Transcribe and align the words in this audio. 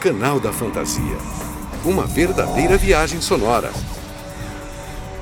Canal 0.00 0.38
da 0.38 0.52
Fantasia. 0.52 1.16
Uma 1.82 2.04
verdadeira 2.04 2.76
viagem 2.76 3.20
sonora. 3.20 3.72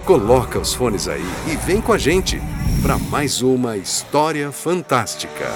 Coloca 0.04 0.58
os 0.58 0.74
fones 0.74 1.06
aí 1.06 1.24
e 1.50 1.56
vem 1.56 1.80
com 1.80 1.92
a 1.92 1.98
gente 1.98 2.40
para 2.82 2.98
mais 2.98 3.40
uma 3.40 3.76
história 3.76 4.50
fantástica. 4.50 5.46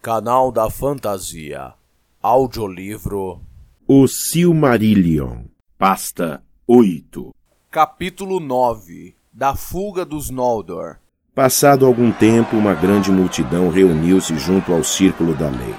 Canal 0.00 0.50
da 0.50 0.70
Fantasia. 0.70 1.74
Audiolivro. 2.22 3.42
O 3.86 4.08
Silmarillion. 4.08 5.44
Pasta 5.76 6.42
8. 6.66 7.34
Capítulo 7.70 8.40
9. 8.40 9.14
Da 9.30 9.54
fuga 9.54 10.06
dos 10.06 10.30
Noldor. 10.30 11.01
Passado 11.34 11.86
algum 11.86 12.12
tempo, 12.12 12.58
uma 12.58 12.74
grande 12.74 13.10
multidão 13.10 13.70
reuniu-se 13.70 14.36
junto 14.36 14.70
ao 14.70 14.84
círculo 14.84 15.32
da 15.32 15.46
lei. 15.46 15.74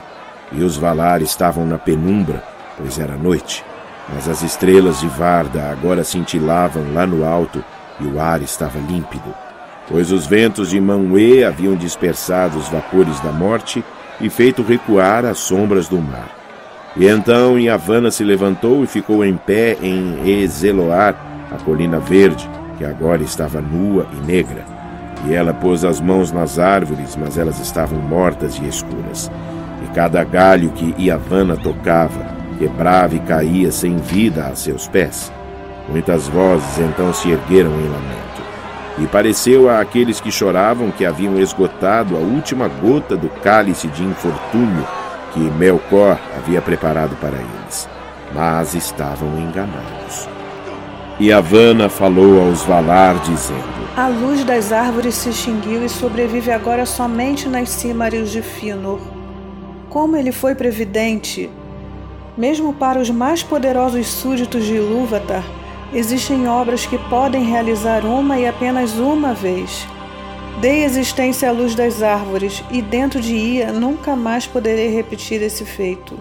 E 0.51 0.63
os 0.63 0.75
Valar 0.75 1.21
estavam 1.21 1.63
na 1.63 1.77
penumbra, 1.77 2.43
pois 2.75 2.97
era 2.97 3.15
noite. 3.15 3.63
Mas 4.11 4.27
as 4.27 4.41
estrelas 4.41 4.99
de 4.99 5.07
Varda 5.07 5.69
agora 5.69 6.03
cintilavam 6.03 6.91
lá 6.91 7.05
no 7.05 7.23
alto 7.23 7.63
e 7.99 8.05
o 8.07 8.19
ar 8.19 8.41
estava 8.41 8.79
límpido, 8.79 9.31
pois 9.87 10.11
os 10.11 10.25
ventos 10.25 10.71
de 10.71 10.79
Manwë 10.81 11.43
haviam 11.43 11.75
dispersado 11.75 12.57
os 12.57 12.67
vapores 12.67 13.19
da 13.19 13.31
morte 13.31 13.85
e 14.19 14.31
feito 14.31 14.63
recuar 14.63 15.23
as 15.23 15.37
sombras 15.37 15.87
do 15.87 16.01
mar. 16.01 16.35
E 16.97 17.05
então 17.05 17.59
Yavanna 17.59 18.09
se 18.09 18.23
levantou 18.23 18.83
e 18.83 18.87
ficou 18.87 19.23
em 19.23 19.37
pé 19.37 19.77
em 19.83 20.41
Ezeloar, 20.41 21.15
a 21.51 21.63
colina 21.63 21.99
verde, 21.99 22.49
que 22.79 22.83
agora 22.83 23.21
estava 23.21 23.61
nua 23.61 24.07
e 24.13 24.25
negra. 24.25 24.72
E 25.25 25.33
ela 25.33 25.53
pôs 25.53 25.85
as 25.85 26.01
mãos 26.01 26.31
nas 26.31 26.59
árvores, 26.59 27.15
mas 27.15 27.37
elas 27.37 27.59
estavam 27.59 27.99
mortas 27.99 28.57
e 28.57 28.67
escuras. 28.67 29.31
E 29.83 29.87
cada 29.93 30.23
galho 30.23 30.71
que 30.71 30.93
Yavanna 31.01 31.55
tocava, 31.55 32.25
quebrava 32.57 33.15
e 33.15 33.19
caía 33.19 33.71
sem 33.71 33.97
vida 33.97 34.45
a 34.45 34.55
seus 34.55 34.87
pés. 34.87 35.31
Muitas 35.89 36.27
vozes 36.27 36.79
então 36.79 37.13
se 37.13 37.29
ergueram 37.29 37.71
em 37.71 37.89
lamento. 37.89 38.33
E 38.99 39.07
pareceu 39.07 39.69
a 39.69 39.79
aqueles 39.79 40.21
que 40.21 40.31
choravam 40.31 40.91
que 40.91 41.05
haviam 41.05 41.39
esgotado 41.39 42.15
a 42.15 42.19
última 42.19 42.67
gota 42.67 43.17
do 43.17 43.29
cálice 43.41 43.87
de 43.87 44.03
infortúnio 44.03 44.85
que 45.33 45.39
Melkor 45.39 46.17
havia 46.37 46.61
preparado 46.61 47.15
para 47.15 47.35
eles. 47.35 47.89
Mas 48.33 48.75
estavam 48.75 49.37
enganados. 49.39 50.32
E 51.19 51.31
Havana 51.31 51.89
falou 51.89 52.41
aos 52.41 52.63
Valar, 52.63 53.19
dizendo: 53.19 53.89
A 53.95 54.07
luz 54.07 54.43
das 54.43 54.71
árvores 54.71 55.15
se 55.15 55.29
extinguiu 55.29 55.85
e 55.85 55.89
sobrevive 55.89 56.51
agora 56.51 56.85
somente 56.85 57.47
nas 57.47 57.69
Címares 57.69 58.31
de 58.31 58.41
Finor. 58.41 58.99
Como 59.89 60.15
ele 60.15 60.31
foi 60.31 60.55
previdente! 60.55 61.49
Mesmo 62.35 62.73
para 62.73 62.99
os 62.99 63.09
mais 63.09 63.43
poderosos 63.43 64.07
súditos 64.07 64.65
de 64.65 64.73
Ilúvatar, 64.73 65.43
Existem 65.95 66.47
obras 66.47 66.87
que 66.87 66.97
podem 66.97 67.43
realizar 67.43 68.03
uma 68.03 68.39
e 68.39 68.47
apenas 68.47 68.97
uma 68.97 69.31
vez. 69.31 69.87
Dei 70.59 70.83
existência 70.83 71.47
à 71.47 71.51
luz 71.51 71.75
das 71.75 72.01
árvores, 72.01 72.63
e 72.71 72.81
dentro 72.81 73.21
de 73.21 73.35
Ia 73.35 73.71
nunca 73.71 74.15
mais 74.15 74.47
poderei 74.47 74.87
repetir 74.87 75.39
esse 75.43 75.63
feito. 75.63 76.19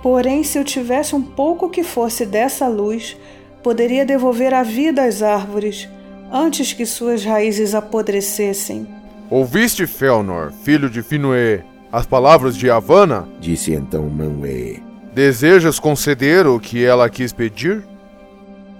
Porém, 0.00 0.44
se 0.44 0.56
eu 0.58 0.62
tivesse 0.62 1.12
um 1.16 1.22
pouco 1.22 1.68
que 1.68 1.82
fosse 1.82 2.24
dessa 2.24 2.68
luz, 2.68 3.16
poderia 3.64 4.04
devolver 4.04 4.52
a 4.52 4.62
vida 4.62 5.04
às 5.04 5.22
árvores, 5.22 5.88
antes 6.30 6.74
que 6.74 6.84
suas 6.84 7.24
raízes 7.24 7.74
apodrecessem. 7.74 8.86
Ouviste, 9.30 9.86
Felnor, 9.86 10.52
filho 10.62 10.90
de 10.90 11.02
Finwë, 11.02 11.62
as 11.90 12.04
palavras 12.04 12.58
de 12.58 12.70
Havana? 12.70 13.26
Disse 13.40 13.72
então 13.72 14.04
Manwë. 14.10 14.82
Desejas 15.14 15.78
conceder 15.78 16.46
o 16.46 16.60
que 16.60 16.84
ela 16.84 17.08
quis 17.08 17.32
pedir? 17.32 17.82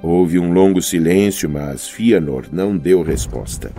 Houve 0.02 0.38
um 0.38 0.52
longo 0.52 0.82
silêncio, 0.82 1.48
mas 1.48 1.88
Fianor 1.88 2.44
não 2.52 2.76
deu 2.76 3.02
resposta. 3.02 3.72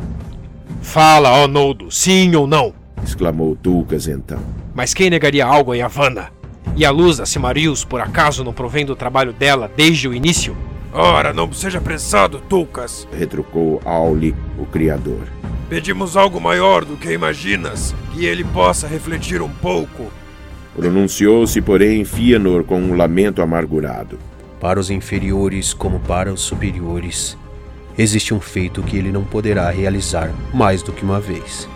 Fala, 0.81 1.29
ó 1.29 1.47
Noldo, 1.47 1.91
sim 1.91 2.35
ou 2.35 2.47
não? 2.47 2.73
exclamou 3.03 3.55
Tulcas 3.55 4.07
então. 4.07 4.39
Mas 4.73 4.91
quem 4.91 5.11
negaria 5.11 5.45
algo 5.45 5.71
a 5.71 5.75
Yavanna? 5.75 6.31
E 6.75 6.83
a 6.83 6.89
luz 6.89 7.17
da 7.17 7.27
Simarius, 7.27 7.85
por 7.85 8.01
acaso, 8.01 8.43
não 8.43 8.53
provém 8.53 8.83
do 8.83 8.95
trabalho 8.95 9.33
dela 9.33 9.69
desde 9.77 10.07
o 10.07 10.13
início? 10.15 10.57
Ora, 10.95 11.33
não 11.33 11.51
seja 11.51 11.77
apressado, 11.77 12.39
Tulcas, 12.49 13.07
retrucou 13.11 13.81
Auli, 13.85 14.33
o 14.57 14.65
Criador. 14.65 15.27
Pedimos 15.69 16.15
algo 16.15 16.39
maior 16.39 16.85
do 16.85 16.95
que 16.95 17.11
imaginas, 17.11 17.93
que 18.13 18.25
ele 18.25 18.43
possa 18.43 18.87
refletir 18.87 19.41
um 19.41 19.49
pouco. 19.49 20.11
Pronunciou-se, 20.75 21.61
porém, 21.61 22.03
Fianor 22.05 22.63
com 22.63 22.79
um 22.79 22.95
lamento 22.95 23.41
amargurado 23.41 24.17
para 24.65 24.79
os 24.79 24.89
inferiores 24.89 25.75
como 25.75 25.99
para 25.99 26.33
os 26.33 26.41
superiores, 26.41 27.37
existe 27.95 28.33
um 28.33 28.39
feito 28.39 28.81
que 28.81 28.97
ele 28.97 29.11
não 29.11 29.23
poderá 29.23 29.69
realizar 29.69 30.33
mais 30.51 30.81
do 30.81 30.91
que 30.91 31.03
uma 31.03 31.19
vez. 31.19 31.69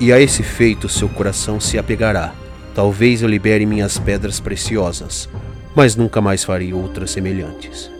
E 0.00 0.10
a 0.10 0.18
esse 0.18 0.42
feito 0.42 0.88
seu 0.88 1.06
coração 1.06 1.60
se 1.60 1.76
apegará. 1.76 2.32
Talvez 2.74 3.20
eu 3.20 3.28
libere 3.28 3.66
minhas 3.66 3.98
pedras 3.98 4.40
preciosas, 4.40 5.28
mas 5.76 5.94
nunca 5.94 6.22
mais 6.22 6.42
farei 6.42 6.72
outras 6.72 7.10
semelhantes. 7.10 7.90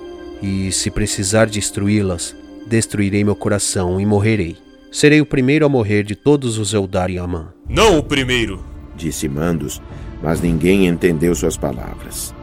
E 0.43 0.73
se 0.73 0.91
precisar 0.91 1.47
destruí-las, 1.47 2.35
destruirei 2.67 3.23
meu 3.23 3.37
coração 3.37 4.01
e 4.01 4.07
morrerei. 4.07 4.57
Serei 4.91 5.21
o 5.21 5.27
primeiro 5.27 5.67
a 5.67 5.69
morrer 5.69 6.03
de 6.03 6.17
todos 6.17 6.59
os 6.59 6.73
Eldar 6.73 7.11
e 7.11 7.19
Amã. 7.19 7.49
Não 7.69 7.99
o 7.99 8.03
primeiro, 8.03 8.65
disse 8.97 9.29
Mandos, 9.29 9.81
mas 10.23 10.41
ninguém 10.41 10.87
entendeu 10.89 11.35
suas 11.35 11.57
palavras. 11.57 12.35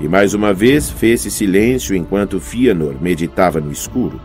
E 0.00 0.06
mais 0.06 0.32
uma 0.32 0.54
vez 0.54 0.88
fez-se 0.88 1.30
silêncio 1.30 1.94
enquanto 1.94 2.40
Fianor 2.40 2.94
meditava 3.00 3.60
no 3.60 3.72
escuro. 3.72 4.20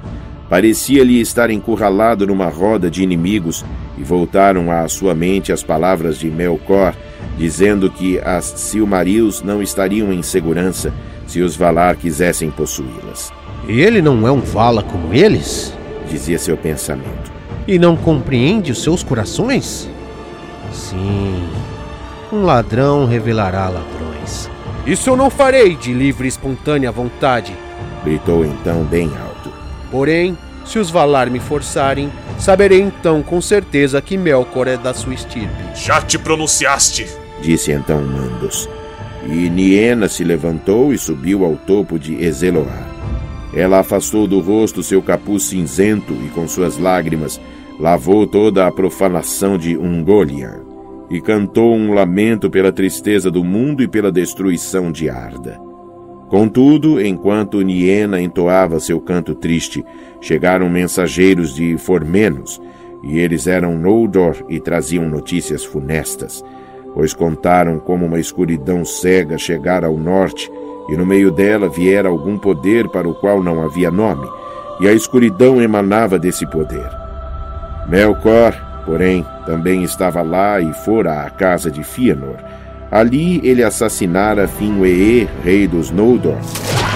Parecia-lhe 0.48 1.20
estar 1.20 1.50
encurralado 1.50 2.28
numa 2.28 2.48
roda 2.48 2.92
de 2.92 3.02
inimigos 3.02 3.66
e 3.98 4.04
voltaram 4.04 4.72
à 4.72 4.88
sua 4.88 5.16
mente 5.16 5.52
as 5.52 5.64
palavras 5.64 6.20
de 6.20 6.30
Melkor, 6.30 6.96
dizendo 7.38 7.90
que 7.90 8.20
as 8.20 8.46
Silmarils 8.46 9.42
não 9.42 9.64
estariam 9.64 10.14
em 10.14 10.22
segurança 10.22 10.94
se 11.28 11.41
os 11.41 11.56
Valar 11.56 11.95
quisessem 11.95 12.51
possuí-las. 12.51 13.31
Ele 13.67 14.01
não 14.01 14.28
é 14.28 14.31
um 14.31 14.41
Vala 14.41 14.84
como 14.84 15.13
eles? 15.13 15.73
Dizia 16.09 16.38
seu 16.38 16.57
pensamento. 16.57 17.31
E 17.67 17.79
não 17.79 17.95
compreende 17.95 18.72
os 18.72 18.84
seus 18.84 19.03
corações? 19.03 19.89
Sim, 20.72 21.47
um 22.31 22.44
ladrão 22.44 23.06
revelará 23.06 23.69
ladrões. 23.69 24.50
Isso 24.85 25.09
eu 25.09 25.16
não 25.16 25.29
farei 25.29 25.75
de 25.75 25.94
livre 25.94 26.25
e 26.25 26.28
espontânea 26.28 26.91
vontade. 26.91 27.56
Gritou 28.03 28.44
então 28.44 28.83
bem 28.83 29.06
alto. 29.17 29.53
Porém, 29.89 30.38
se 30.66 30.78
os 30.79 30.89
Valar 30.89 31.29
me 31.29 31.39
forçarem, 31.39 32.12
saberei 32.38 32.81
então 32.81 33.22
com 33.22 33.39
certeza 33.39 34.01
que 34.01 34.17
Melkor 34.17 34.67
é 34.67 34.75
da 34.75 34.94
sua 34.94 35.13
estirpe. 35.13 35.63
Já 35.75 36.01
te 36.01 36.17
pronunciaste! 36.17 37.07
Disse 37.41 37.72
então 37.72 38.01
Mandos. 38.01 38.67
E 39.25 39.50
Niena 39.50 40.07
se 40.07 40.23
levantou 40.23 40.94
e 40.94 40.97
subiu 40.97 41.45
ao 41.45 41.56
topo 41.56 41.97
de 41.97 42.23
Ezeloar. 42.23 42.88
Ela 43.53 43.79
afastou 43.79 44.28
do 44.28 44.39
rosto 44.39 44.81
seu 44.81 45.01
capuz 45.01 45.44
cinzento 45.44 46.13
e 46.25 46.29
com 46.29 46.47
suas 46.47 46.78
lágrimas 46.78 47.39
lavou 47.79 48.25
toda 48.28 48.67
a 48.67 48.72
profanação 48.72 49.57
de 49.57 49.78
Ungoliant 49.78 50.62
e 51.09 51.22
cantou 51.22 51.75
um 51.75 51.94
lamento 51.94 52.50
pela 52.50 52.72
tristeza 52.72 53.29
do 53.29 53.44
mundo 53.44 53.83
e 53.83 53.88
pela 53.88 54.12
destruição 54.12 54.91
de 54.91 55.09
Arda. 55.09 55.59
Contudo, 56.28 57.00
enquanto 57.00 57.62
Niena 57.62 58.19
entoava 58.19 58.79
seu 58.79 59.00
canto 59.00 59.35
triste, 59.35 59.85
chegaram 60.19 60.67
mensageiros 60.67 61.53
de 61.53 61.78
Formenos, 61.78 62.59
e 63.03 63.19
eles 63.19 63.45
eram 63.45 63.78
Noldor 63.78 64.44
e 64.50 64.59
traziam 64.59 65.07
notícias 65.07 65.63
funestas, 65.63 66.44
pois 66.94 67.13
contaram 67.13 67.80
como 67.80 68.06
uma 68.06 68.19
escuridão 68.19 68.86
cega 68.86 69.38
chegara 69.38 69.88
ao 69.88 69.98
norte, 69.98 70.51
e 70.90 70.98
no 70.98 71.06
meio 71.06 71.31
dela 71.31 71.69
viera 71.69 72.10
algum 72.10 72.38
poder 72.38 72.90
para 72.90 73.07
o 73.07 73.16
qual 73.16 73.42
não 73.42 73.63
havia 73.63 73.90
nome, 73.90 74.28
e 74.80 74.88
a 74.88 74.94
escuridão 74.94 75.62
emanava 75.62 76.19
desse 76.19 76.45
poder. 76.45 76.90
Melkor, 77.88 78.54
Porém, 78.86 79.25
também 79.45 79.84
estava 79.84 80.22
lá 80.22 80.60
e 80.60 80.74
fora 80.74 81.24
à 81.24 81.30
casa 81.30 81.72
de 81.72 81.84
Fëanor. 81.84 82.38
Ali 82.92 83.42
ele 83.44 83.63
assassinara 83.63 84.48
Finwë, 84.48 85.28
rei 85.44 85.68
dos 85.68 85.89
Noldor, 85.89 86.38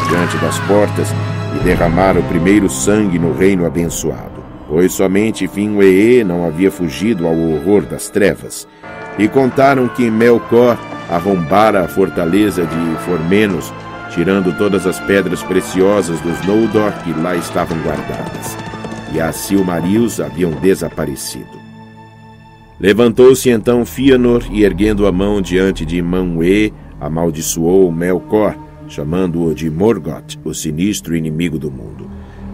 diante 0.09 0.37
das 0.37 0.59
portas, 0.61 1.09
e 1.55 1.63
derramara 1.63 2.19
o 2.19 2.23
primeiro 2.23 2.69
sangue 2.69 3.17
no 3.17 3.33
reino 3.33 3.65
abençoado. 3.65 4.43
Pois 4.67 4.93
somente 4.93 5.47
Finwë 5.47 6.23
não 6.25 6.45
havia 6.45 6.69
fugido 6.69 7.25
ao 7.25 7.33
horror 7.33 7.83
das 7.83 8.09
trevas. 8.09 8.67
E 9.17 9.27
contaram 9.27 9.87
que 9.87 10.09
Melkor 10.09 10.77
arrombara 11.09 11.83
a 11.83 11.87
fortaleza 11.87 12.65
de 12.65 13.05
Formenos, 13.05 13.73
tirando 14.11 14.55
todas 14.57 14.85
as 14.85 14.99
pedras 14.99 15.41
preciosas 15.43 16.19
dos 16.21 16.39
Noldor 16.45 16.91
que 17.03 17.13
lá 17.13 17.35
estavam 17.35 17.77
guardadas. 17.79 18.57
E 19.13 19.19
as 19.19 19.35
Silmarils 19.35 20.19
haviam 20.19 20.51
desaparecido. 20.51 21.57
Levantou-se 22.79 23.49
então 23.49 23.85
Fëanor 23.85 24.43
e, 24.51 24.63
erguendo 24.63 25.07
a 25.07 25.11
mão 25.11 25.41
diante 25.41 25.83
de 25.83 26.01
Manwë, 26.01 26.71
amaldiçoou 27.01 27.91
Melkor, 27.91 28.55
chamando-o 28.87 29.53
de 29.53 29.69
Morgoth, 29.69 30.37
o 30.43 30.53
sinistro 30.53 31.15
inimigo 31.15 31.57
do 31.57 31.71
mundo. 31.71 32.07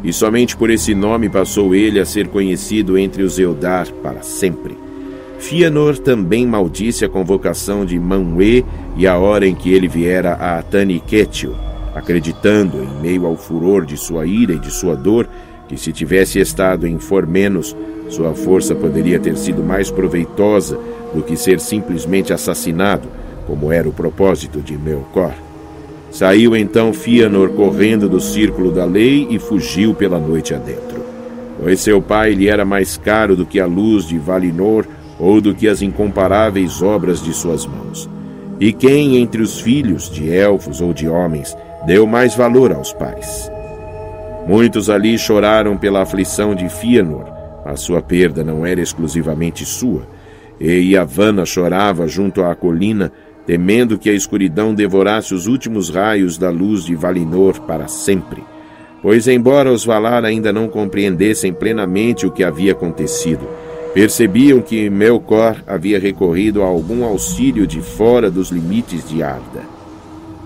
E 0.04 0.14
somente 0.14 0.56
por 0.56 0.70
esse 0.70 0.96
nome 0.96 1.30
passou 1.30 1.76
ele 1.76 2.00
a 2.00 2.06
ser 2.06 2.28
conhecido 2.28 2.98
entre 2.98 3.24
os 3.24 3.38
Eldar 3.38 3.92
para 4.02 4.22
sempre. 4.22 4.78
Fëanor 5.40 5.98
também 5.98 6.48
maldisse 6.48 7.04
a 7.04 7.10
convocação 7.10 7.86
de 7.86 8.00
Manwë 8.00 8.66
e 8.96 9.08
a 9.08 9.18
hora 9.18 9.48
em 9.48 9.56
que 9.56 9.74
ele 9.74 9.88
viera 9.88 10.34
a 10.34 10.62
Taniquetil, 10.62 11.54
acreditando, 11.94 12.82
em 12.82 13.02
meio 13.02 13.26
ao 13.26 13.36
furor 13.36 13.86
de 13.86 13.98
sua 13.98 14.26
ira 14.26 14.54
e 14.54 14.60
de 14.60 14.72
sua 14.72 14.96
dor, 14.96 15.28
que 15.68 15.78
se 15.78 15.92
tivesse 15.92 16.40
estado 16.40 16.88
em 16.88 17.00
Formenos, 17.00 17.76
sua 18.10 18.34
força 18.34 18.76
poderia 18.76 19.20
ter 19.20 19.36
sido 19.38 19.64
mais 19.64 19.90
proveitosa 19.90 20.78
do 21.14 21.22
que 21.22 21.36
ser 21.36 21.60
simplesmente 21.60 22.34
assassinado, 22.34 23.08
como 23.48 23.72
era 23.72 23.88
o 23.88 23.94
propósito 23.94 24.62
de 24.62 24.78
Melkor. 24.78 25.34
Saiu 26.12 26.56
então 26.56 26.94
Fëanor 26.94 27.50
correndo 27.50 28.08
do 28.08 28.20
círculo 28.20 28.72
da 28.72 28.86
lei 28.86 29.28
e 29.30 29.40
fugiu 29.40 29.96
pela 29.96 30.20
noite 30.20 30.54
adentro. 30.54 31.04
Pois 31.60 31.80
seu 31.80 32.02
pai 32.02 32.34
lhe 32.34 32.48
era 32.48 32.64
mais 32.64 32.98
caro 32.98 33.36
do 33.36 33.46
que 33.46 33.60
a 33.60 33.66
luz 33.66 34.08
de 34.08 34.18
Valinor 34.18 34.86
ou 35.20 35.40
do 35.40 35.54
que 35.54 35.68
as 35.68 35.82
incomparáveis 35.82 36.82
obras 36.82 37.22
de 37.22 37.34
suas 37.34 37.66
mãos. 37.66 38.10
E 38.60 38.72
quem 38.72 39.18
entre 39.18 39.42
os 39.42 39.60
filhos, 39.60 40.10
de 40.10 40.32
elfos 40.32 40.82
ou 40.82 40.94
de 40.94 41.08
homens, 41.08 41.56
deu 41.86 42.06
mais 42.06 42.36
valor 42.36 42.72
aos 42.72 42.94
pais? 42.94 43.52
Muitos 44.48 44.90
ali 44.90 45.18
choraram 45.18 45.78
pela 45.78 46.02
aflição 46.02 46.54
de 46.54 46.68
Fëanor, 46.70 47.32
a 47.66 47.76
sua 47.76 48.02
perda 48.02 48.44
não 48.44 48.66
era 48.66 48.82
exclusivamente 48.82 49.66
sua, 49.66 50.08
e 50.60 50.92
Yavanna 50.92 51.46
chorava 51.46 52.08
junto 52.08 52.44
à 52.44 52.54
colina, 52.54 53.12
temendo 53.46 53.98
que 53.98 54.10
a 54.10 54.14
escuridão 54.14 54.74
devorasse 54.74 55.34
os 55.34 55.48
últimos 55.48 55.90
raios 55.90 56.38
da 56.38 56.50
luz 56.50 56.86
de 56.86 56.96
Valinor 56.96 57.62
para 57.62 57.88
sempre. 57.88 58.44
Pois, 59.02 59.28
embora 59.28 59.72
os 59.72 59.84
Valar 59.84 60.24
ainda 60.24 60.54
não 60.54 60.70
compreendessem 60.70 61.52
plenamente 61.52 62.26
o 62.26 62.32
que 62.32 62.44
havia 62.44 62.72
acontecido, 62.72 63.46
percebiam 63.94 64.60
que 64.60 64.90
Melkor 64.90 65.64
havia 65.68 66.00
recorrido 66.00 66.64
a 66.64 66.66
algum 66.66 67.04
auxílio 67.06 67.68
de 67.68 67.82
fora 67.82 68.30
dos 68.30 68.50
limites 68.50 69.08
de 69.08 69.22
Arda. 69.22 69.62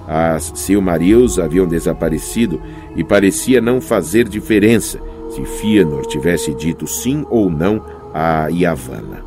As 0.08 0.52
Silmarils 0.56 1.40
haviam 1.40 1.68
desaparecido 1.68 2.62
e 2.96 3.04
parecia 3.04 3.62
não 3.62 3.80
fazer 3.80 4.28
diferença 4.28 5.00
se 5.30 5.44
Fëanor 5.46 6.06
tivesse 6.06 6.54
dito 6.54 6.88
sim 6.88 7.26
ou 7.30 7.50
não 7.50 7.84
a 8.14 8.48
Yavanna. 8.48 9.24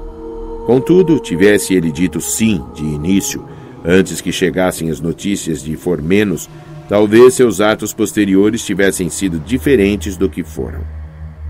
Contudo, 0.66 1.18
tivesse 1.18 1.74
ele 1.74 1.90
dito 1.90 2.20
sim 2.20 2.62
de 2.74 2.84
início, 2.84 3.44
antes 3.84 4.20
que 4.20 4.32
chegassem 4.32 4.90
as 4.90 5.00
notícias 5.00 5.62
de 5.62 5.76
Formenos, 5.76 6.48
talvez 6.88 7.34
seus 7.34 7.60
atos 7.60 7.92
posteriores 7.92 8.64
tivessem 8.64 9.08
sido 9.08 9.38
diferentes 9.38 10.16
do 10.16 10.28
que 10.28 10.42
foram. 10.42 10.99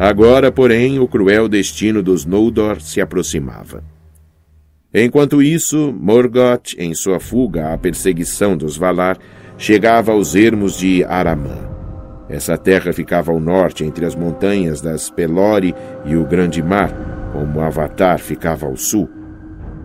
Agora, 0.00 0.50
porém, 0.50 0.98
o 0.98 1.06
cruel 1.06 1.46
destino 1.46 2.02
dos 2.02 2.24
Noldor 2.24 2.80
se 2.80 3.02
aproximava. 3.02 3.84
Enquanto 4.94 5.42
isso, 5.42 5.92
Morgoth, 5.92 6.74
em 6.78 6.94
sua 6.94 7.20
fuga 7.20 7.74
à 7.74 7.76
perseguição 7.76 8.56
dos 8.56 8.78
Valar, 8.78 9.18
chegava 9.58 10.12
aos 10.12 10.34
ermos 10.34 10.78
de 10.78 11.04
Aramã. 11.04 11.68
Essa 12.30 12.56
terra 12.56 12.94
ficava 12.94 13.30
ao 13.30 13.38
norte, 13.38 13.84
entre 13.84 14.06
as 14.06 14.14
montanhas 14.14 14.80
das 14.80 15.10
Pelori 15.10 15.74
e 16.06 16.16
o 16.16 16.24
Grande 16.24 16.62
Mar, 16.62 17.30
como 17.34 17.60
Avatar 17.60 18.18
ficava 18.20 18.64
ao 18.64 18.78
sul. 18.78 19.06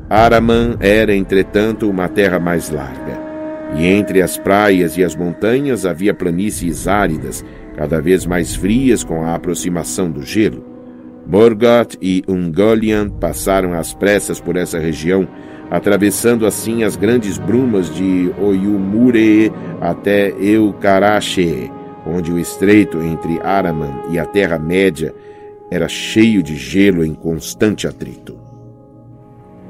Araman 0.10 0.78
era, 0.80 1.14
entretanto, 1.14 1.90
uma 1.90 2.08
terra 2.08 2.40
mais 2.40 2.70
larga, 2.70 3.20
e 3.76 3.86
entre 3.86 4.22
as 4.22 4.38
praias 4.38 4.96
e 4.96 5.04
as 5.04 5.14
montanhas 5.14 5.86
havia 5.86 6.14
planícies 6.14 6.88
áridas, 6.88 7.44
cada 7.76 8.02
vez 8.02 8.26
mais 8.26 8.56
frias 8.56 9.04
com 9.04 9.24
a 9.24 9.36
aproximação 9.36 10.10
do 10.10 10.24
gelo. 10.24 10.64
Morgoth 11.28 11.98
e 12.02 12.24
Ungoliant 12.28 13.12
passaram 13.20 13.74
às 13.74 13.94
pressas 13.94 14.40
por 14.40 14.56
essa 14.56 14.80
região, 14.80 15.28
atravessando 15.70 16.46
assim 16.46 16.84
as 16.84 16.96
grandes 16.96 17.38
brumas 17.38 17.94
de 17.94 18.32
Oyumure 18.40 19.52
até 19.82 20.30
Eukarache, 20.40 21.72
onde 22.06 22.32
o 22.32 22.40
estreito 22.40 23.02
entre 23.02 23.40
Araman 23.42 24.04
e 24.12 24.20
a 24.20 24.26
Terra-média 24.26 25.14
era 25.72 25.88
cheio 25.88 26.44
de 26.44 26.56
gelo 26.56 27.04
em 27.04 27.16
constante 27.16 27.88
atrito. 27.88 28.38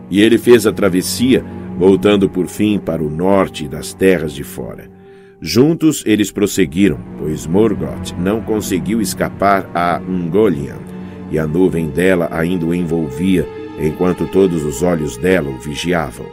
E 0.09 0.21
ele 0.21 0.37
fez 0.37 0.67
a 0.67 0.73
travessia, 0.73 1.43
voltando 1.77 2.29
por 2.29 2.47
fim 2.47 2.77
para 2.77 3.01
o 3.01 3.09
norte 3.09 3.67
das 3.67 3.93
terras 3.93 4.33
de 4.33 4.43
fora. 4.43 4.94
Juntos 5.41 6.03
eles 6.05 6.31
prosseguiram, 6.31 6.99
pois 7.19 7.45
Morgoth 7.45 8.13
não 8.17 8.41
conseguiu 8.41 9.01
escapar 9.01 9.69
a 9.73 10.01
Ungoliant, 10.07 10.81
e 11.31 11.37
a 11.37 11.45
nuvem 11.45 11.89
dela 11.89 12.29
ainda 12.31 12.65
o 12.65 12.73
envolvia, 12.73 13.47
enquanto 13.79 14.27
todos 14.27 14.63
os 14.63 14.81
olhos 14.81 15.17
dela 15.17 15.49
o 15.49 15.57
vigiavam. 15.57 16.25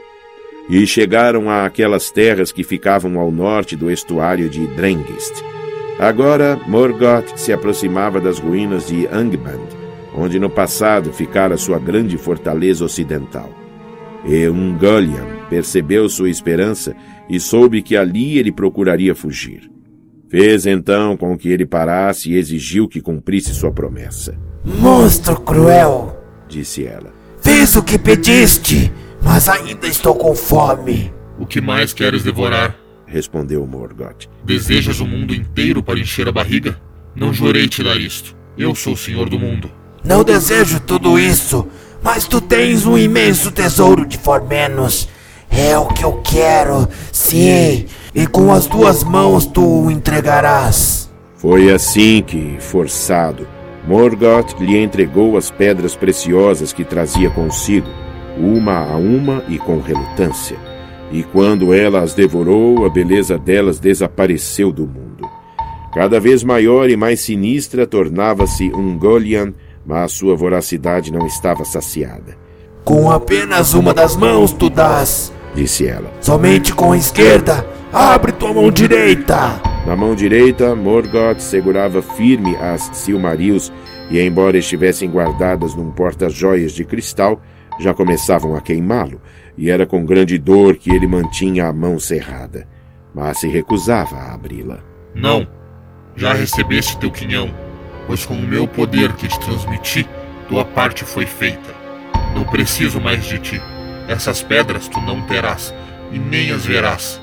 E 0.68 0.86
chegaram 0.86 1.50
a 1.50 1.66
aquelas 1.66 2.10
terras 2.10 2.52
que 2.52 2.62
ficavam 2.62 3.18
ao 3.18 3.32
norte 3.32 3.74
do 3.74 3.90
estuário 3.90 4.48
de 4.48 4.66
Drengist, 4.68 5.42
Agora, 5.98 6.58
Morgoth 6.66 7.36
se 7.36 7.52
aproximava 7.52 8.20
das 8.20 8.38
ruínas 8.38 8.88
de 8.88 9.06
Angband, 9.06 9.68
onde 10.16 10.38
no 10.38 10.50
passado 10.50 11.12
ficara 11.12 11.56
sua 11.56 11.78
grande 11.78 12.18
fortaleza 12.18 12.84
ocidental. 12.84 13.50
E 14.24 14.48
Ungoliant 14.48 15.31
percebeu 15.52 16.08
sua 16.08 16.30
esperança 16.30 16.96
e 17.28 17.38
soube 17.38 17.82
que 17.82 17.94
ali 17.94 18.38
ele 18.38 18.50
procuraria 18.50 19.14
fugir. 19.14 19.70
Fez 20.30 20.64
então 20.64 21.14
com 21.14 21.36
que 21.36 21.50
ele 21.50 21.66
parasse 21.66 22.30
e 22.30 22.36
exigiu 22.36 22.88
que 22.88 23.02
cumprisse 23.02 23.52
sua 23.52 23.70
promessa. 23.70 24.34
Monstro 24.64 25.38
cruel, 25.38 26.18
disse 26.48 26.86
ela. 26.86 27.12
Fiz 27.42 27.76
o 27.76 27.82
que 27.82 27.98
pediste, 27.98 28.90
mas 29.22 29.46
ainda 29.46 29.86
estou 29.86 30.14
com 30.14 30.34
fome. 30.34 31.12
O 31.38 31.44
que 31.44 31.60
mais 31.60 31.92
queres 31.92 32.22
devorar? 32.22 32.74
respondeu 33.04 33.66
Morgoth. 33.66 34.30
Desejas 34.42 35.00
o 35.00 35.06
mundo 35.06 35.34
inteiro 35.34 35.82
para 35.82 36.00
encher 36.00 36.26
a 36.26 36.32
barriga? 36.32 36.80
Não 37.14 37.30
jurei 37.30 37.68
te 37.68 37.82
dar 37.82 38.00
isto. 38.00 38.34
Eu 38.56 38.74
sou 38.74 38.94
o 38.94 38.96
senhor 38.96 39.28
do 39.28 39.38
mundo. 39.38 39.70
Não 40.02 40.24
desejo 40.24 40.80
tudo 40.80 41.18
isso, 41.18 41.68
mas 42.02 42.26
tu 42.26 42.40
tens 42.40 42.86
um 42.86 42.96
imenso 42.96 43.50
tesouro 43.50 44.06
de 44.06 44.16
Formenos. 44.16 45.11
É 45.56 45.76
o 45.78 45.86
que 45.86 46.04
eu 46.04 46.20
quero, 46.24 46.88
sim, 47.12 47.86
e 48.14 48.26
com 48.26 48.52
as 48.52 48.66
tuas 48.66 49.04
mãos 49.04 49.46
tu 49.46 49.84
o 49.84 49.90
entregarás. 49.90 51.10
Foi 51.36 51.70
assim 51.70 52.22
que, 52.22 52.56
forçado, 52.60 53.46
Morgoth 53.86 54.54
lhe 54.60 54.82
entregou 54.82 55.36
as 55.36 55.50
pedras 55.50 55.94
preciosas 55.94 56.72
que 56.72 56.84
trazia 56.84 57.30
consigo, 57.30 57.88
uma 58.38 58.78
a 58.78 58.96
uma 58.96 59.42
e 59.48 59.58
com 59.58 59.80
relutância 59.80 60.72
e 61.12 61.22
quando 61.22 61.74
ela 61.74 62.00
as 62.00 62.14
devorou, 62.14 62.86
a 62.86 62.88
beleza 62.88 63.38
delas 63.38 63.78
desapareceu 63.78 64.72
do 64.72 64.86
mundo. 64.86 65.28
Cada 65.92 66.18
vez 66.18 66.42
maior 66.42 66.88
e 66.88 66.96
mais 66.96 67.20
sinistra 67.20 67.86
tornava-se 67.86 68.72
um 68.74 68.98
Golian, 68.98 69.52
mas 69.84 70.12
sua 70.12 70.34
voracidade 70.34 71.12
não 71.12 71.26
estava 71.26 71.66
saciada. 71.66 72.38
Com 72.82 73.10
apenas 73.10 73.74
uma 73.74 73.92
das 73.92 74.16
mãos 74.16 74.52
tu 74.52 74.70
dás, 74.70 75.30
disse 75.54 75.86
ela. 75.86 76.12
Somente 76.20 76.74
com 76.74 76.92
a 76.92 76.96
esquerda, 76.96 77.66
abre 77.92 78.32
tua 78.32 78.52
mão 78.52 78.70
direita. 78.70 79.60
Na 79.86 79.96
mão 79.96 80.14
direita, 80.14 80.74
Morgoth 80.74 81.40
segurava 81.40 82.00
firme 82.00 82.56
as 82.56 82.82
Silmarils 82.92 83.72
e, 84.10 84.20
embora 84.20 84.58
estivessem 84.58 85.10
guardadas 85.10 85.74
num 85.74 85.90
porta-joias 85.90 86.72
de 86.72 86.84
cristal, 86.84 87.40
já 87.80 87.92
começavam 87.92 88.54
a 88.54 88.60
queimá-lo, 88.60 89.20
e 89.56 89.70
era 89.70 89.86
com 89.86 90.04
grande 90.04 90.38
dor 90.38 90.76
que 90.76 90.90
ele 90.90 91.06
mantinha 91.06 91.66
a 91.66 91.72
mão 91.72 91.98
cerrada, 91.98 92.68
mas 93.14 93.38
se 93.38 93.48
recusava 93.48 94.16
a 94.16 94.34
abri-la. 94.34 94.80
Não, 95.14 95.46
já 96.14 96.32
recebeste 96.32 96.98
teu 96.98 97.10
quinhão, 97.10 97.52
pois 98.06 98.24
com 98.24 98.34
o 98.34 98.42
meu 98.42 98.68
poder 98.68 99.12
que 99.14 99.26
te 99.26 99.40
transmiti, 99.40 100.08
tua 100.48 100.64
parte 100.64 101.04
foi 101.04 101.26
feita. 101.26 101.74
Não 102.34 102.44
preciso 102.44 103.00
mais 103.00 103.24
de 103.24 103.38
ti. 103.38 103.62
Essas 104.12 104.42
pedras 104.42 104.88
tu 104.88 105.00
não 105.00 105.22
terás, 105.22 105.74
e 106.12 106.18
nem 106.18 106.50
as 106.50 106.66
verás. 106.66 107.18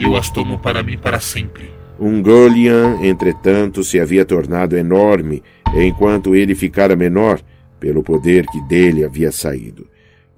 Eu 0.00 0.16
as 0.16 0.30
tomo 0.30 0.58
para 0.58 0.82
mim 0.82 0.96
para 0.96 1.20
sempre. 1.20 1.70
Ungolian, 1.98 2.96
entretanto, 3.02 3.84
se 3.84 4.00
havia 4.00 4.24
tornado 4.24 4.74
enorme, 4.74 5.42
enquanto 5.74 6.34
ele 6.34 6.54
ficara 6.54 6.96
menor, 6.96 7.40
pelo 7.78 8.02
poder 8.02 8.46
que 8.46 8.58
dele 8.62 9.04
havia 9.04 9.30
saído. 9.30 9.86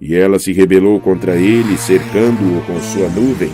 E 0.01 0.13
ela 0.17 0.41
se 0.41 0.53
rebelou 0.53 0.99
contra 0.99 1.37
ele, 1.37 1.79
cercando-o 1.79 2.61
com 2.63 2.81
sua 2.81 3.09
nuvem, 3.09 3.53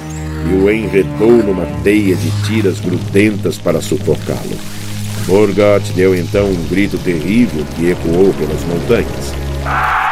e 0.50 0.54
o 0.54 0.70
enredou 0.70 1.42
numa 1.44 1.66
teia 1.82 2.16
de 2.16 2.30
tiras 2.46 2.80
grudentas 2.80 3.58
para 3.58 3.82
sufocá-lo. 3.82 4.56
Morgoth 5.26 5.92
deu 5.94 6.14
então 6.14 6.46
um 6.46 6.68
grito 6.70 6.96
terrível 6.96 7.62
que 7.76 7.90
ecoou 7.90 8.32
pelas 8.32 8.64
montanhas. 8.64 10.07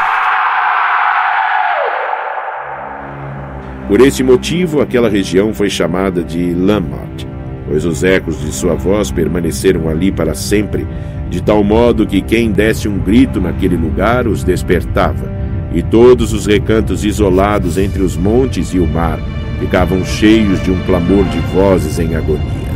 Por 3.89 4.01
esse 4.01 4.23
motivo, 4.25 4.81
aquela 4.81 5.09
região 5.09 5.55
foi 5.55 5.71
chamada 5.71 6.25
de 6.25 6.53
Lamot, 6.53 7.27
pois 7.69 7.85
os 7.85 8.03
ecos 8.03 8.41
de 8.41 8.53
sua 8.53 8.75
voz 8.75 9.13
permaneceram 9.13 9.89
ali 9.89 10.11
para 10.11 10.35
sempre, 10.35 10.85
de 11.31 11.41
tal 11.41 11.63
modo 11.63 12.05
que 12.05 12.21
quem 12.21 12.51
desse 12.51 12.89
um 12.89 12.99
grito 12.99 13.41
naquele 13.41 13.77
lugar 13.77 14.27
os 14.27 14.43
despertava, 14.43 15.31
e 15.73 15.83
todos 15.83 16.33
os 16.33 16.47
recantos 16.47 17.05
isolados 17.05 17.79
entre 17.79 18.03
os 18.03 18.17
montes 18.17 18.75
e 18.75 18.81
o 18.81 18.87
mar 18.89 19.21
ficavam 19.61 20.05
cheios 20.05 20.61
de 20.65 20.73
um 20.73 20.81
clamor 20.85 21.25
de 21.27 21.39
vozes 21.55 22.01
em 22.01 22.17
agonia. 22.17 22.67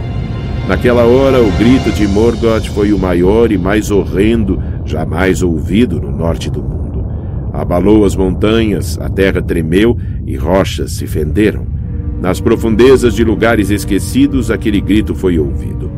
Naquela 0.69 1.05
hora, 1.05 1.43
o 1.43 1.51
grito 1.53 1.91
de 1.91 2.07
Morgoth 2.07 2.67
foi 2.69 2.93
o 2.93 2.99
maior 2.99 3.51
e 3.51 3.59
mais 3.59 3.91
horrendo 3.91 4.63
jamais 4.85 5.43
ouvido 5.43 6.01
no 6.01 6.13
norte 6.13 6.49
do 6.49 6.63
mundo. 6.63 6.90
Abalou 7.53 8.05
as 8.05 8.15
montanhas, 8.15 8.99
a 9.01 9.09
terra 9.09 9.43
tremeu 9.43 9.97
e 10.27 10.37
rochas 10.37 10.93
se 10.93 11.07
fenderam. 11.07 11.67
Nas 12.21 12.41
profundezas 12.41 13.15
de 13.15 13.25
lugares 13.25 13.71
esquecidos, 13.71 14.51
aquele 14.51 14.81
grito 14.81 15.15
foi 15.15 15.39
ouvido. 15.39 15.91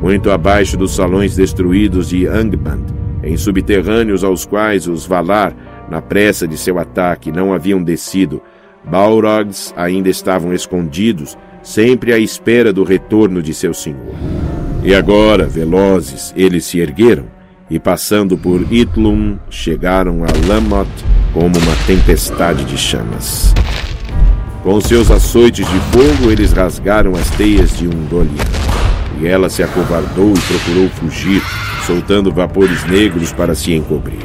Muito 0.00 0.30
abaixo 0.30 0.76
dos 0.76 0.94
salões 0.94 1.34
destruídos 1.34 2.08
de 2.08 2.26
Angband, 2.26 2.86
em 3.22 3.36
subterrâneos 3.36 4.22
aos 4.22 4.44
quais 4.44 4.86
os 4.86 5.06
Valar, 5.06 5.54
na 5.90 6.00
pressa 6.00 6.46
de 6.46 6.56
seu 6.56 6.78
ataque, 6.78 7.32
não 7.32 7.52
haviam 7.52 7.82
descido, 7.82 8.42
Balrogs 8.84 9.72
ainda 9.76 10.08
estavam 10.08 10.52
escondidos, 10.52 11.38
sempre 11.62 12.12
à 12.12 12.18
espera 12.18 12.72
do 12.72 12.84
retorno 12.84 13.40
de 13.40 13.54
seu 13.54 13.72
senhor. 13.72 14.14
E 14.84 14.94
agora, 14.94 15.46
velozes, 15.46 16.34
eles 16.36 16.64
se 16.64 16.80
ergueram 16.80 17.31
e, 17.72 17.78
passando 17.78 18.36
por 18.36 18.70
Itlum, 18.70 19.38
chegaram 19.48 20.24
a 20.24 20.46
Lamot 20.46 20.90
como 21.32 21.46
uma 21.46 21.76
tempestade 21.86 22.66
de 22.66 22.76
chamas. 22.76 23.54
Com 24.62 24.78
seus 24.78 25.10
açoites 25.10 25.66
de 25.66 25.80
fogo, 25.90 26.30
eles 26.30 26.52
rasgaram 26.52 27.14
as 27.14 27.30
teias 27.30 27.74
de 27.78 27.88
um 27.88 28.04
Dolian. 28.10 28.44
E 29.18 29.26
ela 29.26 29.48
se 29.48 29.62
acovardou 29.62 30.34
e 30.34 30.40
procurou 30.40 30.88
fugir, 30.90 31.42
soltando 31.86 32.30
vapores 32.30 32.84
negros 32.84 33.32
para 33.32 33.54
se 33.54 33.72
encobrir. 33.72 34.22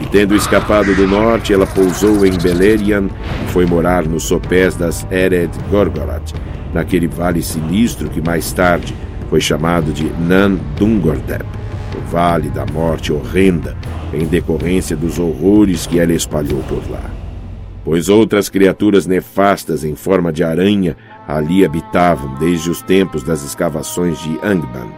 E 0.00 0.06
tendo 0.06 0.36
escapado 0.36 0.94
do 0.94 1.06
norte, 1.08 1.52
ela 1.52 1.66
pousou 1.66 2.24
em 2.24 2.38
Beleriand 2.38 3.08
e 3.44 3.52
foi 3.52 3.66
morar 3.66 4.06
nos 4.06 4.22
sopés 4.22 4.76
das 4.76 5.04
Ered 5.10 5.50
Gorgoroth, 5.68 6.32
naquele 6.72 7.08
vale 7.08 7.42
sinistro 7.42 8.08
que 8.08 8.22
mais 8.22 8.52
tarde 8.52 8.94
foi 9.28 9.40
chamado 9.40 9.92
de 9.92 10.04
Nan 10.20 10.54
Dungordeb, 10.76 11.44
o 11.98 12.10
Vale 12.10 12.48
da 12.48 12.64
Morte 12.66 13.12
Horrenda, 13.12 13.76
em 14.12 14.26
decorrência 14.26 14.96
dos 14.96 15.18
horrores 15.18 15.86
que 15.86 15.98
ela 15.98 16.12
espalhou 16.12 16.62
por 16.62 16.88
lá. 16.90 17.10
Pois 17.84 18.08
outras 18.08 18.48
criaturas 18.48 19.06
nefastas 19.06 19.84
em 19.84 19.94
forma 19.94 20.32
de 20.32 20.44
aranha 20.44 20.96
ali 21.26 21.64
habitavam 21.64 22.34
desde 22.36 22.70
os 22.70 22.80
tempos 22.82 23.22
das 23.22 23.44
escavações 23.44 24.18
de 24.20 24.38
Angband, 24.42 24.94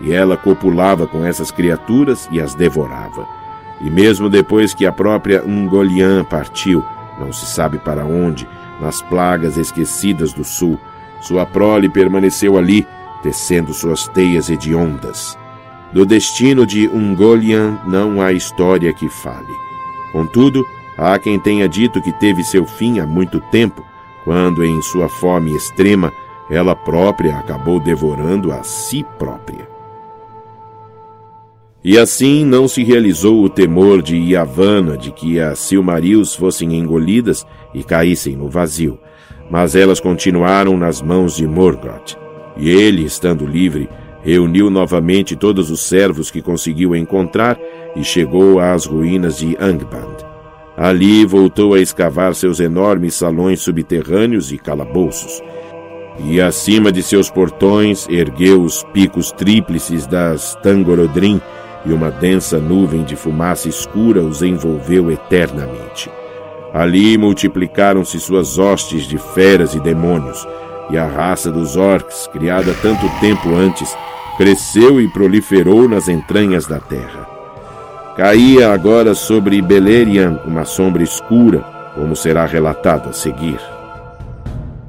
e 0.00 0.12
ela 0.12 0.36
copulava 0.36 1.06
com 1.06 1.24
essas 1.24 1.50
criaturas 1.50 2.28
e 2.30 2.40
as 2.40 2.54
devorava 2.54 3.42
e 3.82 3.90
mesmo 3.90 4.30
depois 4.30 4.72
que 4.72 4.86
a 4.86 4.92
própria 4.92 5.44
Ungolian 5.44 6.24
partiu, 6.24 6.84
não 7.18 7.32
se 7.32 7.44
sabe 7.46 7.78
para 7.78 8.04
onde, 8.04 8.48
nas 8.80 9.02
plagas 9.02 9.56
esquecidas 9.56 10.32
do 10.32 10.44
sul, 10.44 10.78
sua 11.20 11.44
prole 11.44 11.88
permaneceu 11.88 12.56
ali, 12.56 12.86
tecendo 13.22 13.74
suas 13.74 14.08
teias 14.08 14.48
hediondas. 14.48 15.36
Do 15.92 16.06
destino 16.06 16.64
de 16.64 16.88
Ungolian 16.88 17.78
não 17.86 18.22
há 18.22 18.32
história 18.32 18.92
que 18.94 19.08
fale. 19.08 19.54
Contudo, 20.10 20.64
há 20.96 21.18
quem 21.18 21.38
tenha 21.38 21.68
dito 21.68 22.00
que 22.00 22.12
teve 22.12 22.42
seu 22.42 22.64
fim 22.66 22.98
há 22.98 23.06
muito 23.06 23.40
tempo, 23.50 23.84
quando, 24.24 24.64
em 24.64 24.80
sua 24.80 25.08
fome 25.08 25.54
extrema, 25.54 26.12
ela 26.50 26.74
própria 26.74 27.36
acabou 27.38 27.78
devorando 27.78 28.52
a 28.52 28.62
si 28.62 29.04
própria. 29.18 29.68
E 31.84 31.98
assim 31.98 32.44
não 32.44 32.68
se 32.68 32.84
realizou 32.84 33.42
o 33.42 33.48
temor 33.48 34.02
de 34.02 34.16
Yavanna 34.16 34.96
de 34.96 35.10
que 35.10 35.40
as 35.40 35.58
Silmarils 35.58 36.34
fossem 36.34 36.76
engolidas 36.76 37.44
e 37.74 37.82
caíssem 37.82 38.36
no 38.36 38.48
vazio, 38.48 38.98
mas 39.50 39.74
elas 39.74 39.98
continuaram 39.98 40.76
nas 40.76 41.02
mãos 41.02 41.36
de 41.36 41.46
Morgoth. 41.46 42.16
E 42.56 42.70
ele, 42.70 43.04
estando 43.04 43.44
livre, 43.44 43.88
reuniu 44.22 44.70
novamente 44.70 45.36
todos 45.36 45.70
os 45.70 45.80
servos 45.80 46.30
que 46.30 46.40
conseguiu 46.40 46.94
encontrar 46.94 47.58
e 47.94 48.04
chegou 48.04 48.60
às 48.60 48.86
ruínas 48.86 49.38
de 49.38 49.56
Angband. 49.60 50.16
Ali 50.76 51.24
voltou 51.24 51.74
a 51.74 51.80
escavar 51.80 52.34
seus 52.34 52.58
enormes 52.58 53.14
salões 53.14 53.60
subterrâneos 53.60 54.52
e 54.52 54.58
calabouços. 54.58 55.42
E 56.24 56.40
acima 56.40 56.90
de 56.90 57.02
seus 57.02 57.30
portões 57.30 58.06
ergueu 58.08 58.62
os 58.62 58.82
picos 58.92 59.32
tríplices 59.32 60.06
das 60.06 60.54
Tangorodrim, 60.62 61.40
e 61.84 61.92
uma 61.92 62.10
densa 62.10 62.58
nuvem 62.58 63.02
de 63.02 63.16
fumaça 63.16 63.68
escura 63.68 64.22
os 64.22 64.40
envolveu 64.40 65.10
eternamente. 65.10 66.08
Ali 66.72 67.18
multiplicaram-se 67.18 68.18
suas 68.20 68.56
hostes 68.56 69.02
de 69.02 69.18
feras 69.18 69.74
e 69.74 69.80
demônios, 69.80 70.46
e 70.90 70.96
a 70.96 71.06
raça 71.06 71.50
dos 71.50 71.76
orcs, 71.76 72.28
criada 72.32 72.74
tanto 72.80 73.08
tempo 73.20 73.54
antes, 73.54 73.96
cresceu 74.36 75.00
e 75.00 75.08
proliferou 75.08 75.88
nas 75.88 76.08
entranhas 76.08 76.66
da 76.66 76.78
terra. 76.78 77.28
Caía 78.16 78.72
agora 78.72 79.14
sobre 79.14 79.62
Beleriand 79.62 80.40
uma 80.46 80.64
sombra 80.64 81.02
escura, 81.02 81.64
como 81.94 82.14
será 82.14 82.44
relatado 82.44 83.08
a 83.08 83.12
seguir. 83.12 83.58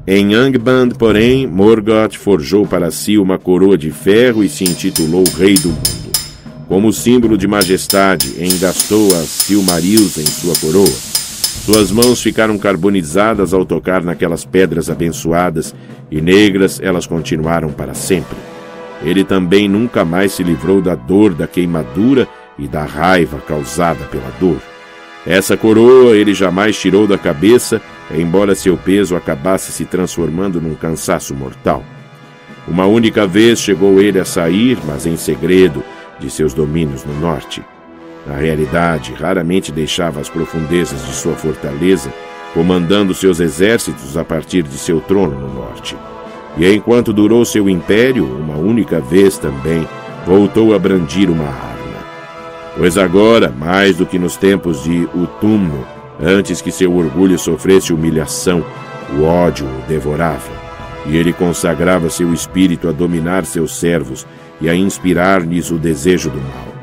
Em 0.06 0.34
Angband, 0.34 0.90
porém, 0.90 1.48
Morgoth 1.48 2.16
forjou 2.18 2.68
para 2.68 2.92
si 2.92 3.18
uma 3.18 3.40
coroa 3.40 3.78
de 3.78 3.92
ferro 3.92 4.44
e 4.44 4.50
se 4.50 4.66
intitulou 4.66 5.24
Rei 5.38 5.54
do 5.56 5.70
Mundo. 5.70 6.12
Como 6.68 6.92
símbolo 6.92 7.38
de 7.38 7.48
majestade, 7.48 8.36
engastou 8.44 9.08
as 9.16 9.30
Silmarils 9.30 10.18
em 10.18 10.26
sua 10.26 10.56
coroa. 10.56 11.14
Suas 11.66 11.92
mãos 11.92 12.22
ficaram 12.22 12.58
carbonizadas 12.58 13.54
ao 13.54 13.66
tocar 13.66 14.04
naquelas 14.04 14.44
pedras 14.44 14.90
abençoadas, 14.90 15.74
e 16.12 16.20
negras 16.20 16.82
elas 16.82 17.08
continuaram 17.08 17.72
para 17.72 17.94
sempre. 17.94 18.53
Ele 19.04 19.24
também 19.24 19.68
nunca 19.68 20.06
mais 20.06 20.32
se 20.32 20.44
livrou 20.44 20.82
da 20.82 20.96
dor 20.96 21.34
da 21.34 21.48
queimadura 21.48 22.28
e 22.58 22.68
da 22.68 22.84
raiva 22.84 23.40
causada 23.40 24.06
pela 24.06 24.32
dor. 24.40 24.62
Essa 25.26 25.56
coroa 25.56 26.16
ele 26.16 26.34
jamais 26.34 26.78
tirou 26.78 27.08
da 27.08 27.18
cabeça, 27.18 27.82
embora 28.14 28.56
seu 28.56 28.78
peso 28.78 29.16
acabasse 29.16 29.72
se 29.72 29.86
transformando 29.86 30.62
num 30.62 30.76
cansaço 30.76 31.34
mortal. 31.34 31.84
Uma 32.68 32.86
única 32.86 33.28
vez 33.28 33.60
chegou 33.60 34.02
ele 34.02 34.20
a 34.20 34.26
sair, 34.26 34.78
mas 34.86 35.06
em 35.06 35.18
segredo, 35.18 35.84
de 36.20 36.30
seus 36.30 36.54
domínios 36.54 37.04
no 37.04 37.14
norte. 37.20 37.64
Na 38.26 38.36
realidade, 38.36 39.14
raramente 39.14 39.72
deixava 39.72 40.22
as 40.22 40.30
profundezas 40.30 41.06
de 41.06 41.14
sua 41.14 41.36
fortaleza, 41.36 42.14
comandando 42.54 43.14
seus 43.14 43.40
exércitos 43.40 44.16
a 44.16 44.24
partir 44.24 44.64
de 44.64 44.78
seu 44.78 45.02
trono 45.02 45.38
no 45.38 45.54
norte. 45.54 45.98
E 46.58 46.72
enquanto 46.72 47.12
durou 47.12 47.44
seu 47.46 47.68
império, 47.70 48.26
uma 48.26 48.56
única 48.56 49.00
vez 49.00 49.38
também, 49.38 49.88
voltou 50.26 50.74
a 50.74 50.80
brandir 50.80 51.30
uma 51.30 51.48
arma. 51.48 51.74
Pois 52.78 52.98
agora, 52.98 53.50
mais 53.50 53.98
do 53.98 54.06
que 54.06 54.20
nos 54.20 54.36
tempos 54.36 54.84
de 54.84 55.08
Utumno, 55.14 55.86
antes 56.20 56.62
que 56.62 56.72
seu 56.72 56.96
orgulho 56.96 57.38
sofresse 57.38 57.94
humilhação, 57.94 58.64
o 59.18 59.24
ódio 59.24 59.66
o 59.66 59.88
devorava. 59.88 60.52
E 61.06 61.18
ele 61.18 61.34
consagrava 61.34 62.10
seu 62.10 62.34
espírito 62.34 62.88
a 62.88 62.92
dominar 62.92 63.46
seus 63.46 63.76
servos 63.76 64.26
e 64.62 64.70
a 64.70 64.76
inspirar-lhes 64.76 65.70
o 65.72 65.78
desejo 65.78 66.30
do 66.30 66.40
mal. 66.40 66.74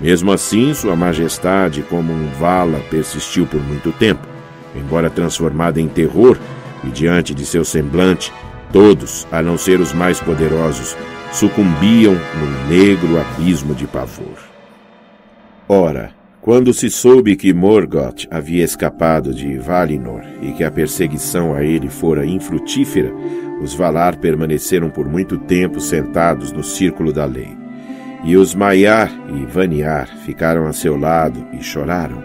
Mesmo 0.00 0.32
assim, 0.32 0.74
Sua 0.74 0.96
Majestade, 0.96 1.82
como 1.82 2.12
um 2.12 2.28
vala, 2.38 2.80
persistiu 2.90 3.46
por 3.46 3.62
muito 3.62 3.92
tempo, 3.92 4.26
embora 4.74 5.08
transformada 5.08 5.80
em 5.80 5.86
terror, 5.86 6.36
e 6.84 6.88
diante 6.88 7.32
de 7.32 7.46
seu 7.46 7.64
semblante, 7.64 8.32
todos, 8.72 9.26
a 9.30 9.42
não 9.42 9.58
ser 9.58 9.80
os 9.80 9.92
mais 9.92 10.18
poderosos, 10.20 10.96
sucumbiam 11.30 12.14
num 12.14 12.68
negro 12.68 13.20
abismo 13.20 13.74
de 13.74 13.86
pavor. 13.86 14.38
Ora, 15.68 16.10
quando 16.40 16.74
se 16.74 16.90
soube 16.90 17.36
que 17.36 17.52
Morgoth 17.52 18.26
havia 18.30 18.64
escapado 18.64 19.32
de 19.32 19.56
Valinor 19.58 20.22
e 20.42 20.52
que 20.52 20.64
a 20.64 20.70
perseguição 20.70 21.54
a 21.54 21.62
ele 21.62 21.88
fora 21.88 22.26
infrutífera, 22.26 23.12
os 23.62 23.74
Valar 23.74 24.16
permaneceram 24.16 24.90
por 24.90 25.08
muito 25.08 25.38
tempo 25.38 25.80
sentados 25.80 26.50
no 26.50 26.64
círculo 26.64 27.12
da 27.12 27.24
lei. 27.24 27.56
E 28.24 28.36
os 28.36 28.54
Maiar 28.54 29.10
e 29.34 29.46
Vaniar 29.46 30.08
ficaram 30.24 30.66
a 30.66 30.72
seu 30.72 30.96
lado 30.96 31.46
e 31.52 31.62
choraram. 31.62 32.22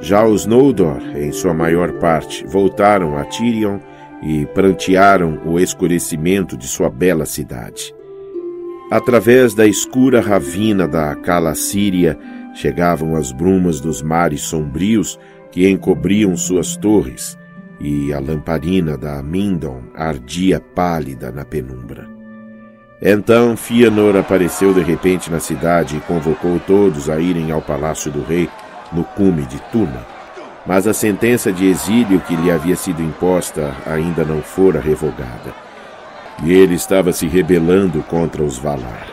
Já 0.00 0.26
os 0.26 0.44
Noldor, 0.44 1.00
em 1.16 1.32
sua 1.32 1.54
maior 1.54 1.92
parte, 1.92 2.44
voltaram 2.46 3.16
a 3.16 3.24
Tirion 3.24 3.78
e 4.24 4.46
prantearam 4.46 5.40
o 5.44 5.60
escurecimento 5.60 6.56
de 6.56 6.66
sua 6.66 6.88
bela 6.88 7.26
cidade. 7.26 7.94
Através 8.90 9.54
da 9.54 9.66
escura 9.66 10.20
ravina 10.20 10.88
da 10.88 11.14
Cala-Síria 11.16 12.18
chegavam 12.54 13.16
as 13.16 13.32
brumas 13.32 13.80
dos 13.80 14.00
mares 14.00 14.42
sombrios 14.42 15.18
que 15.50 15.68
encobriam 15.68 16.36
suas 16.36 16.76
torres, 16.76 17.38
e 17.80 18.12
a 18.12 18.20
lamparina 18.20 18.96
da 18.96 19.22
Mindon 19.22 19.82
ardia 19.94 20.60
pálida 20.60 21.30
na 21.30 21.44
penumbra. 21.44 22.08
Então 23.02 23.56
Fianor 23.56 24.16
apareceu 24.16 24.72
de 24.72 24.80
repente 24.80 25.30
na 25.30 25.40
cidade 25.40 25.96
e 25.96 26.00
convocou 26.00 26.58
todos 26.60 27.10
a 27.10 27.18
irem 27.18 27.50
ao 27.50 27.60
palácio 27.60 28.10
do 28.10 28.22
rei 28.22 28.48
no 28.92 29.04
cume 29.04 29.42
de 29.42 29.60
Tuna. 29.70 30.13
Mas 30.66 30.86
a 30.86 30.94
sentença 30.94 31.52
de 31.52 31.66
exílio 31.66 32.20
que 32.20 32.34
lhe 32.34 32.50
havia 32.50 32.74
sido 32.74 33.02
imposta 33.02 33.74
ainda 33.86 34.24
não 34.24 34.40
fora 34.40 34.80
revogada. 34.80 35.52
E 36.42 36.52
ele 36.52 36.74
estava 36.74 37.12
se 37.12 37.26
rebelando 37.26 38.02
contra 38.02 38.42
os 38.42 38.58
Valar. 38.58 39.06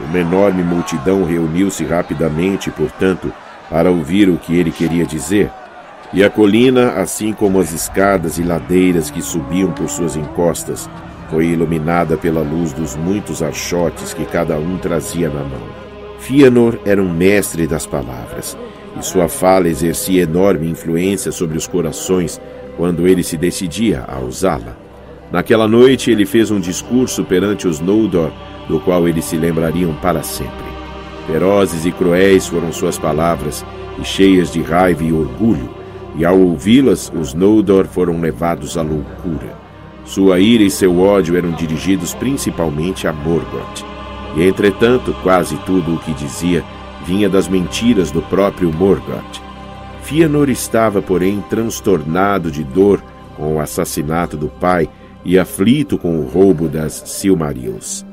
Uma 0.00 0.18
enorme 0.18 0.62
multidão 0.62 1.24
reuniu-se 1.24 1.84
rapidamente, 1.84 2.70
portanto, 2.70 3.32
para 3.70 3.90
ouvir 3.90 4.28
o 4.28 4.36
que 4.36 4.56
ele 4.56 4.70
queria 4.70 5.06
dizer. 5.06 5.50
E 6.12 6.22
a 6.22 6.30
colina, 6.30 6.92
assim 6.92 7.32
como 7.32 7.58
as 7.58 7.72
escadas 7.72 8.38
e 8.38 8.42
ladeiras 8.42 9.10
que 9.10 9.22
subiam 9.22 9.72
por 9.72 9.88
suas 9.88 10.16
encostas, 10.16 10.88
foi 11.30 11.46
iluminada 11.46 12.16
pela 12.16 12.42
luz 12.42 12.72
dos 12.72 12.94
muitos 12.94 13.42
archotes 13.42 14.12
que 14.12 14.24
cada 14.24 14.56
um 14.56 14.76
trazia 14.78 15.28
na 15.28 15.42
mão. 15.42 15.84
Fianor 16.18 16.78
era 16.84 17.02
um 17.02 17.12
mestre 17.12 17.66
das 17.66 17.86
palavras, 17.86 18.56
e 18.98 19.04
sua 19.04 19.28
fala 19.28 19.68
exercia 19.68 20.22
enorme 20.22 20.68
influência 20.68 21.32
sobre 21.32 21.56
os 21.56 21.66
corações 21.66 22.40
quando 22.76 23.06
ele 23.06 23.22
se 23.22 23.36
decidia 23.36 24.04
a 24.06 24.20
usá-la. 24.20 24.76
Naquela 25.32 25.66
noite 25.66 26.10
ele 26.10 26.26
fez 26.26 26.50
um 26.50 26.60
discurso 26.60 27.24
perante 27.24 27.66
os 27.66 27.80
Noldor, 27.80 28.30
do 28.68 28.80
qual 28.80 29.08
eles 29.08 29.24
se 29.24 29.36
lembrariam 29.36 29.94
para 29.94 30.22
sempre. 30.22 30.52
Ferozes 31.26 31.84
e 31.84 31.92
cruéis 31.92 32.46
foram 32.46 32.72
suas 32.72 32.98
palavras, 32.98 33.64
e 33.98 34.04
cheias 34.04 34.52
de 34.52 34.60
raiva 34.60 35.02
e 35.02 35.12
orgulho, 35.12 35.70
e 36.16 36.24
ao 36.24 36.38
ouvi-las, 36.38 37.12
os 37.14 37.34
Noldor 37.34 37.86
foram 37.86 38.20
levados 38.20 38.76
à 38.76 38.82
loucura. 38.82 39.56
Sua 40.04 40.38
ira 40.38 40.62
e 40.62 40.70
seu 40.70 41.00
ódio 41.00 41.36
eram 41.36 41.50
dirigidos 41.52 42.14
principalmente 42.14 43.08
a 43.08 43.12
Morgoth. 43.12 43.84
E 44.36 44.46
entretanto, 44.46 45.14
quase 45.22 45.56
tudo 45.64 45.94
o 45.94 45.98
que 45.98 46.12
dizia 46.12 46.62
vinha 47.06 47.28
das 47.28 47.48
mentiras 47.48 48.10
do 48.10 48.22
próprio 48.22 48.72
Morgoth. 48.72 49.40
Fëanor 50.02 50.50
estava, 50.50 51.00
porém, 51.00 51.42
transtornado 51.48 52.50
de 52.50 52.62
dor 52.62 53.02
com 53.36 53.56
o 53.56 53.60
assassinato 53.60 54.36
do 54.36 54.48
pai 54.48 54.88
e 55.24 55.38
aflito 55.38 55.96
com 55.96 56.18
o 56.18 56.26
roubo 56.26 56.68
das 56.68 57.02
Silmarils. 57.06 58.04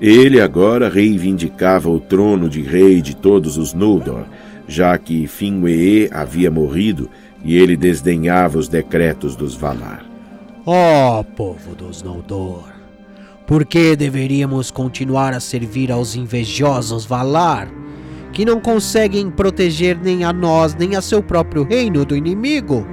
Ele 0.00 0.40
agora 0.40 0.88
reivindicava 0.88 1.90
o 1.90 2.00
trono 2.00 2.48
de 2.48 2.62
rei 2.62 3.02
de 3.02 3.14
todos 3.14 3.58
os 3.58 3.74
Noldor, 3.74 4.24
já 4.66 4.96
que 4.96 5.26
Finwë 5.26 6.08
havia 6.10 6.50
morrido 6.50 7.10
e 7.44 7.56
ele 7.56 7.76
desdenhava 7.76 8.58
os 8.58 8.68
decretos 8.68 9.36
dos 9.36 9.54
Valar. 9.54 10.04
Ó 10.64 11.20
oh, 11.20 11.24
povo 11.24 11.74
dos 11.74 12.02
Noldor, 12.02 12.64
por 13.46 13.66
que 13.66 13.94
deveríamos 13.94 14.70
continuar 14.70 15.34
a 15.34 15.40
servir 15.40 15.90
aos 15.90 16.14
invejosos 16.14 17.04
Valar, 17.04 17.68
que 18.32 18.44
não 18.44 18.60
conseguem 18.60 19.30
proteger 19.30 19.98
nem 20.02 20.24
a 20.24 20.32
nós 20.32 20.74
nem 20.74 20.96
a 20.96 21.00
seu 21.00 21.22
próprio 21.22 21.64
reino 21.64 22.04
do 22.04 22.16
inimigo? 22.16 22.86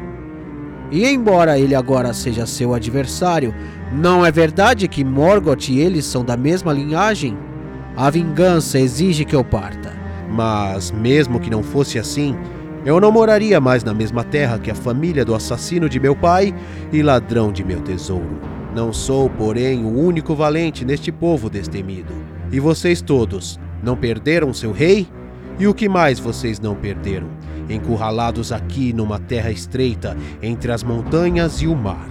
E 0.91 1.06
embora 1.06 1.60
ele 1.60 1.75
agora 1.75 2.13
seja 2.13 2.46
seu 2.46 2.74
adversário, 2.74 3.53
não 3.91 4.25
é 4.25 4.32
verdade 4.32 4.88
que 4.88 5.03
Morgoth 5.03 5.70
e 5.70 5.79
eles 5.79 6.06
são 6.06 6.24
da 6.24 6.38
mesma 6.38 6.72
linhagem? 6.72 7.38
A 7.96 8.10
vingança 8.10 8.79
exige 8.79 9.25
que 9.25 9.36
eu 9.36 9.44
parta. 9.44 9.91
Mas, 10.29 10.91
mesmo 10.91 11.39
que 11.39 11.50
não 11.50 11.63
fosse 11.63 11.98
assim, 11.98 12.36
eu 12.86 13.01
não 13.01 13.12
moraria 13.12 13.60
mais 13.60 13.84
na 13.84 13.94
mesma 13.94 14.24
terra 14.24 14.60
que 14.60 14.72
a 14.72 14.75
família 14.75 15.25
do 15.25 15.36
assassino 15.36 15.89
de 15.89 16.00
meu 16.00 16.15
pai 16.15 16.53
e 16.91 17.01
ladrão 17.01 17.51
de 17.51 17.63
meu 17.63 17.82
tesouro. 17.82 18.39
Não 18.74 18.94
sou, 18.94 19.29
porém, 19.29 19.83
o 19.83 20.00
único 20.00 20.35
valente 20.35 20.85
neste 20.85 21.12
povo 21.12 21.50
destemido. 21.50 22.14
E 22.51 22.59
vocês 22.59 23.01
todos 23.01 23.59
não 23.83 23.96
perderam 23.96 24.53
seu 24.53 24.72
rei? 24.72 25.07
E 25.59 25.67
o 25.67 25.74
que 25.74 25.89
mais 25.89 26.20
vocês 26.20 26.59
não 26.59 26.75
perderam? 26.75 27.27
Encurralados 27.67 28.51
aqui 28.51 28.93
numa 28.93 29.17
terra 29.17 29.50
estreita 29.50 30.15
entre 30.41 30.72
as 30.72 30.83
montanhas 30.83 31.61
e 31.61 31.67
o 31.67 31.75
mar. 31.75 32.07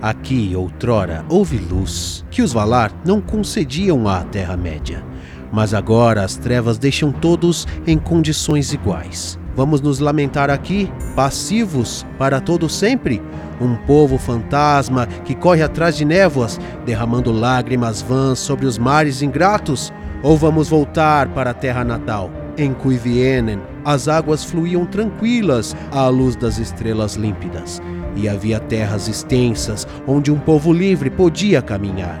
Aqui, 0.00 0.52
outrora, 0.56 1.24
houve 1.28 1.58
luz 1.58 2.24
que 2.30 2.42
os 2.42 2.52
Valar 2.52 2.92
não 3.06 3.20
concediam 3.20 4.08
à 4.08 4.22
Terra-média. 4.22 5.04
Mas 5.52 5.72
agora 5.72 6.22
as 6.22 6.36
trevas 6.36 6.78
deixam 6.78 7.12
todos 7.12 7.66
em 7.86 7.96
condições 7.96 8.72
iguais. 8.72 9.38
Vamos 9.54 9.80
nos 9.80 10.00
lamentar 10.00 10.50
aqui, 10.50 10.90
passivos 11.14 12.04
para 12.18 12.40
todo 12.40 12.68
sempre? 12.68 13.22
Um 13.60 13.76
povo 13.86 14.18
fantasma 14.18 15.06
que 15.06 15.34
corre 15.34 15.62
atrás 15.62 15.96
de 15.96 16.04
névoas, 16.04 16.58
derramando 16.84 17.30
lágrimas 17.30 18.02
vãs 18.02 18.38
sobre 18.38 18.66
os 18.66 18.76
mares 18.78 19.22
ingratos? 19.22 19.92
Ou 20.22 20.36
vamos 20.36 20.68
voltar 20.68 21.28
para 21.28 21.50
a 21.50 21.54
terra 21.54 21.84
natal? 21.84 22.43
Em 22.56 22.72
Cuivienen, 22.72 23.60
as 23.84 24.06
águas 24.06 24.44
fluíam 24.44 24.86
tranquilas 24.86 25.74
à 25.90 26.08
luz 26.08 26.36
das 26.36 26.58
estrelas 26.58 27.14
límpidas, 27.14 27.82
e 28.16 28.28
havia 28.28 28.60
terras 28.60 29.08
extensas 29.08 29.86
onde 30.06 30.30
um 30.30 30.38
povo 30.38 30.72
livre 30.72 31.10
podia 31.10 31.60
caminhar. 31.60 32.20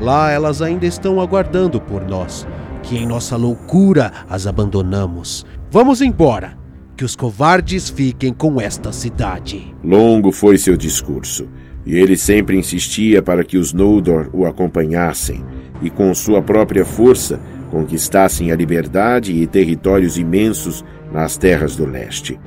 Lá 0.00 0.30
elas 0.30 0.62
ainda 0.62 0.86
estão 0.86 1.20
aguardando 1.20 1.80
por 1.80 2.02
nós, 2.06 2.46
que 2.82 2.96
em 2.96 3.06
nossa 3.06 3.36
loucura 3.36 4.12
as 4.28 4.46
abandonamos. 4.46 5.44
Vamos 5.70 6.00
embora! 6.00 6.66
que 6.96 7.04
os 7.04 7.14
covardes 7.14 7.90
fiquem 7.90 8.32
com 8.32 8.58
esta 8.58 8.90
cidade. 8.90 9.74
Longo 9.84 10.32
foi 10.32 10.56
seu 10.56 10.76
discurso, 10.76 11.46
e 11.84 11.94
ele 11.94 12.16
sempre 12.16 12.56
insistia 12.56 13.22
para 13.22 13.44
que 13.44 13.58
os 13.58 13.72
Noldor 13.72 14.30
o 14.32 14.46
acompanhassem 14.46 15.44
e, 15.82 15.90
com 15.90 16.14
sua 16.14 16.40
própria 16.40 16.84
força, 16.84 17.38
conquistassem 17.76 18.50
a 18.50 18.56
liberdade 18.56 19.34
e 19.34 19.46
territórios 19.46 20.16
imensos 20.16 20.82
nas 21.12 21.36
terras 21.36 21.76
do 21.76 21.84
leste, 21.84 22.40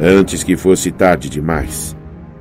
antes 0.00 0.44
que 0.44 0.56
fosse 0.56 0.92
tarde 0.92 1.28
demais, 1.28 1.96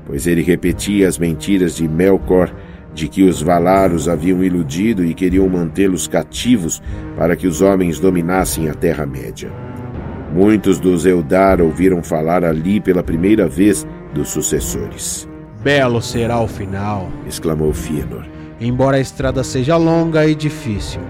pois 0.06 0.28
ele 0.28 0.44
repetia 0.44 1.08
as 1.08 1.18
mentiras 1.18 1.78
de 1.78 1.88
Melkor 1.88 2.54
de 2.94 3.08
que 3.08 3.24
os 3.24 3.42
Valar 3.42 3.92
os 3.92 4.08
haviam 4.08 4.44
iludido 4.44 5.04
e 5.04 5.16
queriam 5.16 5.50
mantê-los 5.50 6.08
cativos 6.08 6.80
para 7.18 7.36
que 7.36 7.48
os 7.48 7.60
homens 7.64 7.98
dominassem 7.98 8.70
a 8.70 8.74
Terra-média. 8.76 9.52
Muitos 10.32 10.80
dos 10.80 11.08
Eldar 11.08 11.60
ouviram 11.60 12.04
falar 12.04 12.46
ali 12.46 12.80
pela 12.80 13.02
primeira 13.02 13.48
vez 13.48 13.84
dos 14.14 14.30
sucessores. 14.30 15.28
Belo 15.64 16.04
será 16.04 16.40
o 16.40 16.48
final, 16.48 17.10
exclamou 17.28 17.74
Fëanor. 17.74 18.26
Embora 18.60 18.98
a 18.98 19.00
estrada 19.00 19.44
seja 19.44 19.76
longa 19.76 20.28
e 20.28 20.36
difícil, 20.36 21.02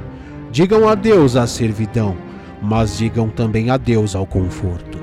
digam 0.52 0.88
adeus 0.88 1.36
à 1.36 1.46
servidão, 1.46 2.16
mas 2.62 2.98
digam 2.98 3.30
também 3.30 3.70
adeus 3.70 4.16
ao 4.16 4.26
conforto. 4.26 4.98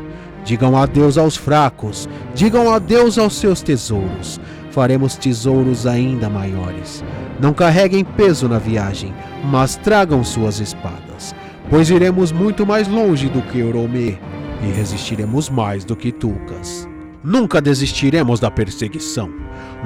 Digam 0.45 0.77
adeus 0.77 1.17
aos 1.17 1.37
fracos, 1.37 2.09
digam 2.35 2.73
adeus 2.73 3.19
aos 3.19 3.35
seus 3.37 3.63
tesouros. 3.63 4.41
Faremos 4.71 5.17
tesouros 5.17 5.87
ainda 5.87 6.29
maiores. 6.29 7.03
Não 7.41 7.53
carreguem 7.53 8.05
peso 8.05 8.49
na 8.49 8.59
viagem, 8.59 9.15
mas 9.45 9.77
tragam 9.77 10.23
suas 10.25 10.59
espadas 10.61 11.35
pois 11.71 11.91
iremos 11.91 12.33
muito 12.33 12.67
mais 12.67 12.89
longe 12.89 13.29
do 13.29 13.43
que 13.43 13.59
Eurome 13.59 14.19
e 14.63 14.67
resistiremos 14.73 15.49
mais 15.49 15.85
do 15.85 15.97
que 15.97 16.13
Tulkas. 16.13 16.89
Nunca 17.23 17.61
desistiremos 17.61 18.39
da 18.39 18.51
perseguição. 18.51 19.31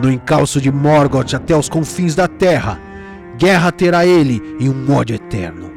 No 0.02 0.10
encalço 0.10 0.60
de 0.60 0.72
Morgoth 0.72 1.34
até 1.34 1.56
os 1.56 1.68
confins 1.68 2.14
da 2.14 2.26
terra, 2.26 2.80
guerra 3.38 3.72
terá 3.72 4.04
ele 4.04 4.42
e 4.58 4.68
um 4.68 4.92
ódio 4.92 5.14
eterno. 5.14 5.70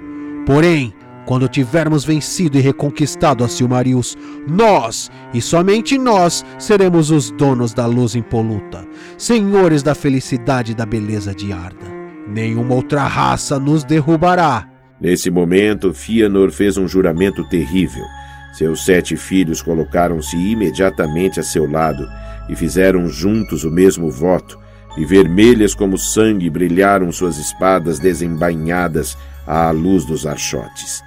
Porém, 0.46 0.94
quando 1.26 1.48
tivermos 1.48 2.04
vencido 2.04 2.58
e 2.58 2.62
reconquistado 2.62 3.44
a 3.44 3.48
Silmarils, 3.48 4.18
nós, 4.48 5.10
e 5.34 5.42
somente 5.42 5.98
nós, 5.98 6.44
seremos 6.58 7.12
os 7.12 7.32
donos 7.32 7.74
da 7.74 7.86
luz 7.86 8.16
impoluta, 8.16 8.86
senhores 9.18 9.84
da 9.84 9.96
felicidade 9.96 10.72
e 10.72 10.76
da 10.76 10.86
beleza 10.86 11.34
de 11.34 11.54
Arda. 11.54 11.86
Nenhuma 12.28 12.76
outra 12.76 13.04
raça 13.04 13.60
nos 13.60 13.84
derrubará 13.84 14.72
Nesse 15.02 15.32
momento, 15.32 15.96
Fianor 15.96 16.52
fez 16.52 16.78
um 16.78 16.88
juramento 16.88 17.44
terrível. 17.50 18.06
Seus 18.54 18.86
sete 18.86 19.18
filhos 19.18 19.60
colocaram-se 19.60 20.38
imediatamente 20.38 21.40
a 21.40 21.44
seu 21.44 21.68
lado 21.68 22.08
e 22.48 22.56
fizeram 22.56 23.08
juntos 23.08 23.64
o 23.64 23.72
mesmo 23.72 24.12
voto, 24.12 24.60
e 24.98 25.06
vermelhas 25.06 25.74
como 25.74 25.98
sangue 25.98 26.50
brilharam 26.50 27.12
suas 27.12 27.38
espadas 27.38 28.00
desembainhadas 28.00 29.18
à 29.48 29.72
luz 29.72 30.06
dos 30.06 30.26
archotes. 30.26 31.04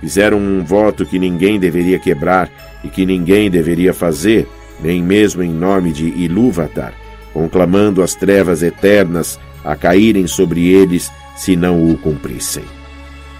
Fizeram 0.00 0.38
um 0.38 0.64
voto 0.64 1.06
que 1.06 1.18
ninguém 1.18 1.58
deveria 1.58 1.98
quebrar 1.98 2.50
e 2.84 2.88
que 2.88 3.06
ninguém 3.06 3.50
deveria 3.50 3.94
fazer, 3.94 4.48
nem 4.80 5.02
mesmo 5.02 5.42
em 5.42 5.52
nome 5.52 5.92
de 5.92 6.06
Ilúvatar, 6.06 6.92
conclamando 7.32 8.02
as 8.02 8.14
trevas 8.14 8.62
eternas 8.62 9.38
a 9.64 9.76
caírem 9.76 10.26
sobre 10.26 10.68
eles 10.68 11.10
se 11.36 11.56
não 11.56 11.90
o 11.90 11.96
cumprissem 11.96 12.64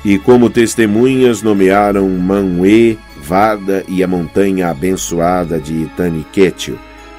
e 0.04 0.18
como 0.18 0.50
testemunhas 0.50 1.42
nomearam 1.42 2.08
Manwë, 2.08 2.98
Vada 3.24 3.84
e 3.86 4.02
a 4.02 4.08
montanha 4.08 4.68
abençoada 4.68 5.60
de 5.60 5.86
Taniquetil, 5.96 6.76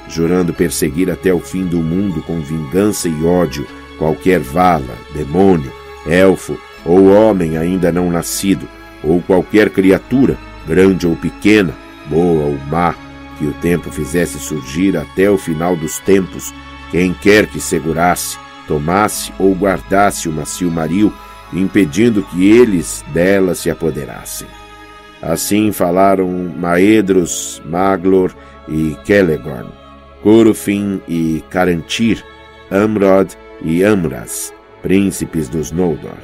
jurando 0.07 0.53
perseguir 0.53 1.09
até 1.09 1.33
o 1.33 1.39
fim 1.39 1.65
do 1.65 1.77
mundo 1.77 2.21
com 2.21 2.39
vingança 2.41 3.07
e 3.07 3.25
ódio 3.25 3.65
qualquer 3.97 4.39
vala, 4.39 4.95
demônio, 5.13 5.71
elfo 6.05 6.57
ou 6.85 7.07
homem 7.11 7.57
ainda 7.57 7.91
não 7.91 8.11
nascido, 8.11 8.67
ou 9.03 9.21
qualquer 9.21 9.69
criatura, 9.69 10.37
grande 10.67 11.07
ou 11.07 11.15
pequena, 11.15 11.73
boa 12.09 12.45
ou 12.45 12.57
má, 12.69 12.95
que 13.37 13.45
o 13.45 13.53
tempo 13.53 13.89
fizesse 13.89 14.39
surgir 14.39 14.97
até 14.97 15.29
o 15.29 15.37
final 15.37 15.75
dos 15.75 15.99
tempos, 15.99 16.53
quem 16.91 17.13
quer 17.13 17.47
que 17.47 17.59
segurasse, 17.59 18.37
tomasse 18.67 19.31
ou 19.39 19.53
guardasse 19.53 20.27
uma 20.27 20.45
Silmaril, 20.45 21.13
impedindo 21.51 22.23
que 22.23 22.49
eles 22.49 23.03
dela 23.13 23.55
se 23.55 23.69
apoderassem. 23.69 24.47
Assim 25.21 25.71
falaram 25.71 26.29
Maedros, 26.57 27.61
Maglor 27.65 28.33
e 28.67 28.97
Celegorn, 29.05 29.69
Curufin 30.23 31.01
e 31.05 31.43
Carantir, 31.49 32.23
Amrod 32.71 33.35
e 33.61 33.83
Amras, 33.83 34.53
príncipes 34.81 35.49
dos 35.49 35.69
Noldor. 35.69 36.17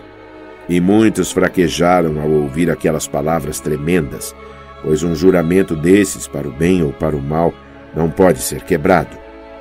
E 0.70 0.80
muitos 0.80 1.34
fraquejaram 1.34 2.22
ao 2.22 2.30
ouvir 2.30 2.72
aquelas 2.72 3.08
palavras 3.08 3.60
tremendas, 3.60 4.34
pois 4.82 5.04
um 5.04 5.14
juramento 5.14 5.76
desses, 5.76 6.28
para 6.28 6.48
o 6.48 6.52
bem 6.52 6.82
ou 6.82 6.94
para 6.94 7.16
o 7.16 7.22
mal, 7.22 7.54
não 7.94 8.10
pode 8.10 8.40
ser 8.40 8.62
quebrado, 8.64 9.18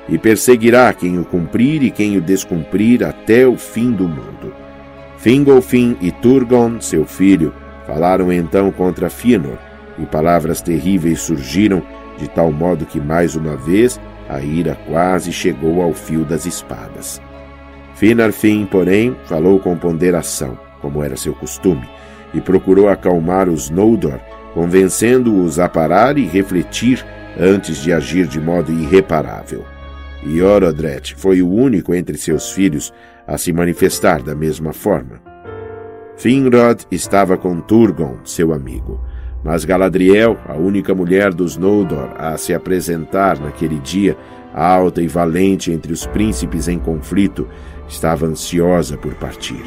e 0.07 0.17
perseguirá 0.17 0.93
quem 0.93 1.19
o 1.19 1.25
cumprir 1.25 1.83
e 1.83 1.91
quem 1.91 2.15
o 2.15 2.21
descumprir 2.21 3.03
até 3.03 3.45
o 3.45 3.57
fim 3.57 3.91
do 3.91 4.07
mundo. 4.07 4.53
Fingolfin 5.17 5.97
e 5.99 6.11
Turgon, 6.11 6.79
seu 6.79 7.05
filho, 7.05 7.53
falaram 7.85 8.31
então 8.31 8.71
contra 8.71 9.09
Fëanor, 9.09 9.57
e 9.97 10.05
palavras 10.05 10.61
terríveis 10.61 11.19
surgiram, 11.19 11.83
de 12.17 12.29
tal 12.29 12.53
modo 12.53 12.85
que 12.85 13.01
mais 13.01 13.35
uma 13.35 13.57
vez 13.57 13.99
a 14.29 14.39
ira 14.39 14.77
quase 14.87 15.33
chegou 15.33 15.81
ao 15.81 15.93
fio 15.93 16.23
das 16.23 16.45
espadas. 16.45 17.19
Finarfin, 17.95 18.65
porém, 18.65 19.15
falou 19.25 19.59
com 19.59 19.75
ponderação, 19.75 20.57
como 20.79 21.03
era 21.03 21.17
seu 21.17 21.33
costume, 21.33 21.89
e 22.33 22.39
procurou 22.39 22.87
acalmar 22.87 23.49
os 23.49 23.69
Noldor, 23.69 24.19
convencendo-os 24.53 25.59
a 25.59 25.67
parar 25.67 26.17
e 26.17 26.25
refletir 26.25 27.03
antes 27.37 27.77
de 27.81 27.91
agir 27.91 28.27
de 28.27 28.39
modo 28.39 28.71
irreparável. 28.71 29.65
E 30.23 30.41
Orodret 30.41 31.15
foi 31.15 31.41
o 31.41 31.49
único 31.49 31.93
entre 31.93 32.17
seus 32.17 32.51
filhos 32.51 32.93
a 33.25 33.37
se 33.37 33.51
manifestar 33.51 34.21
da 34.21 34.35
mesma 34.35 34.73
forma. 34.73 35.21
Finrod 36.17 36.85
estava 36.91 37.37
com 37.37 37.61
Turgon, 37.61 38.17
seu 38.25 38.53
amigo, 38.53 38.99
mas 39.43 39.63
Galadriel, 39.63 40.37
a 40.47 40.55
única 40.55 40.93
mulher 40.93 41.33
dos 41.33 41.55
Noldor 41.55 42.09
a 42.17 42.37
se 42.37 42.53
apresentar 42.53 43.39
naquele 43.39 43.79
dia, 43.79 44.17
alta 44.53 45.01
e 45.01 45.07
valente 45.07 45.71
entre 45.71 45.93
os 45.93 46.05
príncipes 46.05 46.67
em 46.67 46.77
conflito, 46.77 47.47
estava 47.87 48.25
ansiosa 48.25 48.97
por 48.97 49.13
partir. 49.15 49.63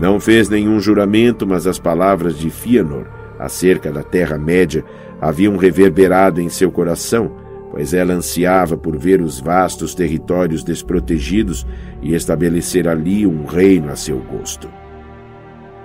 Não 0.00 0.20
fez 0.20 0.48
nenhum 0.48 0.80
juramento, 0.80 1.46
mas 1.46 1.66
as 1.66 1.78
palavras 1.78 2.38
de 2.38 2.50
Fëanor 2.50 3.06
acerca 3.38 3.92
da 3.92 4.02
Terra-média 4.02 4.84
haviam 5.20 5.56
reverberado 5.56 6.40
em 6.40 6.48
seu 6.48 6.70
coração, 6.70 7.32
pois 7.70 7.92
ela 7.92 8.14
ansiava 8.14 8.76
por 8.76 8.96
ver 8.96 9.20
os 9.20 9.40
vastos 9.40 9.94
territórios 9.94 10.62
desprotegidos 10.62 11.66
e 12.00 12.14
estabelecer 12.14 12.88
ali 12.88 13.26
um 13.26 13.44
reino 13.44 13.90
a 13.90 13.96
seu 13.96 14.18
gosto. 14.18 14.68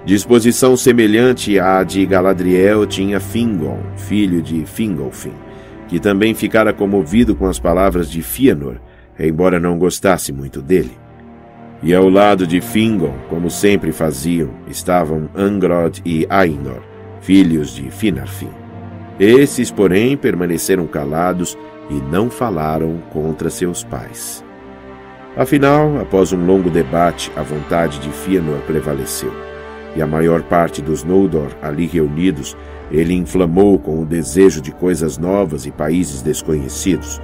Disposição 0.03 0.75
semelhante 0.75 1.59
à 1.59 1.83
de 1.83 2.03
Galadriel 2.07 2.87
tinha 2.87 3.19
Fingon, 3.19 3.77
filho 3.95 4.41
de 4.41 4.65
Fingolfin, 4.65 5.33
que 5.87 5.99
também 5.99 6.33
ficara 6.33 6.73
comovido 6.73 7.35
com 7.35 7.45
as 7.45 7.59
palavras 7.59 8.09
de 8.09 8.23
Fëanor, 8.23 8.77
embora 9.19 9.59
não 9.59 9.77
gostasse 9.77 10.33
muito 10.33 10.59
dele. 10.59 10.97
E 11.83 11.93
ao 11.93 12.09
lado 12.09 12.47
de 12.47 12.59
Fingon, 12.61 13.13
como 13.29 13.51
sempre 13.51 13.91
faziam, 13.91 14.49
estavam 14.67 15.29
Angrod 15.35 16.01
e 16.03 16.25
Ainor, 16.31 16.81
filhos 17.21 17.75
de 17.75 17.91
Finarfin. 17.91 18.49
Esses, 19.19 19.69
porém, 19.69 20.17
permaneceram 20.17 20.87
calados 20.87 21.55
e 21.91 21.93
não 21.93 22.27
falaram 22.27 22.97
contra 23.11 23.51
seus 23.51 23.83
pais. 23.83 24.43
Afinal, 25.37 25.99
após 25.99 26.33
um 26.33 26.43
longo 26.43 26.71
debate, 26.71 27.31
a 27.35 27.43
vontade 27.43 27.99
de 27.99 28.09
Fëanor 28.09 28.61
prevaleceu 28.61 29.50
e 29.95 30.01
a 30.01 30.07
maior 30.07 30.41
parte 30.43 30.81
dos 30.81 31.03
Noldor 31.03 31.51
ali 31.61 31.85
reunidos, 31.85 32.55
ele 32.91 33.13
inflamou 33.13 33.79
com 33.79 34.01
o 34.01 34.05
desejo 34.05 34.61
de 34.61 34.71
coisas 34.71 35.17
novas 35.17 35.65
e 35.65 35.71
países 35.71 36.21
desconhecidos. 36.21 37.21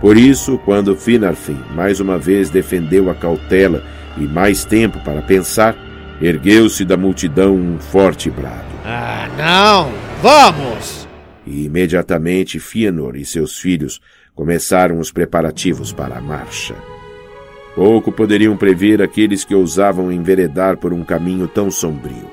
Por 0.00 0.16
isso, 0.16 0.58
quando 0.64 0.96
Finarfin 0.96 1.58
mais 1.74 2.00
uma 2.00 2.18
vez 2.18 2.50
defendeu 2.50 3.10
a 3.10 3.14
cautela 3.14 3.82
e 4.16 4.22
mais 4.22 4.64
tempo 4.64 4.98
para 5.00 5.22
pensar, 5.22 5.76
ergueu-se 6.20 6.84
da 6.84 6.96
multidão 6.96 7.54
um 7.54 7.78
forte 7.78 8.30
brado. 8.30 8.64
Ah, 8.84 9.28
não! 9.36 9.92
Vamos! 10.20 11.08
E 11.46 11.64
imediatamente 11.64 12.58
Fëanor 12.58 13.16
e 13.16 13.24
seus 13.24 13.58
filhos 13.58 14.00
começaram 14.34 14.98
os 14.98 15.12
preparativos 15.12 15.92
para 15.92 16.18
a 16.18 16.20
marcha. 16.20 16.74
Pouco 17.74 18.12
poderiam 18.12 18.56
prever 18.56 19.02
aqueles 19.02 19.44
que 19.44 19.54
ousavam 19.54 20.12
enveredar 20.12 20.76
por 20.76 20.92
um 20.92 21.02
caminho 21.02 21.48
tão 21.48 21.70
sombrio. 21.70 22.30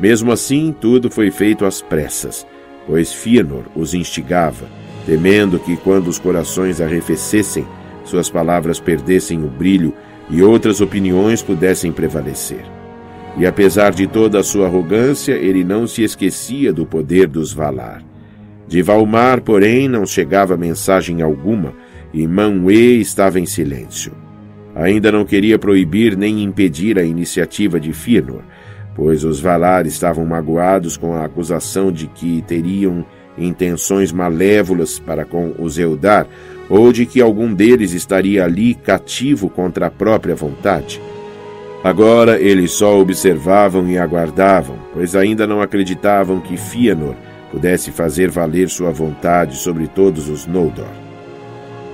Mesmo 0.00 0.32
assim, 0.32 0.74
tudo 0.78 1.10
foi 1.10 1.30
feito 1.30 1.64
às 1.64 1.80
pressas, 1.80 2.46
pois 2.86 3.12
Fëanor 3.12 3.64
os 3.76 3.94
instigava, 3.94 4.66
temendo 5.06 5.58
que 5.58 5.76
quando 5.76 6.08
os 6.08 6.18
corações 6.18 6.80
arrefecessem, 6.80 7.66
suas 8.04 8.28
palavras 8.28 8.80
perdessem 8.80 9.44
o 9.44 9.48
brilho 9.48 9.94
e 10.28 10.42
outras 10.42 10.80
opiniões 10.80 11.42
pudessem 11.42 11.92
prevalecer. 11.92 12.64
E 13.36 13.46
apesar 13.46 13.92
de 13.92 14.08
toda 14.08 14.40
a 14.40 14.42
sua 14.42 14.66
arrogância, 14.66 15.32
ele 15.32 15.62
não 15.62 15.86
se 15.86 16.02
esquecia 16.02 16.72
do 16.72 16.84
poder 16.84 17.28
dos 17.28 17.52
Valar. 17.52 18.02
De 18.66 18.82
Valmar, 18.82 19.40
porém, 19.42 19.88
não 19.88 20.04
chegava 20.04 20.56
mensagem 20.56 21.22
alguma, 21.22 21.74
e 22.12 22.26
Manwë 22.26 23.00
estava 23.00 23.38
em 23.38 23.46
silêncio. 23.46 24.12
Ainda 24.74 25.10
não 25.10 25.24
queria 25.24 25.58
proibir 25.58 26.16
nem 26.16 26.42
impedir 26.42 26.98
a 26.98 27.02
iniciativa 27.02 27.80
de 27.80 27.92
Fëanor, 27.92 28.42
pois 28.94 29.24
os 29.24 29.40
Valar 29.40 29.86
estavam 29.86 30.24
magoados 30.24 30.96
com 30.96 31.14
a 31.14 31.24
acusação 31.24 31.90
de 31.90 32.06
que 32.06 32.42
teriam 32.46 33.04
intenções 33.36 34.12
malévolas 34.12 34.98
para 34.98 35.24
com 35.24 35.54
os 35.58 35.78
Eldar, 35.78 36.26
ou 36.68 36.92
de 36.92 37.06
que 37.06 37.20
algum 37.20 37.52
deles 37.52 37.92
estaria 37.92 38.44
ali 38.44 38.74
cativo 38.74 39.48
contra 39.48 39.86
a 39.86 39.90
própria 39.90 40.34
vontade. 40.34 41.00
Agora 41.82 42.38
eles 42.38 42.72
só 42.72 43.00
observavam 43.00 43.88
e 43.88 43.96
aguardavam, 43.96 44.76
pois 44.92 45.16
ainda 45.16 45.46
não 45.46 45.62
acreditavam 45.62 46.40
que 46.40 46.56
Fëanor 46.56 47.14
pudesse 47.50 47.90
fazer 47.90 48.30
valer 48.30 48.68
sua 48.68 48.90
vontade 48.90 49.56
sobre 49.56 49.88
todos 49.88 50.28
os 50.28 50.46
Noldor. 50.46 50.99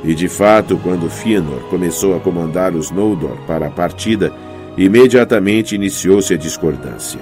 E 0.04 0.14
de 0.14 0.28
fato, 0.28 0.78
quando 0.82 1.10
Fëanor 1.10 1.60
começou 1.68 2.16
a 2.16 2.20
comandar 2.20 2.74
os 2.74 2.90
Noldor 2.90 3.36
para 3.46 3.66
a 3.66 3.70
partida, 3.70 4.32
imediatamente 4.76 5.74
iniciou-se 5.74 6.34
a 6.34 6.36
discordância. 6.36 7.20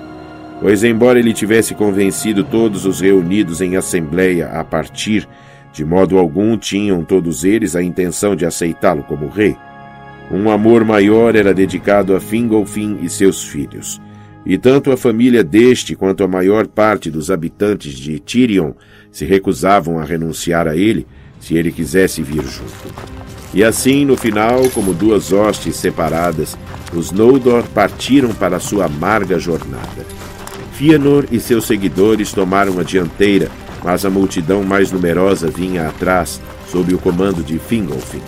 Pois, 0.61 0.83
embora 0.83 1.19
ele 1.19 1.33
tivesse 1.33 1.75
convencido 1.75 2.45
todos 2.45 2.85
os 2.87 3.01
reunidos 3.01 3.61
em 3.61 3.77
assembleia 3.77 4.49
a 4.49 4.65
partir, 4.65 5.29
de 5.73 5.85
modo 5.85 6.19
algum 6.19 6.57
tinham 6.57 7.05
todos 7.05 7.45
eles 7.45 7.75
a 7.75 7.83
intenção 7.83 8.37
de 8.37 8.47
aceitá-lo 8.47 9.03
como 9.03 9.29
rei. 9.29 9.57
Um 10.31 10.51
amor 10.51 10.85
maior 10.85 11.37
era 11.37 11.53
dedicado 11.53 12.15
a 12.15 12.21
Fingolfin 12.21 12.99
e 13.03 13.11
seus 13.11 13.45
filhos. 13.45 14.01
E 14.47 14.57
tanto 14.59 14.91
a 14.91 14.97
família 14.97 15.43
deste 15.43 15.95
quanto 15.95 16.23
a 16.23 16.29
maior 16.29 16.67
parte 16.67 17.11
dos 17.11 17.31
habitantes 17.31 17.95
de 17.95 18.19
Tirion 18.19 18.73
se 19.11 19.25
recusavam 19.25 19.99
a 19.99 20.05
renunciar 20.05 20.69
a 20.69 20.77
ele 20.77 21.07
se 21.45 21.55
ele 21.57 21.71
quisesse 21.71 22.23
vir 22.23 22.43
junto. 22.43 22.95
E 23.53 23.63
assim, 23.63 24.05
no 24.05 24.17
final, 24.17 24.69
como 24.71 24.95
duas 24.95 25.33
hostes 25.33 25.77
separadas, 25.77 26.57
os 26.93 27.13
Noldor 27.13 27.63
partiram 27.75 28.33
para 28.35 28.59
sua 28.59 28.87
amarga 28.87 29.39
jornada. 29.39 30.07
Fëanor 30.73 31.27
e 31.31 31.39
seus 31.39 31.67
seguidores 31.67 32.33
tomaram 32.33 32.81
a 32.81 32.83
dianteira, 32.83 33.49
mas 33.85 34.05
a 34.05 34.11
multidão 34.11 34.65
mais 34.65 34.91
numerosa 34.91 35.49
vinha 35.49 35.87
atrás, 35.87 36.41
sob 36.71 36.93
o 36.95 36.99
comando 36.99 37.45
de 37.45 37.59
Fingolfin. 37.59 38.23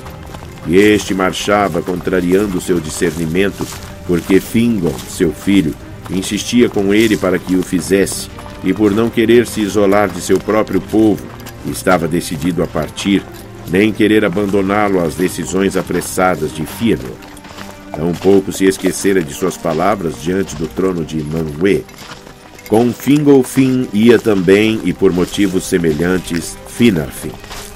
E 0.67 0.77
este 0.77 1.15
marchava 1.15 1.81
contrariando 1.81 2.61
seu 2.61 2.79
discernimento, 2.79 3.67
porque 4.07 4.39
Fingon, 4.39 4.95
seu 5.09 5.33
filho, 5.33 5.75
insistia 6.11 6.69
com 6.69 6.93
ele 6.93 7.17
para 7.17 7.39
que 7.39 7.57
o 7.57 7.63
fizesse, 7.63 8.29
e 8.63 8.73
por 8.73 8.93
não 8.93 9.09
querer 9.09 9.47
se 9.47 9.61
isolar 9.61 10.09
de 10.09 10.21
seu 10.21 10.39
próprio 10.39 10.81
povo, 10.81 11.36
estava 11.71 12.07
decidido 12.09 12.63
a 12.63 12.67
partir, 12.67 13.23
nem 13.69 13.93
querer 13.93 14.25
abandoná-lo 14.25 15.01
às 15.01 15.15
decisões 15.15 15.77
apressadas 15.77 16.55
de 16.55 16.65
Fëanor. 16.65 17.17
Tampouco 17.97 18.53
se 18.53 18.67
esquecera 18.67 19.23
de 19.23 19.33
suas 19.33 19.57
palavras 19.57 20.21
diante 20.23 20.55
do 20.57 20.67
trono 20.67 21.05
de 21.05 21.23
Manwë. 21.23 21.83
Com 22.69 22.93
Fingolfin 22.93 23.89
ia 23.93 24.19
também, 24.19 24.81
e 24.85 24.93
por 24.93 25.13
motivos 25.13 25.65
semelhantes, 25.65 26.57
Finarfin. 26.69 27.33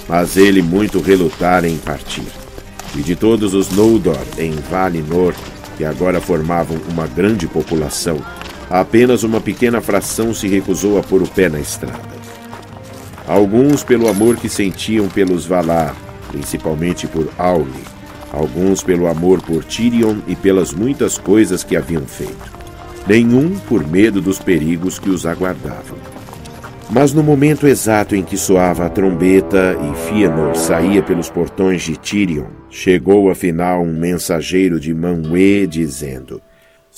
mas 0.08 0.36
ele 0.36 0.60
muito 0.60 1.00
relutara 1.00 1.68
em 1.68 1.78
partir. 1.78 2.26
E 2.96 3.00
de 3.00 3.14
todos 3.14 3.54
os 3.54 3.70
Noldor 3.70 4.18
em 4.36 4.50
Valinor, 4.68 5.32
que 5.78 5.84
agora 5.84 6.20
formavam 6.20 6.76
uma 6.90 7.06
grande 7.06 7.46
população, 7.46 8.20
apenas 8.68 9.22
uma 9.22 9.40
pequena 9.40 9.80
fração 9.80 10.34
se 10.34 10.48
recusou 10.48 10.98
a 10.98 11.02
pôr 11.02 11.22
o 11.22 11.28
pé 11.28 11.48
na 11.48 11.60
estrada. 11.60 12.19
Alguns 13.26 13.84
pelo 13.84 14.08
amor 14.08 14.36
que 14.36 14.48
sentiam 14.48 15.08
pelos 15.08 15.46
Valar, 15.46 15.94
principalmente 16.30 17.06
por 17.06 17.28
Auli, 17.38 17.84
alguns 18.32 18.82
pelo 18.82 19.06
amor 19.06 19.40
por 19.42 19.64
Tirion 19.64 20.18
e 20.26 20.34
pelas 20.34 20.72
muitas 20.72 21.18
coisas 21.18 21.62
que 21.62 21.76
haviam 21.76 22.02
feito. 22.06 22.60
Nenhum 23.06 23.58
por 23.68 23.86
medo 23.86 24.20
dos 24.20 24.38
perigos 24.38 24.98
que 24.98 25.10
os 25.10 25.26
aguardavam. 25.26 25.98
Mas 26.90 27.12
no 27.12 27.22
momento 27.22 27.68
exato 27.68 28.16
em 28.16 28.24
que 28.24 28.36
soava 28.36 28.86
a 28.86 28.88
trombeta 28.88 29.76
e 29.80 30.08
Fëanor 30.08 30.56
saía 30.56 31.02
pelos 31.02 31.30
portões 31.30 31.82
de 31.82 31.96
Tirion, 31.96 32.48
chegou 32.68 33.30
afinal 33.30 33.82
um 33.82 33.92
mensageiro 33.92 34.80
de 34.80 34.92
Manwë 34.92 35.68
dizendo: 35.68 36.42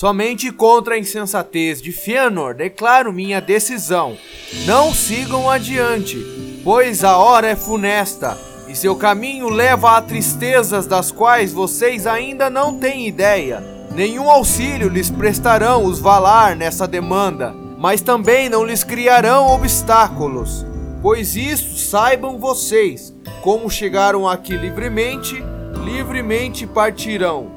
Somente 0.03 0.51
contra 0.51 0.97
a 0.97 0.99
insensatez 0.99 1.81
de 1.81 1.93
Fëanor 1.93 2.55
declaro 2.55 3.13
minha 3.13 3.41
decisão. 3.41 4.19
Não 4.67 4.93
sigam 4.93 5.49
adiante, 5.49 6.19
pois 6.65 7.05
a 7.05 7.19
hora 7.19 7.47
é 7.47 7.55
funesta 7.55 8.37
e 8.67 8.75
seu 8.75 8.97
caminho 8.97 9.49
leva 9.49 9.97
a 9.97 10.03
tristezas 10.03 10.89
das 10.89 11.13
quais 11.13 11.53
vocês 11.53 12.05
ainda 12.05 12.51
não 12.51 12.81
têm 12.81 13.07
ideia. 13.07 13.63
Nenhum 13.95 14.29
auxílio 14.29 14.89
lhes 14.89 15.09
prestarão 15.09 15.85
os 15.85 16.01
Valar 16.01 16.57
nessa 16.57 16.89
demanda 16.89 17.55
mas 17.79 18.01
também 18.01 18.49
não 18.49 18.65
lhes 18.65 18.83
criarão 18.83 19.47
obstáculos. 19.55 20.67
Pois 21.01 21.37
isto 21.37 21.79
saibam 21.79 22.41
vocês: 22.41 23.15
como 23.41 23.71
chegaram 23.71 24.29
aqui 24.29 24.57
livremente, 24.57 25.41
livremente 25.85 26.67
partirão. 26.67 27.53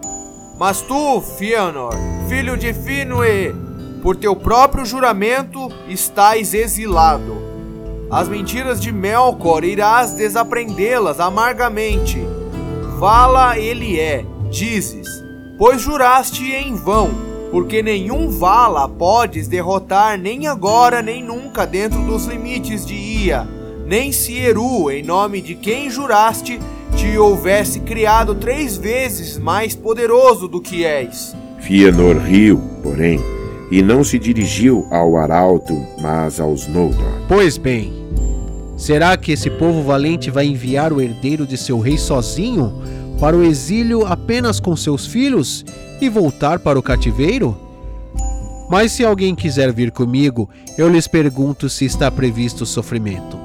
Mas 0.60 0.79
tu, 0.81 1.21
Fëanor, 1.21 2.14
filho 2.27 2.57
de 2.57 2.73
Finwë, 2.73 3.53
por 4.01 4.15
teu 4.15 4.35
próprio 4.35 4.85
juramento 4.85 5.71
estás 5.88 6.53
exilado. 6.53 7.35
As 8.09 8.27
mentiras 8.27 8.79
de 8.79 8.91
Melkor 8.91 9.63
irás 9.63 10.13
desaprendê-las 10.13 11.19
amargamente. 11.19 12.19
Fala 12.99 13.57
ele 13.57 13.99
é, 13.99 14.25
dizes, 14.49 15.07
pois 15.57 15.81
juraste 15.81 16.51
em 16.51 16.75
vão 16.75 17.35
porque 17.51 17.81
nenhum 17.81 18.29
Vala 18.29 18.89
podes 18.89 19.47
derrotar 19.47 20.19
nem 20.19 20.45
agora 20.45 21.01
nem 21.01 21.23
nunca 21.23 21.65
dentro 21.65 22.01
dos 22.01 22.25
limites 22.25 22.85
de 22.85 22.95
Ia, 22.95 23.47
nem 23.85 24.11
se 24.11 24.38
Eru, 24.38 24.91
em 24.91 25.01
nome 25.01 25.41
de 25.41 25.55
quem 25.55 25.89
juraste, 25.89 26.59
te 26.97 27.17
houvesse 27.17 27.79
criado 27.79 28.35
três 28.35 28.75
vezes 28.75 29.38
mais 29.38 29.73
poderoso 29.73 30.49
do 30.49 30.59
que 30.59 30.83
és. 30.83 31.33
Fëanor 31.65 32.17
riu, 32.17 32.62
porém, 32.84 33.19
e 33.71 33.82
não 33.82 34.04
se 34.04 34.19
dirigiu 34.19 34.86
ao 34.91 35.17
Arauto, 35.17 35.75
mas 35.99 36.39
aos 36.39 36.67
Noldor. 36.67 37.04
Pois 37.28 37.58
bem, 37.58 37.91
será 38.78 39.17
que 39.17 39.32
esse 39.32 39.49
povo 39.49 39.82
valente 39.82 40.30
vai 40.30 40.45
enviar 40.45 40.93
o 40.93 41.01
herdeiro 41.01 41.43
de 41.47 41.58
seu 41.58 41.80
rei 41.80 41.97
sozinho 41.97 42.71
para 43.19 43.36
o 43.36 43.43
exílio 43.43 44.06
apenas 44.06 44.60
com 44.60 44.75
seus 44.75 45.08
filhos 45.08 45.65
e 45.99 46.08
voltar 46.08 46.60
para 46.60 46.78
o 46.78 46.84
cativeiro? 46.84 47.58
Mas 48.69 48.91
se 48.91 49.04
alguém 49.04 49.34
quiser 49.34 49.73
vir 49.73 49.89
comigo, 49.89 50.47
eu 50.78 50.88
lhes 50.88 51.08
pergunto 51.08 51.67
se 51.67 51.84
está 51.84 52.12
previsto 52.12 52.62
o 52.62 52.67
sofrimento. 52.67 53.39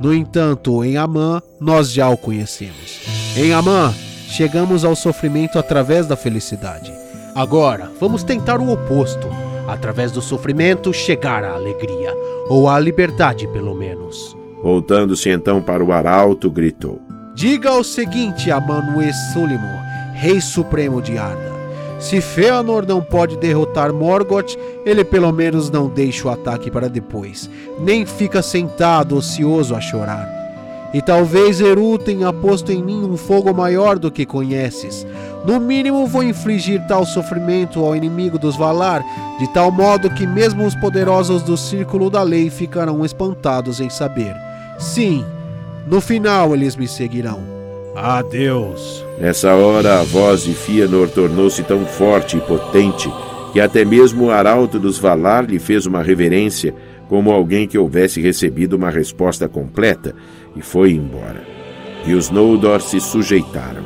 No 0.00 0.14
entanto, 0.14 0.82
em 0.82 0.96
Amã, 0.96 1.42
nós 1.60 1.92
já 1.92 2.08
o 2.08 2.16
conhecemos. 2.16 3.02
Em 3.36 3.52
Amã, 3.52 3.92
chegamos 4.28 4.82
ao 4.82 4.96
sofrimento 4.96 5.58
através 5.58 6.06
da 6.06 6.16
felicidade. 6.16 7.05
Agora, 7.36 7.92
vamos 8.00 8.24
tentar 8.24 8.60
o 8.60 8.72
oposto. 8.72 9.28
Através 9.68 10.10
do 10.10 10.22
sofrimento, 10.22 10.90
chegar 10.90 11.44
à 11.44 11.52
alegria, 11.52 12.14
ou 12.48 12.66
à 12.66 12.80
liberdade, 12.80 13.46
pelo 13.48 13.74
menos. 13.74 14.34
Voltando-se 14.62 15.28
então 15.28 15.60
para 15.60 15.84
o 15.84 15.92
arauto, 15.92 16.50
gritou: 16.50 16.98
Diga 17.34 17.74
o 17.74 17.84
seguinte 17.84 18.50
a 18.50 18.58
Sulimon, 19.34 19.82
Rei 20.14 20.40
Supremo 20.40 21.02
de 21.02 21.18
Arda. 21.18 21.54
Se 21.98 22.22
Fëanor 22.22 22.86
não 22.86 23.02
pode 23.02 23.36
derrotar 23.36 23.92
Morgoth, 23.92 24.56
ele 24.86 25.04
pelo 25.04 25.30
menos 25.30 25.68
não 25.68 25.88
deixa 25.88 26.28
o 26.28 26.30
ataque 26.30 26.70
para 26.70 26.88
depois, 26.88 27.50
nem 27.78 28.06
fica 28.06 28.40
sentado 28.40 29.14
ocioso 29.14 29.74
a 29.74 29.80
chorar. 29.80 30.35
E 30.94 31.02
talvez 31.02 31.60
Eru 31.60 31.98
tenha 31.98 32.32
posto 32.32 32.72
em 32.72 32.82
mim 32.82 33.04
um 33.04 33.16
fogo 33.16 33.52
maior 33.52 33.98
do 33.98 34.10
que 34.10 34.24
conheces. 34.24 35.06
No 35.44 35.60
mínimo 35.60 36.06
vou 36.06 36.22
infligir 36.22 36.84
tal 36.86 37.04
sofrimento 37.04 37.84
ao 37.84 37.94
inimigo 37.94 38.38
dos 38.38 38.56
Valar, 38.56 39.02
de 39.38 39.46
tal 39.52 39.70
modo 39.70 40.10
que 40.10 40.26
mesmo 40.26 40.66
os 40.66 40.74
poderosos 40.74 41.42
do 41.42 41.56
Círculo 41.56 42.10
da 42.10 42.22
Lei 42.22 42.50
ficarão 42.50 43.04
espantados 43.04 43.80
em 43.80 43.90
saber. 43.90 44.34
Sim, 44.78 45.24
no 45.86 46.00
final 46.00 46.54
eles 46.54 46.76
me 46.76 46.88
seguirão. 46.88 47.40
Adeus. 47.94 49.04
Nessa 49.18 49.54
hora, 49.54 50.00
a 50.00 50.02
voz 50.02 50.42
de 50.42 50.52
Fëanor 50.52 51.08
tornou-se 51.08 51.62
tão 51.62 51.86
forte 51.86 52.36
e 52.36 52.40
potente 52.40 53.10
que 53.52 53.60
até 53.60 53.86
mesmo 53.86 54.26
o 54.26 54.30
arauto 54.30 54.78
dos 54.78 54.98
Valar 54.98 55.46
lhe 55.46 55.58
fez 55.58 55.86
uma 55.86 56.02
reverência, 56.02 56.74
como 57.08 57.30
alguém 57.30 57.66
que 57.66 57.78
houvesse 57.78 58.20
recebido 58.20 58.74
uma 58.74 58.90
resposta 58.90 59.48
completa, 59.48 60.14
e 60.56 60.62
foi 60.62 60.92
embora. 60.92 61.44
E 62.06 62.14
os 62.14 62.30
Noldor 62.30 62.80
se 62.80 63.00
sujeitaram. 63.00 63.84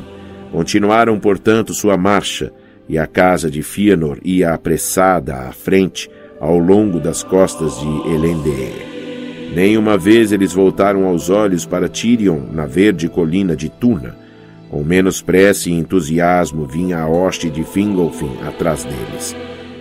Continuaram, 0.51 1.19
portanto, 1.19 1.73
sua 1.73 1.97
marcha, 1.97 2.51
e 2.87 2.97
a 2.97 3.07
casa 3.07 3.49
de 3.49 3.61
Fëanor 3.61 4.17
ia 4.23 4.53
apressada 4.53 5.35
à 5.35 5.51
frente, 5.51 6.09
ao 6.39 6.57
longo 6.57 6.99
das 6.99 7.23
costas 7.23 7.79
de 7.79 8.13
Elendil. 8.13 8.91
Nem 9.55 9.77
uma 9.77 9.97
vez 9.97 10.31
eles 10.31 10.53
voltaram 10.53 11.05
aos 11.05 11.29
olhos 11.29 11.65
para 11.65 11.89
Tirion 11.89 12.41
na 12.51 12.65
verde 12.65 13.09
colina 13.09 13.55
de 13.55 13.69
Tuna. 13.69 14.17
Com 14.69 14.83
menos 14.83 15.21
pressa 15.21 15.69
e 15.69 15.73
entusiasmo 15.73 16.65
vinha 16.65 16.99
a 16.99 17.07
hoste 17.07 17.49
de 17.49 17.63
Fingolfin 17.63 18.37
atrás 18.47 18.85
deles. 18.85 19.35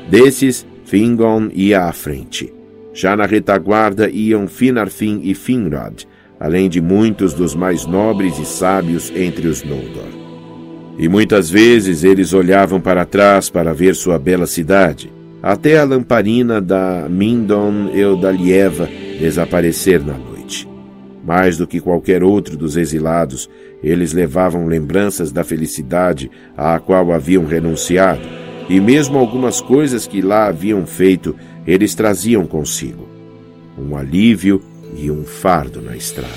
Desses, 0.08 0.66
Fingon 0.84 1.50
ia 1.52 1.84
à 1.84 1.92
frente. 1.92 2.52
Já 2.92 3.16
na 3.16 3.26
retaguarda 3.26 4.10
iam 4.10 4.48
Finarfin 4.48 5.20
e 5.22 5.34
Finrod, 5.34 6.08
além 6.40 6.70
de 6.70 6.80
muitos 6.80 7.34
dos 7.34 7.54
mais 7.54 7.84
nobres 7.84 8.38
e 8.38 8.46
sábios 8.46 9.12
entre 9.14 9.46
os 9.46 9.62
Noldor. 9.62 10.08
E 10.98 11.06
muitas 11.06 11.50
vezes 11.50 12.02
eles 12.02 12.32
olhavam 12.32 12.80
para 12.80 13.04
trás 13.04 13.50
para 13.50 13.74
ver 13.74 13.94
sua 13.94 14.18
bela 14.18 14.46
cidade, 14.46 15.12
até 15.42 15.78
a 15.78 15.84
lamparina 15.84 16.60
da 16.60 17.06
Mindon 17.10 17.90
Eudalieva 17.94 18.88
desaparecer 19.18 20.04
na 20.04 20.14
noite. 20.14 20.66
Mais 21.22 21.58
do 21.58 21.66
que 21.66 21.80
qualquer 21.80 22.24
outro 22.24 22.56
dos 22.56 22.76
exilados, 22.76 23.48
eles 23.82 24.14
levavam 24.14 24.66
lembranças 24.66 25.30
da 25.30 25.44
felicidade 25.44 26.30
à 26.56 26.78
qual 26.78 27.12
haviam 27.12 27.44
renunciado, 27.44 28.22
e 28.68 28.80
mesmo 28.80 29.18
algumas 29.18 29.60
coisas 29.60 30.06
que 30.06 30.22
lá 30.22 30.46
haviam 30.46 30.86
feito, 30.86 31.36
eles 31.66 31.94
traziam 31.94 32.46
consigo. 32.46 33.08
Um 33.78 33.96
alívio 33.96 34.62
e 34.94 35.10
um 35.10 35.24
fardo 35.24 35.80
na 35.80 35.96
estrada. 35.96 36.30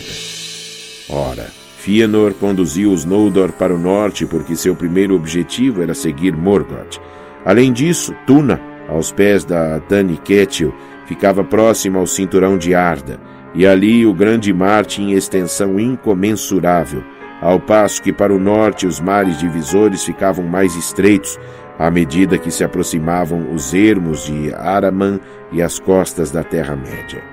Ora, 1.09 1.47
Fëanor 1.77 2.33
conduziu 2.35 2.91
os 2.91 3.03
Noldor 3.03 3.51
para 3.51 3.75
o 3.75 3.77
norte 3.77 4.25
porque 4.25 4.55
seu 4.55 4.75
primeiro 4.75 5.15
objetivo 5.15 5.81
era 5.81 5.93
seguir 5.93 6.35
Morgoth. 6.35 6.99
Além 7.45 7.73
disso, 7.73 8.15
Tuna, 8.25 8.59
aos 8.87 9.11
pés 9.11 9.43
da 9.43 9.79
Tani 9.81 10.17
Ketil, 10.17 10.73
ficava 11.05 11.43
próximo 11.43 11.99
ao 11.99 12.07
cinturão 12.07 12.57
de 12.57 12.73
Arda, 12.73 13.19
e 13.53 13.67
ali 13.67 14.05
o 14.05 14.13
grande 14.13 14.53
mar 14.53 14.85
tinha 14.85 15.17
extensão 15.17 15.79
incomensurável, 15.79 17.03
ao 17.41 17.59
passo 17.59 18.01
que 18.01 18.13
para 18.13 18.33
o 18.33 18.39
norte 18.39 18.87
os 18.87 19.01
mares 19.01 19.37
divisores 19.37 20.03
ficavam 20.03 20.45
mais 20.45 20.75
estreitos 20.75 21.37
à 21.77 21.91
medida 21.91 22.37
que 22.37 22.51
se 22.51 22.63
aproximavam 22.63 23.53
os 23.53 23.73
ermos 23.73 24.25
de 24.25 24.53
Araman 24.53 25.19
e 25.51 25.61
as 25.61 25.79
costas 25.79 26.31
da 26.31 26.43
Terra-média. 26.43 27.32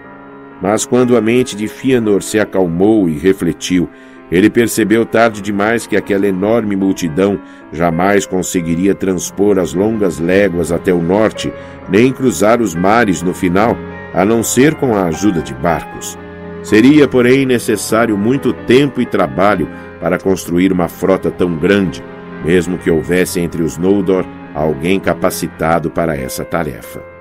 Mas 0.60 0.84
quando 0.84 1.16
a 1.16 1.20
mente 1.20 1.56
de 1.56 1.66
Fëanor 1.66 2.22
se 2.22 2.38
acalmou 2.38 3.08
e 3.08 3.18
refletiu, 3.18 3.88
ele 4.30 4.48
percebeu 4.48 5.04
tarde 5.04 5.40
demais 5.40 5.86
que 5.86 5.96
aquela 5.96 6.26
enorme 6.26 6.76
multidão 6.76 7.40
jamais 7.72 8.26
conseguiria 8.26 8.94
transpor 8.94 9.58
as 9.58 9.74
longas 9.74 10.20
léguas 10.20 10.70
até 10.70 10.92
o 10.92 11.02
norte, 11.02 11.52
nem 11.88 12.12
cruzar 12.12 12.60
os 12.60 12.74
mares 12.74 13.22
no 13.22 13.34
final, 13.34 13.76
a 14.14 14.24
não 14.24 14.42
ser 14.42 14.74
com 14.74 14.94
a 14.94 15.06
ajuda 15.06 15.40
de 15.40 15.54
barcos. 15.54 16.16
Seria, 16.62 17.08
porém, 17.08 17.46
necessário 17.46 18.16
muito 18.16 18.52
tempo 18.52 19.00
e 19.00 19.06
trabalho 19.06 19.68
para 20.00 20.18
construir 20.18 20.72
uma 20.72 20.88
frota 20.88 21.30
tão 21.30 21.56
grande, 21.56 22.04
mesmo 22.44 22.78
que 22.78 22.90
houvesse 22.90 23.40
entre 23.40 23.62
os 23.62 23.76
Noldor 23.78 24.24
alguém 24.54 25.00
capacitado 25.00 25.90
para 25.90 26.16
essa 26.16 26.44
tarefa. 26.44 27.19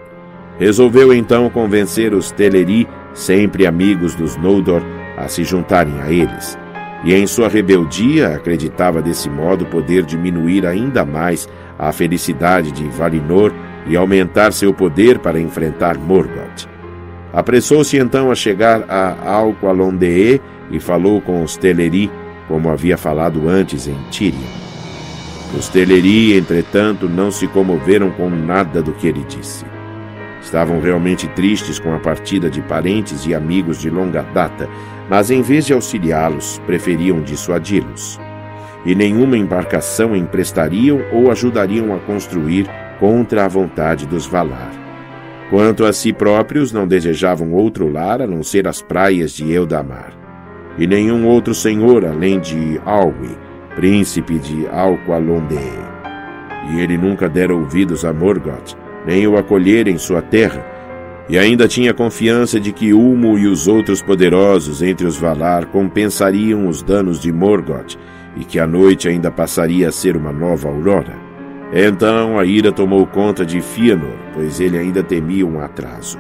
Resolveu 0.60 1.14
então 1.14 1.50
convencer 1.50 2.14
os 2.14 2.32
Teleri, 2.32 2.88
sempre 3.14 3.66
amigos 3.66 4.14
dos 4.14 4.36
Noldor, 4.36 4.82
a 5.18 5.28
se 5.28 5.44
juntarem 5.44 6.00
a 6.02 6.12
eles. 6.12 6.58
e 7.04 7.14
em 7.14 7.26
sua 7.26 7.48
rebeldia 7.48 8.36
acreditava 8.36 9.02
desse 9.02 9.30
modo 9.30 9.66
poder 9.66 10.04
diminuir 10.04 10.66
ainda 10.66 11.06
mais 11.06 11.48
a 11.78 11.92
felicidade 11.92 12.72
de 12.72 12.84
Valinor 12.90 13.54
e 13.88 13.96
aumentar 13.96 14.52
seu 14.52 14.74
poder 14.74 15.20
para 15.20 15.40
enfrentar 15.40 15.98
Morgoth. 15.98 16.68
Apressou-se 17.32 17.98
então 17.98 18.32
a 18.32 18.36
chegar 18.36 18.84
a 18.90 19.32
Alqualondee 19.32 20.42
e 20.72 20.80
falou 20.80 21.22
com 21.22 21.44
os 21.44 21.56
Teleri, 21.56 22.12
como 22.48 22.70
havia 22.70 22.98
falado 22.98 23.48
antes 23.48 23.88
em 23.88 23.98
Tíria. 24.10 24.60
Os 25.58 25.70
Teleri, 25.70 26.38
entretanto, 26.38 27.08
não 27.08 27.32
se 27.32 27.48
comoveram 27.48 28.12
com 28.12 28.30
nada 28.30 28.82
do 28.82 28.92
que 28.92 29.08
ele 29.08 29.24
disse. 29.28 29.69
Estavam 30.42 30.80
realmente 30.80 31.28
tristes 31.30 31.80
com 31.80 31.94
a 31.94 32.00
partida 32.00 32.50
de 32.50 32.62
parentes 32.62 33.26
e 33.26 33.34
amigos 33.34 33.80
de 33.80 33.90
longa 33.90 34.22
data, 34.34 34.70
mas 35.10 35.30
em 35.32 35.42
vez 35.42 35.66
de 35.66 35.74
auxiliá-los, 35.74 36.60
preferiam 36.66 37.22
dissuadi-los. 37.22 38.20
E 38.86 38.96
nenhuma 38.96 39.38
embarcação 39.38 40.16
emprestariam 40.16 41.02
ou 41.12 41.30
ajudariam 41.30 41.94
a 41.94 42.00
construir 42.00 42.70
contra 43.00 43.46
a 43.46 43.48
vontade 43.48 44.06
dos 44.06 44.26
Valar. 44.26 44.72
Quanto 45.50 45.84
a 45.84 45.92
si 45.92 46.14
próprios, 46.14 46.72
não 46.72 46.88
desejavam 46.88 47.54
outro 47.54 47.92
lar 47.92 48.22
a 48.22 48.28
não 48.28 48.44
ser 48.44 48.68
as 48.68 48.82
praias 48.82 49.32
de 49.32 49.52
Eldamar. 49.52 50.14
E 50.78 50.86
nenhum 50.86 51.28
outro 51.28 51.54
senhor 51.56 52.06
além 52.06 52.40
de 52.40 52.80
Alwi, 52.86 53.36
príncipe 53.76 54.38
de 54.38 54.68
Alqualondee. 54.68 55.90
E 56.72 56.80
ele 56.80 56.98
nunca 56.98 57.28
dera 57.28 57.54
ouvidos 57.54 58.06
a 58.06 58.14
Morgoth, 58.14 58.78
nem 59.10 59.26
o 59.28 59.38
acolher 59.38 59.88
em 59.88 59.98
sua 59.98 60.22
terra, 60.22 60.64
e 61.28 61.38
ainda 61.38 61.68
tinha 61.68 61.96
confiança 61.96 62.60
de 62.60 62.72
que 62.72 62.94
Ulmo 62.94 63.40
e 63.40 63.48
os 63.48 63.68
outros 63.68 64.04
poderosos 64.04 64.84
entre 64.84 65.06
os 65.06 65.18
Valar 65.18 65.66
compensariam 65.66 66.68
os 66.68 66.84
danos 66.84 67.20
de 67.20 67.32
Morgoth 67.32 67.98
e 68.38 68.46
que 68.46 68.60
a 68.60 68.68
noite 68.68 69.10
ainda 69.10 69.32
passaria 69.32 69.90
a 69.90 69.92
ser 69.92 70.16
uma 70.16 70.32
nova 70.32 70.70
aurora. 70.70 71.18
Então 71.74 72.38
a 72.38 72.46
ira 72.46 72.72
tomou 72.72 73.06
conta 73.08 73.44
de 73.44 73.62
Fëanor, 73.62 74.16
pois 74.34 74.60
ele 74.60 74.78
ainda 74.78 75.04
temia 75.04 75.46
um 75.46 75.60
atraso. 75.60 76.20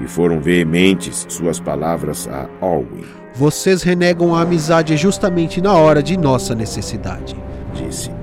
E 0.00 0.06
foram 0.06 0.40
veementes 0.40 1.26
suas 1.28 1.60
palavras 1.60 2.26
a 2.28 2.48
Olwyn. 2.64 3.04
Vocês 3.34 3.82
renegam 3.82 4.34
a 4.34 4.40
amizade 4.40 4.96
justamente 4.96 5.60
na 5.60 5.74
hora 5.74 6.02
de 6.02 6.16
nossa 6.16 6.54
necessidade, 6.54 7.36
disse. 7.74 8.21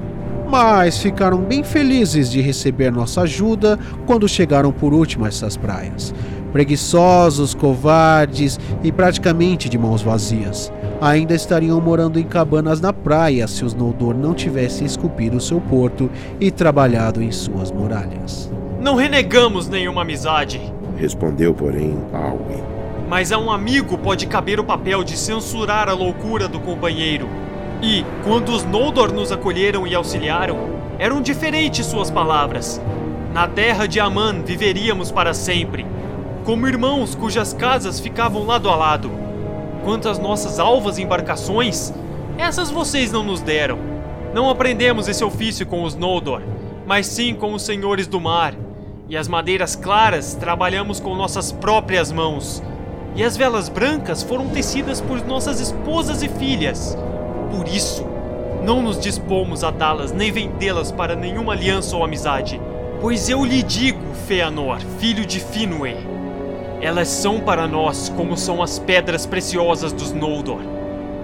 Mas 0.50 0.98
ficaram 0.98 1.40
bem 1.40 1.64
felizes 1.64 2.32
de 2.32 2.42
receber 2.42 2.92
nossa 2.92 3.22
ajuda 3.22 3.78
quando 4.06 4.28
chegaram 4.28 4.72
por 4.72 4.94
último 4.94 5.26
a 5.26 5.28
essas 5.28 5.56
praias. 5.56 6.14
Preguiçosos, 6.52 7.54
covardes 7.54 8.60
e 8.84 8.92
praticamente 8.92 9.70
de 9.70 9.78
mãos 9.78 10.02
vazias 10.02 10.72
ainda 11.02 11.34
estariam 11.34 11.80
morando 11.80 12.20
em 12.20 12.24
cabanas 12.24 12.82
na 12.82 12.92
praia 12.92 13.48
se 13.48 13.64
os 13.64 13.74
Noldor 13.74 14.14
não 14.14 14.34
tivessem 14.34 14.86
esculpido 14.86 15.40
seu 15.40 15.62
porto 15.62 16.10
e 16.40 16.52
trabalhado 16.52 17.22
em 17.24 17.32
suas 17.32 17.72
muralhas. 17.72 18.52
Não 18.82 18.96
renegamos 18.96 19.68
nenhuma 19.68 20.02
amizade, 20.02 20.62
respondeu, 20.98 21.54
porém, 21.54 21.98
Alwyn. 22.14 22.64
Mas 23.08 23.32
a 23.32 23.38
um 23.38 23.52
amigo 23.52 23.98
pode 23.98 24.28
caber 24.28 24.60
o 24.60 24.64
papel 24.64 25.04
de 25.04 25.18
censurar 25.18 25.90
a 25.90 25.94
loucura 25.94 26.48
do 26.48 26.60
companheiro. 26.60 27.28
E, 27.82 28.06
quando 28.24 28.50
os 28.50 28.64
Noldor 28.64 29.12
nos 29.12 29.32
acolheram 29.32 29.88
e 29.88 29.96
auxiliaram, 29.96 30.58
eram 30.98 31.22
diferentes 31.22 31.86
suas 31.86 32.12
palavras. 32.12 32.82
Na 33.34 33.48
terra 33.48 33.88
de 33.88 34.00
Aman 34.00 34.42
viveríamos 34.42 35.12
para 35.12 35.34
sempre, 35.34 35.86
como 36.44 36.68
irmãos 36.68 37.16
cujas 37.16 37.54
casas 37.54 38.00
ficavam 38.00 38.46
lado 38.46 38.70
a 38.70 38.76
lado 38.76 39.30
Quanto 39.84 40.10
às 40.10 40.20
nossas 40.20 40.60
alvas 40.60 41.00
embarcações, 41.00 41.94
essas 42.38 42.70
vocês 42.70 43.12
não 43.12 43.24
nos 43.24 43.42
deram. 43.42 43.80
Não 44.34 44.50
aprendemos 44.50 45.08
esse 45.08 45.24
ofício 45.24 45.66
com 45.66 45.84
os 45.84 45.96
Noldor, 45.96 46.42
mas 46.86 47.08
sim 47.08 47.34
com 47.34 47.54
os 47.54 47.64
senhores 47.64 48.06
do 48.06 48.20
mar. 48.20 48.54
E 49.08 49.18
as 49.18 49.28
madeiras 49.28 49.76
claras 49.76 50.36
trabalhamos 50.36 51.00
com 51.00 51.16
nossas 51.16 51.52
próprias 51.52 52.12
mãos. 52.12 52.62
E 53.16 53.24
as 53.24 53.36
velas 53.36 53.70
brancas 53.70 54.22
foram 54.22 54.50
tecidas 54.50 55.02
por 55.02 55.26
nossas 55.26 55.60
esposas 55.60 56.22
e 56.22 56.30
filhas. 56.30 56.96
Por 57.52 57.68
isso, 57.68 58.06
não 58.64 58.82
nos 58.82 59.00
dispomos 59.00 59.64
a 59.64 59.72
dá-las 59.72 60.12
nem 60.12 60.32
vendê-las 60.32 60.92
para 60.92 61.16
nenhuma 61.16 61.54
aliança 61.54 61.96
ou 61.96 62.04
amizade. 62.04 62.60
Pois 63.02 63.30
eu 63.30 63.44
lhe 63.46 63.64
digo, 63.64 64.14
Feanor, 64.28 64.80
filho 65.00 65.26
de 65.26 65.40
Finwë, 65.40 65.96
elas 66.82 67.08
são 67.08 67.40
para 67.40 67.68
nós 67.68 68.10
como 68.10 68.38
são 68.38 68.62
as 68.62 68.80
pedras 68.80 69.26
preciosas 69.26 69.92
dos 69.92 70.12
Noldor, 70.12 70.62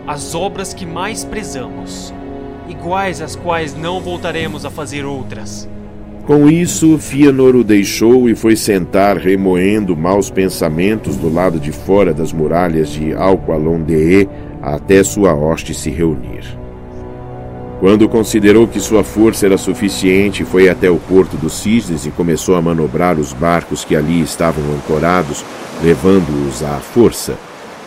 as 0.07 0.35
obras 0.35 0.73
que 0.73 0.85
mais 0.85 1.23
prezamos, 1.23 2.13
iguais 2.67 3.21
às 3.21 3.35
quais 3.35 3.75
não 3.75 3.99
voltaremos 4.01 4.65
a 4.65 4.69
fazer 4.69 5.05
outras. 5.05 5.67
Com 6.25 6.49
isso, 6.49 6.97
Fëanor 6.97 7.55
o 7.55 7.63
deixou 7.63 8.27
e 8.27 8.33
foi 8.33 8.55
sentar 8.55 9.15
remoendo 9.15 9.95
maus 9.95 10.31
pensamentos 10.31 11.15
do 11.17 11.31
lado 11.31 11.59
de 11.59 11.71
fora 11.71 12.15
das 12.15 12.33
muralhas 12.33 12.89
de 12.89 13.13
Alqualondee 13.13 14.27
até 14.59 15.03
sua 15.03 15.35
hoste 15.35 15.75
se 15.75 15.91
reunir. 15.91 16.57
Quando 17.79 18.09
considerou 18.09 18.67
que 18.67 18.79
sua 18.79 19.03
força 19.03 19.45
era 19.45 19.57
suficiente, 19.57 20.43
foi 20.43 20.67
até 20.67 20.89
o 20.89 20.97
porto 20.97 21.37
dos 21.37 21.53
Cisnes 21.59 22.07
e 22.07 22.09
começou 22.09 22.55
a 22.55 22.61
manobrar 22.61 23.19
os 23.19 23.31
barcos 23.31 23.85
que 23.85 23.95
ali 23.95 24.19
estavam 24.21 24.63
ancorados, 24.73 25.45
levando-os 25.83 26.63
à 26.63 26.79
força. 26.79 27.35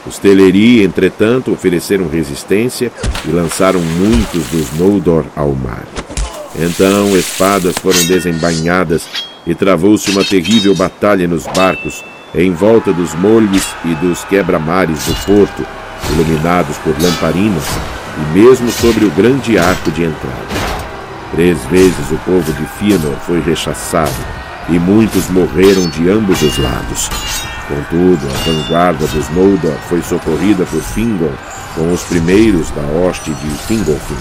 Os 0.07 0.17
Teleri, 0.17 0.85
entretanto, 0.85 1.51
ofereceram 1.51 2.07
resistência 2.09 2.93
e 3.27 3.33
lançaram 3.33 3.81
muitos 3.81 4.47
dos 4.51 4.79
Noldor 4.79 5.25
ao 5.35 5.53
mar. 5.53 5.85
Então 6.57 7.17
espadas 7.17 7.75
foram 7.79 8.03
desembainhadas 8.05 9.03
e 9.47 9.55
travou-se 9.55 10.11
uma 10.11 10.25
terrível 10.25 10.75
batalha 10.75 11.27
nos 11.27 11.47
barcos, 11.47 12.05
em 12.35 12.53
volta 12.53 12.93
dos 12.93 13.15
molhes 13.15 13.67
e 13.85 13.95
dos 13.95 14.25
quebra-mares 14.25 14.99
do 15.05 15.15
porto, 15.25 15.67
iluminados 16.13 16.77
por 16.79 16.95
lamparinas, 17.01 17.65
e 18.19 18.39
mesmo 18.39 18.71
sobre 18.71 19.05
o 19.05 19.11
grande 19.11 19.59
arco 19.59 19.91
de 19.91 20.05
entrada. 20.05 20.59
Três 21.33 21.59
vezes 21.67 22.11
o 22.11 22.17
povo 22.25 22.53
de 22.53 22.65
Fëanor 22.79 23.17
foi 23.27 23.41
rechaçado, 23.41 24.11
e 24.69 24.79
muitos 24.79 25.29
morreram 25.31 25.89
de 25.89 26.11
ambos 26.11 26.43
os 26.43 26.59
lados. 26.59 27.09
Contudo, 27.69 28.27
a 28.27 28.51
vanguarda 28.51 29.07
dos 29.07 29.29
Noldor 29.31 29.77
foi 29.89 30.03
socorrida 30.03 30.65
por 30.65 30.83
Fingon 30.83 31.33
com 31.75 31.93
os 31.93 32.03
primeiros 32.03 32.71
da 32.71 32.83
hoste 32.83 33.31
de 33.31 33.49
Fingolfin, 33.67 34.17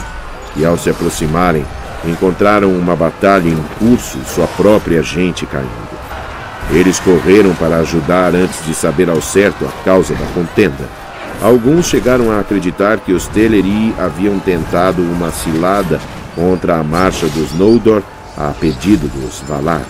e 0.55 0.65
ao 0.65 0.77
se 0.77 0.89
aproximarem, 0.89 1.65
encontraram 2.05 2.71
uma 2.71 2.95
batalha 2.95 3.49
em 3.49 3.63
curso 3.79 4.17
sua 4.25 4.47
própria 4.47 5.01
gente 5.01 5.45
caindo. 5.45 5.97
Eles 6.71 6.99
correram 6.99 7.53
para 7.55 7.77
ajudar 7.77 8.35
antes 8.35 8.65
de 8.65 8.73
saber 8.73 9.09
ao 9.09 9.21
certo 9.21 9.65
a 9.65 9.83
causa 9.83 10.13
da 10.13 10.25
contenda 10.27 10.87
Alguns 11.41 11.85
chegaram 11.85 12.31
a 12.31 12.39
acreditar 12.39 12.97
que 12.97 13.13
os 13.13 13.27
Teleri 13.27 13.93
haviam 13.99 14.39
tentado 14.39 15.03
uma 15.03 15.31
cilada 15.31 15.99
contra 16.35 16.77
a 16.79 16.83
marcha 16.83 17.27
dos 17.27 17.53
Noldor 17.53 18.01
a 18.35 18.51
pedido 18.59 19.07
dos 19.07 19.41
Valar. 19.47 19.83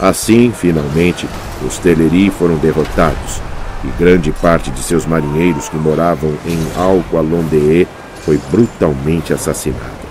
Assim, 0.00 0.50
finalmente, 0.50 1.28
os 1.66 1.76
Teleri 1.76 2.30
foram 2.30 2.56
derrotados 2.56 3.40
e 3.84 3.88
grande 3.98 4.32
parte 4.32 4.70
de 4.70 4.80
seus 4.80 5.04
marinheiros 5.04 5.68
que 5.68 5.76
moravam 5.76 6.32
em 6.46 6.58
Alqualondee 6.76 7.86
foi 8.24 8.40
brutalmente 8.50 9.34
assassinada, 9.34 10.01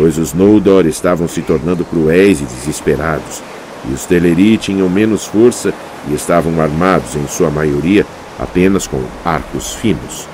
pois 0.00 0.16
os 0.16 0.32
Noldor 0.32 0.86
estavam 0.86 1.28
se 1.28 1.42
tornando 1.42 1.84
cruéis 1.84 2.40
e 2.40 2.44
desesperados, 2.44 3.42
e 3.86 3.92
os 3.92 4.06
Teleri 4.06 4.56
tinham 4.56 4.88
menos 4.88 5.26
força 5.26 5.74
e 6.08 6.14
estavam 6.14 6.58
armados, 6.58 7.16
em 7.16 7.26
sua 7.28 7.50
maioria, 7.50 8.06
apenas 8.38 8.86
com 8.86 8.98
arcos 9.22 9.74
finos. 9.74 10.26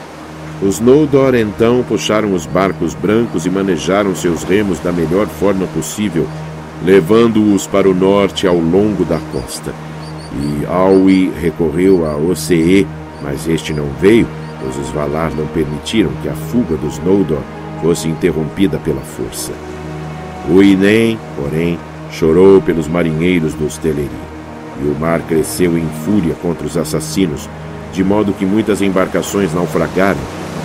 Os 0.63 0.79
Noldor 0.79 1.35
então 1.35 1.83
puxaram 1.83 2.33
os 2.33 2.47
barcos 2.47 2.95
brancos 2.95 3.45
e 3.45 3.51
manejaram 3.51 4.15
seus 4.15 4.45
remos 4.45 4.79
da 4.79 4.93
melhor 4.93 5.27
forma 5.27 5.67
possível, 5.67 6.29
levando-os 6.85 7.67
para 7.67 7.91
o 7.91 7.95
norte 7.95 8.47
ao 8.47 8.59
longo 8.59 9.05
da 9.05 9.19
costa. 9.33 9.75
E 10.33 10.65
Aui 10.67 11.33
recorreu 11.43 12.07
a 12.07 12.17
Ocee, 12.17 12.87
mas 13.21 13.49
este 13.49 13.73
não 13.73 13.89
veio, 14.01 14.29
pois 14.61 14.79
os 14.79 14.91
Valar 14.91 15.33
não 15.35 15.49
permitiram 15.49 16.13
que 16.23 16.29
a 16.29 16.35
fuga 16.35 16.77
dos 16.77 17.01
Noldor 17.01 17.43
fosse 17.81 18.09
interrompida 18.09 18.79
pela 18.79 19.01
força. 19.01 19.53
O 20.49 20.63
Inem, 20.63 21.19
porém, 21.37 21.79
chorou 22.11 22.61
pelos 22.61 22.87
marinheiros 22.87 23.55
dos 23.55 23.79
Teleri, 23.79 24.11
e 24.83 24.87
o 24.87 24.99
mar 24.99 25.21
cresceu 25.23 25.77
em 25.77 25.87
fúria 26.05 26.35
contra 26.35 26.67
os 26.67 26.77
assassinos, 26.77 27.49
de 27.93 28.05
modo 28.05 28.33
que 28.33 28.45
muitas 28.45 28.83
embarcações 28.83 29.53
naufragaram 29.55 30.21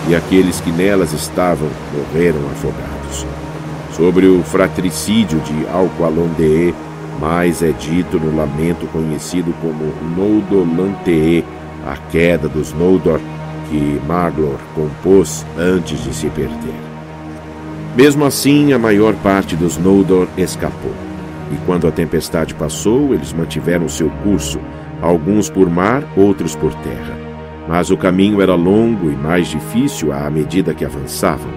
e 0.08 0.16
aqueles 0.16 0.60
que 0.60 0.72
nelas 0.72 1.14
estavam 1.14 1.70
morreram 1.94 2.40
afogados. 2.52 3.26
Sobre 3.96 4.28
o 4.28 4.42
fratricídio 4.44 5.40
de 5.40 5.68
Alqualondee, 5.68 6.74
mais 7.20 7.62
é 7.62 7.72
dito 7.72 8.20
no 8.20 8.36
lamento 8.36 8.88
conhecido 8.92 9.54
como 9.62 9.94
Noldolantee, 10.16 11.46
a 11.86 11.96
queda 12.12 12.48
dos 12.48 12.74
Noldor, 12.74 13.20
que 13.70 14.02
Maglor 14.08 14.58
compôs 14.76 15.46
antes 15.58 16.04
de 16.04 16.14
se 16.14 16.28
perder. 16.28 16.91
Mesmo 17.96 18.24
assim, 18.24 18.72
a 18.72 18.80
maior 18.80 19.14
parte 19.16 19.54
dos 19.54 19.78
Noldor 19.78 20.28
escapou. 20.38 20.94
E 21.52 21.58
quando 21.66 21.88
a 21.88 21.92
tempestade 21.92 22.54
passou, 22.54 23.14
eles 23.14 23.34
mantiveram 23.34 23.90
seu 23.90 24.10
curso, 24.24 24.60
alguns 25.02 25.50
por 25.50 25.70
mar, 25.70 26.02
outros 26.16 26.56
por 26.56 26.74
terra. 26.76 27.20
Mas 27.68 27.92
o 27.92 27.98
caminho 27.98 28.42
era 28.42 28.56
longo 28.56 29.12
e 29.12 29.16
mais 29.16 29.48
difícil 29.48 30.14
à 30.14 30.30
medida 30.30 30.74
que 30.74 30.86
avançavam. 30.86 31.52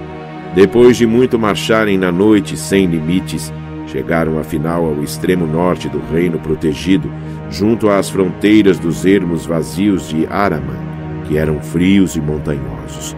Depois 0.56 0.96
de 0.96 1.06
muito 1.06 1.38
marcharem 1.38 1.96
na 1.96 2.10
noite 2.10 2.56
sem 2.56 2.86
limites, 2.86 3.52
chegaram 3.86 4.36
afinal 4.36 4.84
ao 4.86 5.04
extremo 5.04 5.46
norte 5.46 5.88
do 5.88 6.00
reino 6.12 6.40
protegido, 6.40 7.08
junto 7.48 7.88
às 7.88 8.10
fronteiras 8.10 8.76
dos 8.76 9.04
ermos 9.04 9.46
vazios 9.46 10.08
de 10.08 10.26
Araman, 10.26 10.82
que 11.28 11.36
eram 11.36 11.60
frios 11.60 12.16
e 12.16 12.20
montanhosos. 12.20 13.16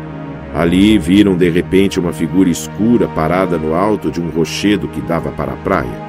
Ali 0.56 0.96
viram 0.96 1.36
de 1.36 1.50
repente 1.50 2.00
uma 2.00 2.14
figura 2.14 2.48
escura 2.48 3.06
parada 3.08 3.58
no 3.58 3.74
alto 3.74 4.10
de 4.10 4.22
um 4.22 4.30
rochedo 4.30 4.88
que 4.88 5.02
dava 5.02 5.30
para 5.30 5.52
a 5.52 5.56
praia. 5.56 6.06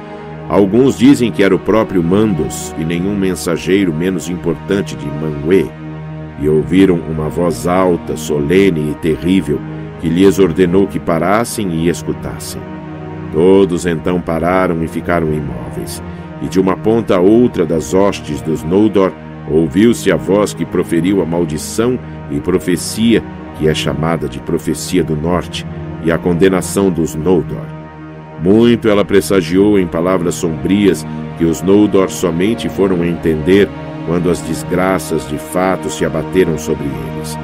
Alguns 0.48 0.96
dizem 0.96 1.30
que 1.30 1.42
era 1.42 1.54
o 1.54 1.58
próprio 1.58 2.02
Mandos 2.02 2.74
e 2.78 2.82
nenhum 2.82 3.14
mensageiro 3.14 3.92
menos 3.92 4.30
importante 4.30 4.96
de 4.96 5.04
Manwë, 5.04 5.70
e 6.40 6.48
ouviram 6.48 6.98
uma 7.10 7.28
voz 7.28 7.66
alta, 7.66 8.16
solene 8.16 8.92
e 8.92 8.94
terrível 8.94 9.60
que 10.00 10.08
lhes 10.08 10.38
ordenou 10.38 10.86
que 10.86 10.98
parassem 10.98 11.70
e 11.74 11.90
escutassem. 11.90 12.62
Todos 13.34 13.84
então 13.84 14.18
pararam 14.18 14.82
e 14.82 14.88
ficaram 14.88 15.30
imóveis, 15.30 16.02
e 16.40 16.48
de 16.48 16.58
uma 16.58 16.74
ponta 16.74 17.16
a 17.16 17.20
outra 17.20 17.66
das 17.66 17.92
hostes 17.92 18.40
dos 18.40 18.62
Noldor 18.62 19.12
ouviu-se 19.50 20.10
a 20.10 20.16
voz 20.16 20.54
que 20.54 20.64
proferiu 20.64 21.20
a 21.20 21.26
maldição 21.26 21.98
e 22.30 22.40
profecia 22.40 23.22
que 23.58 23.68
é 23.68 23.74
chamada 23.74 24.28
de 24.28 24.38
profecia 24.38 25.02
do 25.02 25.16
norte 25.16 25.66
e 26.04 26.12
a 26.12 26.18
condenação 26.18 26.90
dos 26.90 27.14
Noldor. 27.14 27.66
Muito 28.42 28.88
ela 28.88 29.04
pressagiou 29.04 29.78
em 29.78 29.86
palavras 29.86 30.36
sombrias 30.36 31.04
que 31.36 31.44
os 31.44 31.60
Noldor 31.60 32.08
somente 32.08 32.68
foram 32.68 33.04
entender 33.04 33.68
quando 34.06 34.30
as 34.30 34.40
desgraças 34.40 35.28
de 35.28 35.38
fato 35.38 35.90
se 35.90 36.04
abateram 36.04 36.56
sobre 36.56 36.84
eles. 36.84 37.36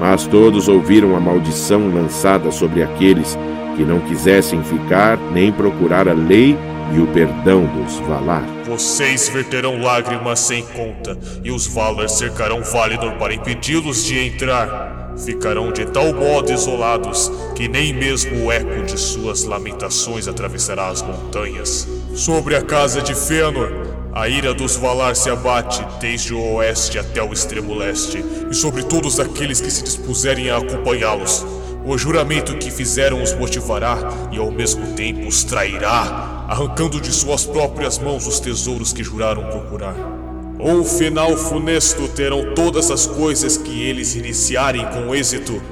Mas 0.00 0.26
todos 0.26 0.68
ouviram 0.68 1.16
a 1.16 1.20
maldição 1.20 1.92
lançada 1.92 2.50
sobre 2.50 2.82
aqueles 2.82 3.38
que 3.76 3.84
não 3.84 4.00
quisessem 4.00 4.62
ficar 4.62 5.18
nem 5.32 5.52
procurar 5.52 6.08
a 6.08 6.12
lei 6.12 6.56
e 6.94 7.00
o 7.00 7.06
perdão 7.08 7.66
dos 7.66 7.96
Valar. 8.00 8.42
Vocês 8.64 9.28
verterão 9.28 9.80
lágrimas 9.80 10.40
sem 10.40 10.64
conta, 10.64 11.18
e 11.44 11.50
os 11.50 11.66
Valar 11.66 12.08
cercarão 12.08 12.62
Valinor 12.62 13.16
para 13.18 13.34
impedi-los 13.34 14.04
de 14.04 14.18
entrar. 14.18 14.97
Ficarão 15.24 15.72
de 15.72 15.86
tal 15.86 16.12
modo 16.12 16.52
isolados 16.52 17.30
que 17.54 17.68
nem 17.68 17.92
mesmo 17.92 18.46
o 18.46 18.52
eco 18.52 18.84
de 18.84 18.98
suas 18.98 19.44
lamentações 19.44 20.28
atravessará 20.28 20.88
as 20.88 21.02
montanhas. 21.02 21.86
Sobre 22.14 22.54
a 22.54 22.62
casa 22.62 23.02
de 23.02 23.14
Fëanor, 23.14 23.70
a 24.12 24.28
ira 24.28 24.54
dos 24.54 24.76
Valar 24.76 25.14
se 25.14 25.30
abate 25.30 25.84
desde 26.00 26.34
o 26.34 26.54
oeste 26.54 26.98
até 26.98 27.22
o 27.22 27.32
extremo 27.32 27.74
leste, 27.74 28.24
e 28.50 28.54
sobre 28.54 28.82
todos 28.82 29.20
aqueles 29.20 29.60
que 29.60 29.70
se 29.70 29.82
dispuserem 29.82 30.50
a 30.50 30.56
acompanhá-los. 30.56 31.46
O 31.84 31.96
juramento 31.96 32.56
que 32.56 32.70
fizeram 32.70 33.22
os 33.22 33.32
motivará 33.34 33.98
e 34.32 34.38
ao 34.38 34.50
mesmo 34.50 34.94
tempo 34.94 35.28
os 35.28 35.44
trairá, 35.44 36.44
arrancando 36.48 37.00
de 37.00 37.12
suas 37.12 37.46
próprias 37.46 37.98
mãos 37.98 38.26
os 38.26 38.40
tesouros 38.40 38.92
que 38.92 39.04
juraram 39.04 39.44
procurar. 39.44 40.17
Um 40.60 40.82
final 40.82 41.36
funesto 41.36 42.08
terão 42.08 42.52
todas 42.52 42.90
as 42.90 43.06
coisas 43.06 43.56
que 43.56 43.82
eles 43.82 44.16
iniciarem 44.16 44.84
com 44.86 45.14
êxito, 45.14 45.62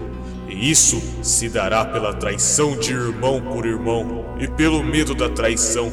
e 0.48 0.70
isso 0.70 1.02
se 1.22 1.48
dará 1.48 1.84
pela 1.84 2.14
traição 2.14 2.76
de 2.76 2.92
irmão 2.92 3.40
por 3.40 3.66
irmão 3.66 4.36
e 4.38 4.46
pelo 4.46 4.84
medo 4.84 5.12
da 5.12 5.28
traição. 5.28 5.90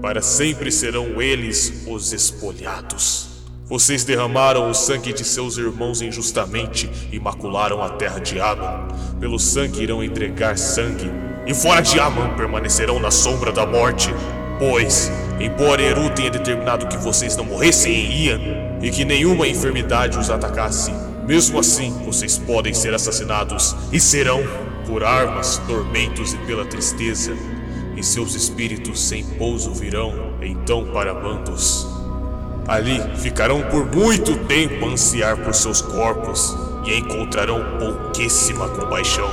Para 0.00 0.22
sempre 0.22 0.70
serão 0.70 1.20
eles 1.20 1.82
os 1.88 2.12
espolhados. 2.12 3.26
Vocês 3.68 4.04
derramaram 4.04 4.70
o 4.70 4.74
sangue 4.74 5.12
de 5.12 5.24
seus 5.24 5.58
irmãos 5.58 6.00
injustamente 6.00 6.88
e 7.12 7.18
macularam 7.18 7.82
a 7.82 7.90
terra 7.90 8.20
de 8.20 8.40
Aman. 8.40 8.86
Pelo 9.18 9.38
sangue 9.38 9.82
irão 9.82 10.02
entregar 10.02 10.56
sangue, 10.56 11.10
e 11.44 11.52
fora 11.52 11.80
de 11.80 11.98
Aman 11.98 12.36
permanecerão 12.36 13.00
na 13.00 13.10
sombra 13.10 13.50
da 13.50 13.66
morte. 13.66 14.14
Pois, 14.60 15.10
embora 15.40 15.82
Eru 15.82 16.10
tenha 16.10 16.30
determinado 16.30 16.86
que 16.86 16.96
vocês 16.96 17.36
não 17.36 17.44
morressem 17.44 17.92
em 17.92 18.26
Ian 18.26 18.40
e 18.82 18.90
que 18.90 19.04
nenhuma 19.04 19.46
enfermidade 19.46 20.18
os 20.18 20.30
atacasse, 20.30 20.92
mesmo 21.26 21.58
assim 21.58 21.92
vocês 22.04 22.38
podem 22.38 22.72
ser 22.72 22.94
assassinados 22.94 23.76
e 23.92 24.00
serão 24.00 24.42
por 24.86 25.04
armas, 25.04 25.58
tormentos 25.66 26.32
e 26.32 26.38
pela 26.38 26.64
tristeza. 26.64 27.36
E 27.94 28.02
seus 28.02 28.34
espíritos 28.34 29.00
sem 29.00 29.24
pouso 29.24 29.74
virão 29.74 30.34
então 30.40 30.86
para 30.86 31.12
Mandos. 31.12 31.86
Ali 32.66 33.00
ficarão 33.16 33.62
por 33.62 33.84
muito 33.86 34.36
tempo 34.46 34.86
a 34.86 34.90
ansiar 34.90 35.36
por 35.38 35.54
seus 35.54 35.82
corpos 35.82 36.56
e 36.86 36.96
encontrarão 36.96 37.60
pouquíssima 37.78 38.68
compaixão, 38.68 39.28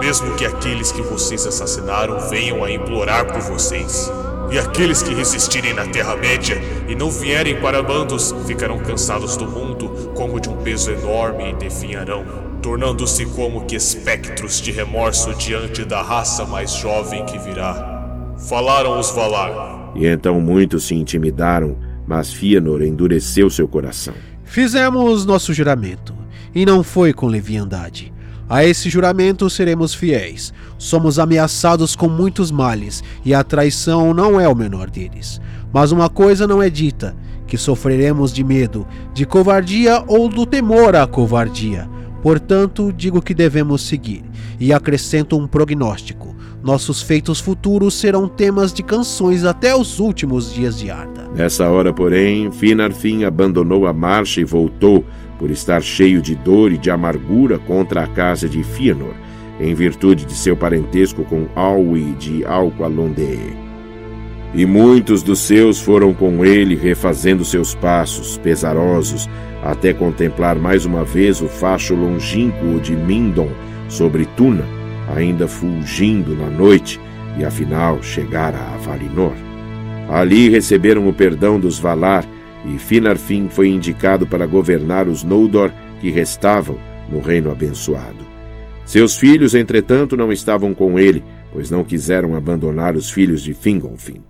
mesmo 0.00 0.34
que 0.36 0.46
aqueles 0.46 0.92
que 0.92 1.02
vocês 1.02 1.46
assassinaram 1.46 2.20
venham 2.28 2.64
a 2.64 2.70
implorar 2.70 3.26
por 3.26 3.40
vocês. 3.40 4.10
E 4.50 4.58
aqueles 4.58 5.02
que 5.02 5.12
resistirem 5.12 5.74
na 5.74 5.86
Terra-média 5.86 6.60
e 6.88 6.94
não 6.94 7.10
vierem 7.10 7.60
para 7.60 7.82
bandos 7.82 8.34
ficarão 8.46 8.78
cansados 8.78 9.36
do 9.36 9.46
mundo 9.46 9.88
como 10.14 10.40
de 10.40 10.48
um 10.48 10.56
peso 10.56 10.90
enorme 10.90 11.50
e 11.50 11.54
definharão, 11.54 12.24
tornando-se 12.62 13.26
como 13.26 13.66
que 13.66 13.76
espectros 13.76 14.60
de 14.60 14.72
remorso 14.72 15.34
diante 15.34 15.84
da 15.84 16.02
raça 16.02 16.46
mais 16.46 16.72
jovem 16.72 17.26
que 17.26 17.38
virá. 17.38 18.34
Falaram 18.48 18.98
os 18.98 19.10
Valar. 19.10 19.92
E 19.94 20.06
então 20.06 20.40
muitos 20.40 20.86
se 20.86 20.94
intimidaram, 20.94 21.76
mas 22.06 22.32
Fëanor 22.32 22.82
endureceu 22.82 23.50
seu 23.50 23.68
coração. 23.68 24.14
Fizemos 24.44 25.26
nosso 25.26 25.52
juramento, 25.52 26.14
e 26.54 26.64
não 26.64 26.82
foi 26.82 27.12
com 27.12 27.26
leviandade. 27.26 28.12
A 28.48 28.64
esse 28.64 28.88
juramento 28.88 29.48
seremos 29.50 29.92
fiéis. 29.94 30.54
Somos 30.78 31.18
ameaçados 31.18 31.94
com 31.94 32.08
muitos 32.08 32.50
males, 32.50 33.04
e 33.24 33.34
a 33.34 33.44
traição 33.44 34.14
não 34.14 34.40
é 34.40 34.48
o 34.48 34.54
menor 34.54 34.88
deles. 34.88 35.40
Mas 35.72 35.92
uma 35.92 36.08
coisa 36.08 36.46
não 36.46 36.62
é 36.62 36.70
dita: 36.70 37.14
que 37.46 37.58
sofreremos 37.58 38.32
de 38.32 38.42
medo, 38.42 38.86
de 39.12 39.26
covardia 39.26 40.02
ou 40.06 40.28
do 40.28 40.46
temor 40.46 40.96
à 40.96 41.06
covardia. 41.06 41.88
Portanto, 42.22 42.92
digo 42.92 43.22
que 43.22 43.34
devemos 43.34 43.82
seguir, 43.82 44.24
e 44.58 44.72
acrescento 44.72 45.36
um 45.36 45.46
prognóstico. 45.46 46.34
Nossos 46.62 47.00
feitos 47.00 47.38
futuros 47.38 47.94
serão 47.94 48.26
temas 48.26 48.72
de 48.72 48.82
canções 48.82 49.44
até 49.44 49.76
os 49.76 50.00
últimos 50.00 50.52
dias 50.52 50.78
de 50.78 50.90
Arda. 50.90 51.28
Nessa 51.34 51.68
hora, 51.68 51.92
porém, 51.92 52.50
Finarfin 52.50 53.22
abandonou 53.24 53.86
a 53.86 53.92
marcha 53.92 54.40
e 54.40 54.44
voltou, 54.44 55.04
por 55.38 55.50
estar 55.50 55.82
cheio 55.82 56.20
de 56.20 56.34
dor 56.34 56.72
e 56.72 56.78
de 56.78 56.90
amargura 56.90 57.58
contra 57.58 58.04
a 58.04 58.06
casa 58.06 58.48
de 58.48 58.62
Fëanor, 58.62 59.14
em 59.60 59.74
virtude 59.74 60.24
de 60.24 60.34
seu 60.34 60.56
parentesco 60.56 61.24
com 61.24 61.46
Alwi 61.54 62.12
de 62.18 62.44
Alqualondee. 62.44 63.56
E 64.54 64.64
muitos 64.64 65.22
dos 65.22 65.40
seus 65.40 65.80
foram 65.80 66.14
com 66.14 66.44
ele, 66.44 66.74
refazendo 66.74 67.44
seus 67.44 67.74
passos, 67.74 68.38
pesarosos, 68.38 69.28
até 69.62 69.92
contemplar 69.92 70.56
mais 70.56 70.84
uma 70.84 71.04
vez 71.04 71.42
o 71.42 71.48
facho 71.48 71.94
longínquo 71.94 72.80
de 72.80 72.96
Mindon 72.96 73.50
sobre 73.88 74.24
Tuna, 74.36 74.64
ainda 75.14 75.46
fulgindo 75.46 76.34
na 76.34 76.48
noite, 76.48 77.00
e 77.38 77.44
afinal 77.44 78.02
chegar 78.02 78.54
a 78.54 78.76
Valinor. 78.78 79.34
Ali 80.08 80.48
receberam 80.48 81.06
o 81.06 81.12
perdão 81.12 81.60
dos 81.60 81.78
Valar, 81.78 82.24
e 82.68 82.78
Finarfin 82.78 83.48
foi 83.48 83.68
indicado 83.68 84.26
para 84.26 84.46
governar 84.46 85.08
os 85.08 85.24
Noldor 85.24 85.72
que 86.00 86.10
restavam 86.10 86.78
no 87.10 87.20
reino 87.20 87.50
abençoado. 87.50 88.26
Seus 88.84 89.16
filhos, 89.16 89.54
entretanto, 89.54 90.16
não 90.16 90.32
estavam 90.32 90.74
com 90.74 90.98
ele, 90.98 91.22
pois 91.52 91.70
não 91.70 91.84
quiseram 91.84 92.34
abandonar 92.34 92.94
os 92.96 93.10
filhos 93.10 93.42
de 93.42 93.54
Fingolfin. 93.54 94.22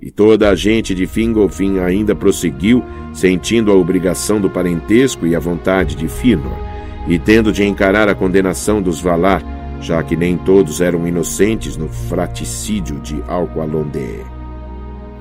E 0.00 0.10
toda 0.10 0.48
a 0.48 0.54
gente 0.54 0.94
de 0.94 1.06
Fingolfin 1.06 1.78
ainda 1.78 2.14
prosseguiu, 2.14 2.82
sentindo 3.12 3.70
a 3.70 3.74
obrigação 3.74 4.40
do 4.40 4.48
parentesco 4.48 5.26
e 5.26 5.36
a 5.36 5.38
vontade 5.38 5.94
de 5.94 6.08
Fëanor, 6.08 6.58
e 7.06 7.18
tendo 7.18 7.52
de 7.52 7.64
encarar 7.64 8.08
a 8.08 8.14
condenação 8.14 8.80
dos 8.80 9.00
Valar, 9.00 9.42
já 9.80 10.02
que 10.02 10.16
nem 10.16 10.36
todos 10.36 10.80
eram 10.80 11.06
inocentes 11.06 11.76
no 11.76 11.88
fraticídio 11.88 12.98
de 13.00 13.22
Alqualondee. 13.26 14.24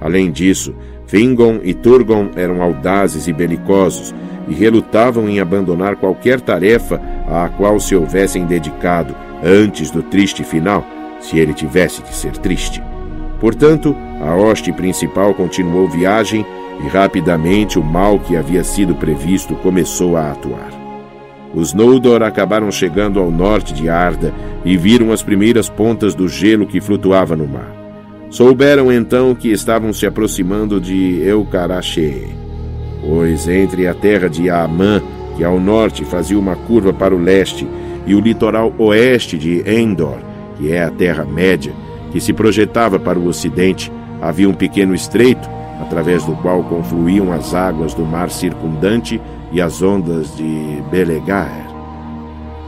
Além 0.01 0.31
disso, 0.31 0.73
Fingon 1.09 1.59
e 1.63 1.73
Turgon 1.73 2.29
eram 2.35 2.61
audazes 2.61 3.27
e 3.27 3.33
belicosos 3.33 4.13
e 4.47 4.53
relutavam 4.53 5.27
em 5.27 5.39
abandonar 5.39 5.95
qualquer 5.95 6.39
tarefa 6.39 7.01
à 7.27 7.49
qual 7.49 7.79
se 7.79 7.95
houvessem 7.95 8.45
dedicado 8.45 9.15
antes 9.43 9.89
do 9.89 10.03
triste 10.03 10.43
final, 10.43 10.85
se 11.19 11.39
ele 11.39 11.51
tivesse 11.51 12.03
de 12.03 12.13
ser 12.13 12.37
triste. 12.37 12.83
Portanto, 13.39 13.95
a 14.21 14.35
hoste 14.35 14.71
principal 14.71 15.33
continuou 15.33 15.89
viagem 15.89 16.45
e 16.85 16.87
rapidamente 16.87 17.79
o 17.79 17.83
mal 17.83 18.19
que 18.19 18.37
havia 18.37 18.63
sido 18.63 18.93
previsto 18.93 19.55
começou 19.55 20.15
a 20.15 20.31
atuar. 20.31 20.69
os 21.55 21.73
Noldor 21.73 22.21
acabaram 22.21 22.71
chegando 22.71 23.19
ao 23.19 23.31
norte 23.31 23.73
de 23.73 23.89
Arda 23.89 24.31
e 24.63 24.77
viram 24.77 25.11
as 25.11 25.23
primeiras 25.23 25.67
pontas 25.69 26.13
do 26.13 26.27
gelo 26.27 26.67
que 26.67 26.79
flutuava 26.79 27.35
no 27.35 27.47
mar. 27.47 27.78
Souberam 28.29 28.91
então 28.91 29.33
que 29.33 29.49
estavam 29.49 29.91
se 29.91 30.05
aproximando 30.05 30.79
de 30.79 31.19
Eucarache, 31.23 32.27
pois 33.01 33.47
entre 33.47 33.87
a 33.87 33.93
terra 33.93 34.29
de 34.29 34.49
Aamã, 34.51 35.01
que 35.35 35.43
ao 35.43 35.59
norte 35.59 36.05
fazia 36.05 36.37
uma 36.37 36.55
curva 36.55 36.93
para 36.93 37.15
o 37.15 37.17
leste, 37.17 37.67
e 38.05 38.13
o 38.13 38.19
litoral 38.19 38.73
oeste 38.77 39.37
de 39.37 39.67
Endor, 39.67 40.19
que 40.57 40.71
é 40.71 40.83
a 40.83 40.91
Terra-média, 40.91 41.73
que 42.11 42.21
se 42.21 42.31
projetava 42.31 42.99
para 42.99 43.17
o 43.17 43.27
ocidente, 43.27 43.91
havia 44.21 44.47
um 44.49 44.53
pequeno 44.53 44.93
estreito, 44.93 45.49
através 45.81 46.23
do 46.23 46.33
qual 46.33 46.63
confluíam 46.63 47.31
as 47.31 47.55
águas 47.55 47.93
do 47.93 48.05
mar 48.05 48.29
circundante 48.29 49.19
e 49.51 49.59
as 49.61 49.81
ondas 49.81 50.35
de 50.35 50.83
Belegaer. 50.91 51.67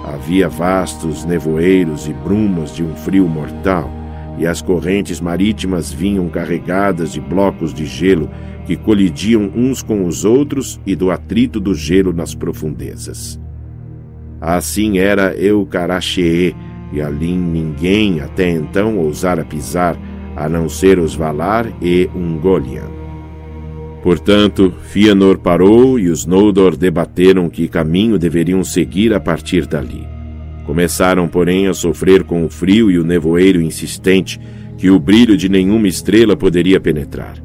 Havia 0.05 0.49
vastos 0.49 1.24
nevoeiros 1.24 2.07
e 2.07 2.14
brumas 2.14 2.74
de 2.76 2.84
um 2.84 2.95
frio 2.95 3.28
mortal, 3.28 4.01
e 4.42 4.48
as 4.48 4.60
correntes 4.60 5.22
marítimas 5.22 5.94
vinham 5.94 6.28
carregadas 6.28 7.12
de 7.12 7.22
blocos 7.22 7.72
de 7.72 7.86
gelo 7.86 8.28
que 8.66 8.76
colidiam 8.76 9.52
uns 9.56 9.84
com 9.84 10.04
os 10.08 10.26
outros 10.26 10.82
e 10.84 10.96
do 10.96 11.12
atrito 11.12 11.60
do 11.60 11.76
gelo 11.76 12.12
nas 12.12 12.34
profundezas. 12.34 13.39
Assim 14.42 14.98
era 14.98 15.36
Eucaraxee, 15.36 16.56
e 16.92 17.00
ali 17.00 17.32
ninguém 17.34 18.20
até 18.20 18.50
então 18.50 18.98
ousara 18.98 19.46
pisar, 19.46 19.96
a 20.36 20.50
não 20.50 20.68
ser 20.68 20.98
os 20.98 21.14
Valar 21.14 21.72
e 21.80 22.10
Ungoliant. 22.16 22.89
Portanto, 24.02 24.74
Fëanor 24.92 25.38
parou 25.38 26.00
e 26.00 26.10
os 26.10 26.26
Noldor 26.26 26.76
debateram 26.76 27.48
que 27.48 27.68
caminho 27.68 28.18
deveriam 28.18 28.64
seguir 28.64 29.14
a 29.14 29.20
partir 29.20 29.68
dali. 29.68 30.04
Começaram, 30.66 31.28
porém, 31.28 31.68
a 31.68 31.74
sofrer 31.74 32.24
com 32.24 32.45
o 32.45 32.49
frio 32.49 32.91
e 32.91 32.99
o 32.99 33.03
nevoeiro 33.03 33.62
insistente 33.62 34.39
que 34.78 34.89
o 34.89 34.99
brilho 34.99 35.36
de 35.36 35.49
nenhuma 35.49 35.88
estrela 35.88 36.36
poderia 36.36 36.80
penetrar. 36.80 37.36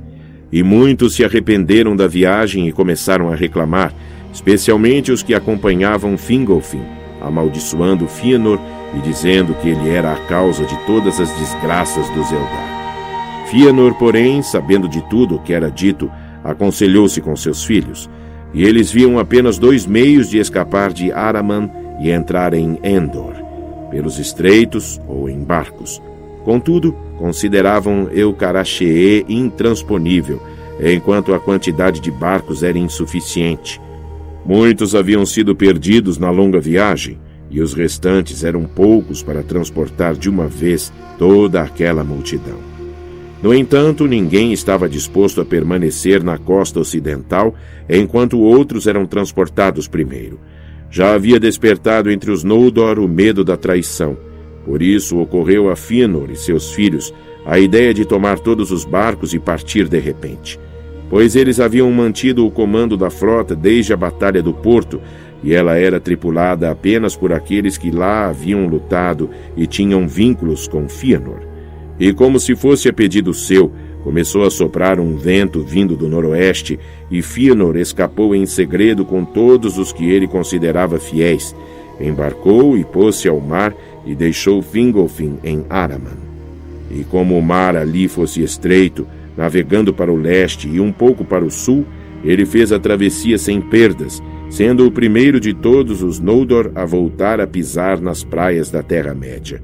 E 0.52 0.62
muitos 0.62 1.14
se 1.14 1.24
arrependeram 1.24 1.96
da 1.96 2.06
viagem 2.06 2.68
e 2.68 2.72
começaram 2.72 3.30
a 3.30 3.34
reclamar, 3.34 3.92
especialmente 4.32 5.10
os 5.10 5.22
que 5.22 5.34
acompanhavam 5.34 6.16
Fingolfin, 6.16 6.82
amaldiçoando 7.20 8.06
Fëanor 8.06 8.60
e 8.96 9.00
dizendo 9.00 9.54
que 9.54 9.68
ele 9.68 9.88
era 9.90 10.12
a 10.12 10.16
causa 10.26 10.64
de 10.64 10.76
todas 10.86 11.18
as 11.18 11.30
desgraças 11.38 12.08
dos 12.10 12.30
Eldar. 12.30 13.46
Fëanor, 13.50 13.94
porém, 13.94 14.42
sabendo 14.42 14.88
de 14.88 15.02
tudo 15.08 15.36
o 15.36 15.38
que 15.38 15.52
era 15.52 15.70
dito, 15.70 16.10
aconselhou-se 16.44 17.20
com 17.20 17.34
seus 17.34 17.64
filhos, 17.64 18.08
e 18.54 18.64
eles 18.64 18.90
viam 18.90 19.18
apenas 19.18 19.58
dois 19.58 19.84
meios 19.84 20.30
de 20.30 20.38
escapar 20.38 20.92
de 20.92 21.12
Araman 21.12 21.70
e 22.00 22.10
entrar 22.10 22.54
em 22.54 22.78
Endor, 22.82 23.34
pelos 23.90 24.18
estreitos 24.18 25.00
ou 25.06 25.28
em 25.28 25.42
barcos. 25.42 26.02
Contudo, 26.44 26.92
consideravam 27.18 28.08
Eucaraxee 28.12 29.24
intransponível, 29.28 30.40
enquanto 30.80 31.34
a 31.34 31.40
quantidade 31.40 32.00
de 32.00 32.10
barcos 32.10 32.62
era 32.62 32.78
insuficiente. 32.78 33.80
Muitos 34.44 34.94
haviam 34.94 35.26
sido 35.26 35.56
perdidos 35.56 36.18
na 36.18 36.30
longa 36.30 36.60
viagem, 36.60 37.18
e 37.50 37.60
os 37.60 37.74
restantes 37.74 38.44
eram 38.44 38.64
poucos 38.64 39.22
para 39.22 39.42
transportar 39.42 40.14
de 40.14 40.28
uma 40.28 40.46
vez 40.46 40.92
toda 41.18 41.62
aquela 41.62 42.04
multidão. 42.04 42.58
No 43.42 43.54
entanto, 43.54 44.06
ninguém 44.06 44.52
estava 44.52 44.88
disposto 44.88 45.40
a 45.40 45.44
permanecer 45.44 46.22
na 46.22 46.38
costa 46.38 46.80
ocidental 46.80 47.54
enquanto 47.88 48.40
outros 48.40 48.86
eram 48.86 49.06
transportados 49.06 49.86
primeiro. 49.86 50.40
Já 50.90 51.14
havia 51.14 51.38
despertado 51.38 52.10
entre 52.10 52.30
os 52.30 52.44
Noldor 52.44 52.98
o 52.98 53.08
medo 53.08 53.44
da 53.44 53.56
traição. 53.56 54.16
Por 54.64 54.82
isso 54.82 55.18
ocorreu 55.18 55.70
a 55.70 55.76
Fëanor 55.76 56.30
e 56.30 56.36
seus 56.36 56.72
filhos 56.72 57.12
a 57.44 57.58
ideia 57.58 57.94
de 57.94 58.04
tomar 58.04 58.40
todos 58.40 58.72
os 58.72 58.84
barcos 58.84 59.32
e 59.32 59.38
partir 59.38 59.88
de 59.88 59.98
repente. 60.00 60.58
Pois 61.08 61.36
eles 61.36 61.60
haviam 61.60 61.90
mantido 61.92 62.44
o 62.44 62.50
comando 62.50 62.96
da 62.96 63.08
frota 63.08 63.54
desde 63.54 63.92
a 63.92 63.96
Batalha 63.96 64.42
do 64.42 64.52
Porto, 64.52 65.00
e 65.44 65.54
ela 65.54 65.76
era 65.76 66.00
tripulada 66.00 66.68
apenas 66.70 67.14
por 67.14 67.32
aqueles 67.32 67.78
que 67.78 67.92
lá 67.92 68.28
haviam 68.28 68.66
lutado 68.66 69.30
e 69.56 69.66
tinham 69.66 70.08
vínculos 70.08 70.66
com 70.66 70.88
Fëanor. 70.88 71.40
E 72.00 72.12
como 72.12 72.40
se 72.40 72.56
fosse 72.56 72.88
a 72.88 72.92
pedido 72.92 73.32
seu, 73.32 73.72
começou 74.06 74.44
a 74.44 74.50
soprar 74.52 75.00
um 75.00 75.16
vento 75.16 75.64
vindo 75.64 75.96
do 75.96 76.08
noroeste, 76.08 76.78
e 77.10 77.20
Fëanor 77.20 77.76
escapou 77.76 78.36
em 78.36 78.46
segredo 78.46 79.04
com 79.04 79.24
todos 79.24 79.78
os 79.78 79.92
que 79.92 80.08
ele 80.08 80.28
considerava 80.28 81.00
fiéis. 81.00 81.56
Embarcou 82.00 82.78
e 82.78 82.84
pôs-se 82.84 83.26
ao 83.26 83.40
mar 83.40 83.74
e 84.06 84.14
deixou 84.14 84.62
Fingolfin 84.62 85.38
em 85.42 85.64
Araman. 85.68 86.18
E 86.88 87.02
como 87.02 87.36
o 87.36 87.42
mar 87.42 87.74
ali 87.74 88.06
fosse 88.06 88.44
estreito, 88.44 89.08
navegando 89.36 89.92
para 89.92 90.12
o 90.12 90.16
leste 90.16 90.68
e 90.68 90.78
um 90.78 90.92
pouco 90.92 91.24
para 91.24 91.44
o 91.44 91.50
sul, 91.50 91.84
ele 92.22 92.46
fez 92.46 92.70
a 92.70 92.78
travessia 92.78 93.36
sem 93.36 93.60
perdas, 93.60 94.22
sendo 94.48 94.86
o 94.86 94.92
primeiro 94.92 95.40
de 95.40 95.52
todos 95.52 96.00
os 96.00 96.20
Noldor 96.20 96.70
a 96.76 96.84
voltar 96.84 97.40
a 97.40 97.46
pisar 97.46 98.00
nas 98.00 98.22
praias 98.22 98.70
da 98.70 98.84
Terra-média 98.84 99.60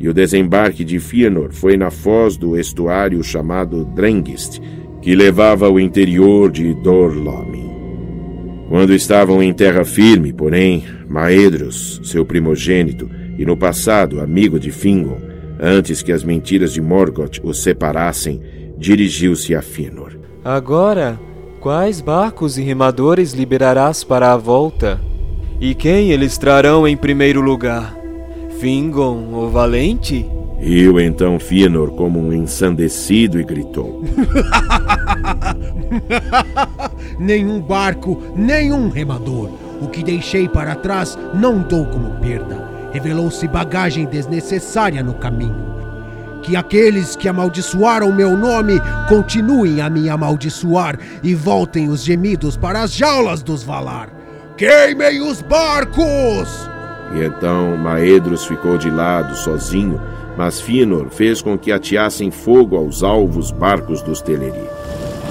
e 0.00 0.08
o 0.08 0.14
desembarque 0.14 0.82
de 0.82 0.98
Fëanor 0.98 1.52
foi 1.52 1.76
na 1.76 1.90
foz 1.90 2.38
do 2.38 2.58
estuário 2.58 3.22
chamado 3.22 3.84
Drengist, 3.84 4.58
que 5.02 5.14
levava 5.14 5.66
ao 5.66 5.78
interior 5.78 6.50
de 6.50 6.72
Dorlomin. 6.72 7.70
Quando 8.70 8.94
estavam 8.94 9.42
em 9.42 9.52
terra 9.52 9.84
firme, 9.84 10.32
porém, 10.32 10.84
Maedros, 11.06 12.00
seu 12.02 12.24
primogênito, 12.24 13.10
e 13.36 13.44
no 13.44 13.56
passado 13.56 14.20
amigo 14.20 14.58
de 14.58 14.70
Fingon, 14.70 15.18
antes 15.60 16.02
que 16.02 16.12
as 16.12 16.24
mentiras 16.24 16.72
de 16.72 16.80
Morgoth 16.80 17.38
os 17.42 17.62
separassem, 17.62 18.40
dirigiu-se 18.78 19.54
a 19.54 19.60
Fëanor. 19.60 20.18
Agora, 20.42 21.20
quais 21.60 22.00
barcos 22.00 22.56
e 22.56 22.62
remadores 22.62 23.34
liberarás 23.34 24.02
para 24.02 24.32
a 24.32 24.36
volta? 24.36 24.98
E 25.60 25.74
quem 25.74 26.10
eles 26.10 26.38
trarão 26.38 26.88
em 26.88 26.96
primeiro 26.96 27.42
lugar? 27.42 27.99
Fingon, 28.60 29.32
o 29.32 29.48
valente? 29.48 30.30
Riu 30.58 31.00
então 31.00 31.40
Fëanor 31.40 31.92
como 31.92 32.20
um 32.20 32.30
ensandecido 32.30 33.40
e 33.40 33.42
gritou: 33.42 34.04
Nenhum 37.18 37.58
barco, 37.58 38.22
nenhum 38.36 38.90
remador. 38.90 39.48
O 39.80 39.88
que 39.88 40.04
deixei 40.04 40.46
para 40.46 40.74
trás 40.74 41.18
não 41.32 41.60
dou 41.60 41.86
como 41.86 42.20
perda. 42.20 42.68
Revelou-se 42.92 43.48
bagagem 43.48 44.04
desnecessária 44.04 45.02
no 45.02 45.14
caminho. 45.14 45.70
Que 46.42 46.54
aqueles 46.54 47.16
que 47.16 47.28
amaldiçoaram 47.28 48.12
meu 48.12 48.36
nome 48.36 48.74
continuem 49.08 49.80
a 49.80 49.88
me 49.88 50.10
amaldiçoar 50.10 50.98
e 51.22 51.34
voltem 51.34 51.88
os 51.88 52.04
gemidos 52.04 52.58
para 52.58 52.82
as 52.82 52.92
jaulas 52.92 53.42
dos 53.42 53.62
Valar. 53.62 54.10
Queimem 54.58 55.22
os 55.22 55.40
barcos! 55.40 56.68
E 57.12 57.24
então 57.24 57.76
Maedros 57.76 58.44
ficou 58.44 58.78
de 58.78 58.90
lado, 58.90 59.36
sozinho, 59.36 60.00
mas 60.36 60.60
Fëanor 60.60 61.08
fez 61.10 61.42
com 61.42 61.58
que 61.58 61.72
ateassem 61.72 62.30
fogo 62.30 62.76
aos 62.76 63.02
alvos 63.02 63.50
barcos 63.50 64.00
dos 64.02 64.22
Teleri. 64.22 64.64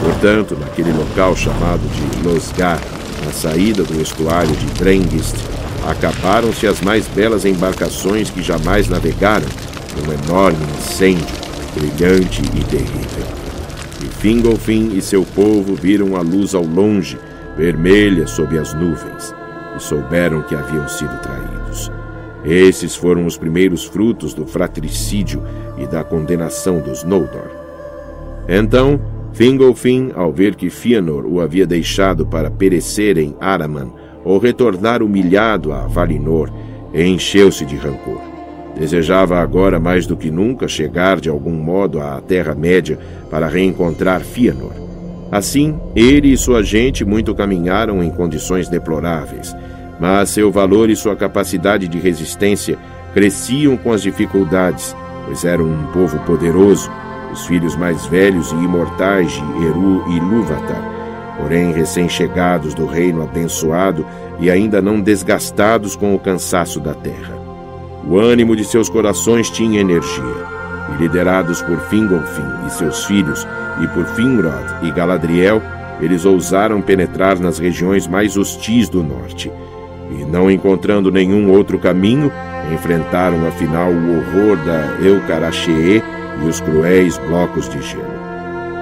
Portanto, 0.02 0.58
naquele 0.60 0.92
local 0.94 1.36
chamado 1.36 1.82
de 1.90 2.28
Losgar, 2.28 2.80
na 3.26 3.32
saída 3.32 3.84
do 3.84 4.02
estuário 4.02 4.56
de 4.56 4.66
Drengist, 4.80 5.36
acabaram-se 5.88 6.68
as 6.68 6.82
mais 6.82 7.08
belas 7.08 7.46
embarcações 7.46 8.30
que 8.30 8.42
jamais 8.42 8.88
navegaram, 8.88 9.48
num 9.98 10.14
enorme 10.14 10.64
incêndio, 10.78 11.26
brilhante 11.76 12.42
e 12.42 12.64
terrível. 12.66 13.26
E 14.02 14.06
Fingolfin 14.06 14.92
e 14.96 15.02
seu 15.02 15.24
povo 15.24 15.76
viram 15.76 16.16
a 16.16 16.22
luz 16.22 16.56
ao 16.56 16.64
longe, 16.64 17.18
vermelha 17.58 18.28
sob 18.28 18.58
as 18.58 18.74
nuvens, 18.74 19.34
e 19.76 19.82
souberam 19.82 20.42
que 20.44 20.56
haviam 20.56 20.88
sido 20.88 21.20
traídos. 21.22 21.59
Esses 22.44 22.96
foram 22.96 23.26
os 23.26 23.38
primeiros 23.38 23.86
frutos 23.86 24.34
do 24.34 24.46
fratricídio 24.46 25.44
e 25.78 25.86
da 25.86 26.04
condenação 26.04 26.80
dos 26.80 27.04
Noldor. 27.04 27.50
Então, 28.48 29.00
Fingolfin, 29.34 30.12
ao 30.16 30.32
ver 30.32 30.56
que 30.56 30.70
Fëanor 30.70 31.26
o 31.26 31.40
havia 31.40 31.68
deixado 31.68 32.26
para 32.26 32.50
perecer 32.50 33.18
em 33.18 33.36
Araman 33.40 33.92
ou 34.24 34.38
retornar 34.38 35.04
humilhado 35.04 35.72
a 35.72 35.88
Valinor, 35.88 36.52
encheu-se 36.94 37.66
de 37.66 37.76
rancor. 37.76 38.22
Desejava 38.78 39.38
agora 39.38 39.80
mais 39.80 40.08
do 40.08 40.16
que 40.16 40.32
nunca 40.32 40.68
chegar 40.68 41.20
de 41.20 41.30
algum 41.30 41.54
modo 41.54 42.00
à 42.00 42.22
Terra-média 42.22 42.98
para 43.30 43.48
reencontrar 43.48 44.22
Fëanor. 44.22 44.72
Assim, 45.32 45.80
ele 45.96 46.34
e 46.34 46.38
sua 46.38 46.64
gente 46.64 47.06
muito 47.06 47.36
caminharam 47.36 48.04
em 48.04 48.10
condições 48.10 48.68
deploráveis, 48.68 49.56
mas 50.00 50.30
seu 50.30 50.52
valor 50.52 50.90
e 50.90 50.96
sua 50.96 51.16
capacidade 51.16 51.88
de 51.88 52.00
resistência 52.00 52.78
cresciam 53.14 53.76
com 53.76 53.92
as 53.92 54.02
dificuldades, 54.02 54.96
pois 55.26 55.44
eram 55.44 55.66
um 55.66 55.86
povo 55.92 56.18
poderoso, 56.20 56.90
os 57.32 57.46
filhos 57.46 57.76
mais 57.76 58.06
velhos 58.06 58.52
e 58.52 58.56
imortais 58.56 59.32
de 59.32 59.66
Eru 59.66 60.04
e 60.10 60.20
Lúvatar, 60.20 60.84
porém 61.38 61.72
recém-chegados 61.72 62.74
do 62.74 62.86
reino 62.86 63.22
abençoado 63.22 64.06
e 64.40 64.50
ainda 64.50 64.82
não 64.82 65.02
desgastados 65.02 65.96
com 65.96 66.16
o 66.16 66.20
cansaço 66.20 66.80
da 66.80 66.94
terra. 66.94 67.38
O 68.08 68.18
ânimo 68.18 68.56
de 68.56 68.64
seus 68.64 68.90
corações 68.90 69.50
tinha 69.50 69.82
energia, 69.82 70.48
e 70.94 71.02
liderados 71.02 71.62
por 71.62 71.80
Fingolfin 71.82 72.66
e 72.66 72.72
seus 72.72 73.06
filhos, 73.06 73.46
e 73.84 73.88
por 73.90 74.06
Finrod 74.16 74.66
e 74.84 74.92
Galadriel, 74.92 75.62
eles 76.02 76.26
ousaram 76.26 76.82
penetrar 76.82 77.40
nas 77.40 77.60
regiões 77.60 78.08
mais 78.08 78.38
hostis 78.38 78.90
do 78.90 79.04
norte, 79.04 79.52
e 80.12 80.26
não 80.26 80.50
encontrando 80.50 81.12
nenhum 81.12 81.52
outro 81.52 81.78
caminho, 81.78 82.32
enfrentaram 82.74 83.48
afinal 83.48 83.90
o 83.90 84.18
horror 84.18 84.58
da 84.66 85.06
Eucarachee 85.06 86.04
e 86.42 86.48
os 86.48 86.60
cruéis 86.62 87.18
blocos 87.18 87.68
de 87.70 87.82
gelo. 87.82 88.20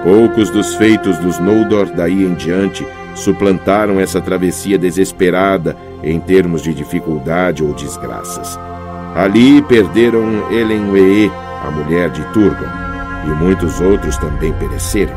Poucos 0.02 0.50
dos 0.50 0.74
feitos 0.76 1.18
dos 1.18 1.38
Noldor 1.38 1.90
daí 1.94 2.24
em 2.24 2.34
diante 2.34 2.86
suplantaram 3.14 3.98
essa 3.98 4.20
travessia 4.20 4.78
desesperada 4.78 5.76
em 6.02 6.20
termos 6.20 6.62
de 6.62 6.72
dificuldade 6.72 7.64
ou 7.64 7.74
desgraças. 7.74 8.58
Ali 9.14 9.60
perderam 9.62 10.50
Elenwee, 10.52 11.30
a 11.64 11.70
mulher 11.70 12.10
de 12.10 12.22
Turgon, 12.32 12.68
e 13.26 13.30
muitos 13.30 13.80
outros 13.80 14.16
também 14.16 14.52
pereceram. 14.52 15.16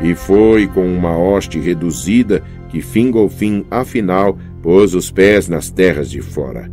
E 0.00 0.14
foi 0.14 0.66
com 0.66 0.86
uma 0.86 1.16
hoste 1.16 1.60
reduzida 1.60 2.42
que 2.70 2.80
Fingolfin, 2.80 3.66
afinal, 3.70 4.38
pôs 4.62 4.94
os 4.94 5.10
pés 5.10 5.48
nas 5.48 5.70
terras 5.70 6.10
de 6.10 6.20
fora. 6.20 6.70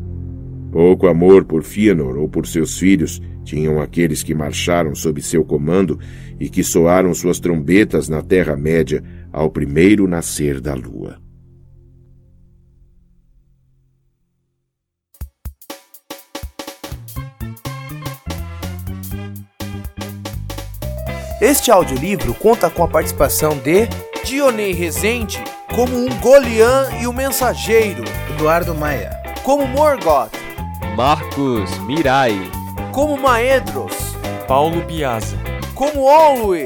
Pouco 0.72 1.08
amor 1.08 1.46
por 1.46 1.64
Fëanor 1.64 2.18
ou 2.18 2.28
por 2.28 2.46
seus 2.46 2.78
filhos 2.78 3.22
tinham 3.44 3.82
aqueles 3.82 4.22
que 4.22 4.36
marcharam 4.36 4.94
sob 4.94 5.22
seu 5.22 5.44
comando 5.46 5.98
e 6.40 6.50
que 6.50 6.64
soaram 6.64 7.14
suas 7.14 7.40
trombetas 7.40 8.10
na 8.10 8.22
Terra-média 8.22 9.02
ao 9.32 9.50
primeiro 9.50 10.08
nascer 10.08 10.60
da 10.60 10.74
lua. 10.74 11.18
Este 21.40 21.72
audiolivro 21.72 22.34
conta 22.34 22.70
com 22.70 22.84
a 22.84 22.88
participação 22.88 23.58
de 23.60 23.88
Dionei 24.26 24.74
Rezende 24.74 25.42
como 25.78 25.96
um 25.96 26.10
Golian 26.22 26.90
e 27.00 27.06
o 27.06 27.14
Mensageiro, 27.14 28.04
Eduardo 28.32 28.74
Maia, 28.74 29.22
como 29.44 29.68
Morgoth, 29.68 30.32
Marcos 30.96 31.70
Mirai, 31.82 32.36
como 32.92 33.16
Maedros, 33.16 33.94
Paulo 34.48 34.84
Piazza, 34.88 35.38
como 35.76 36.02
Olwe. 36.02 36.66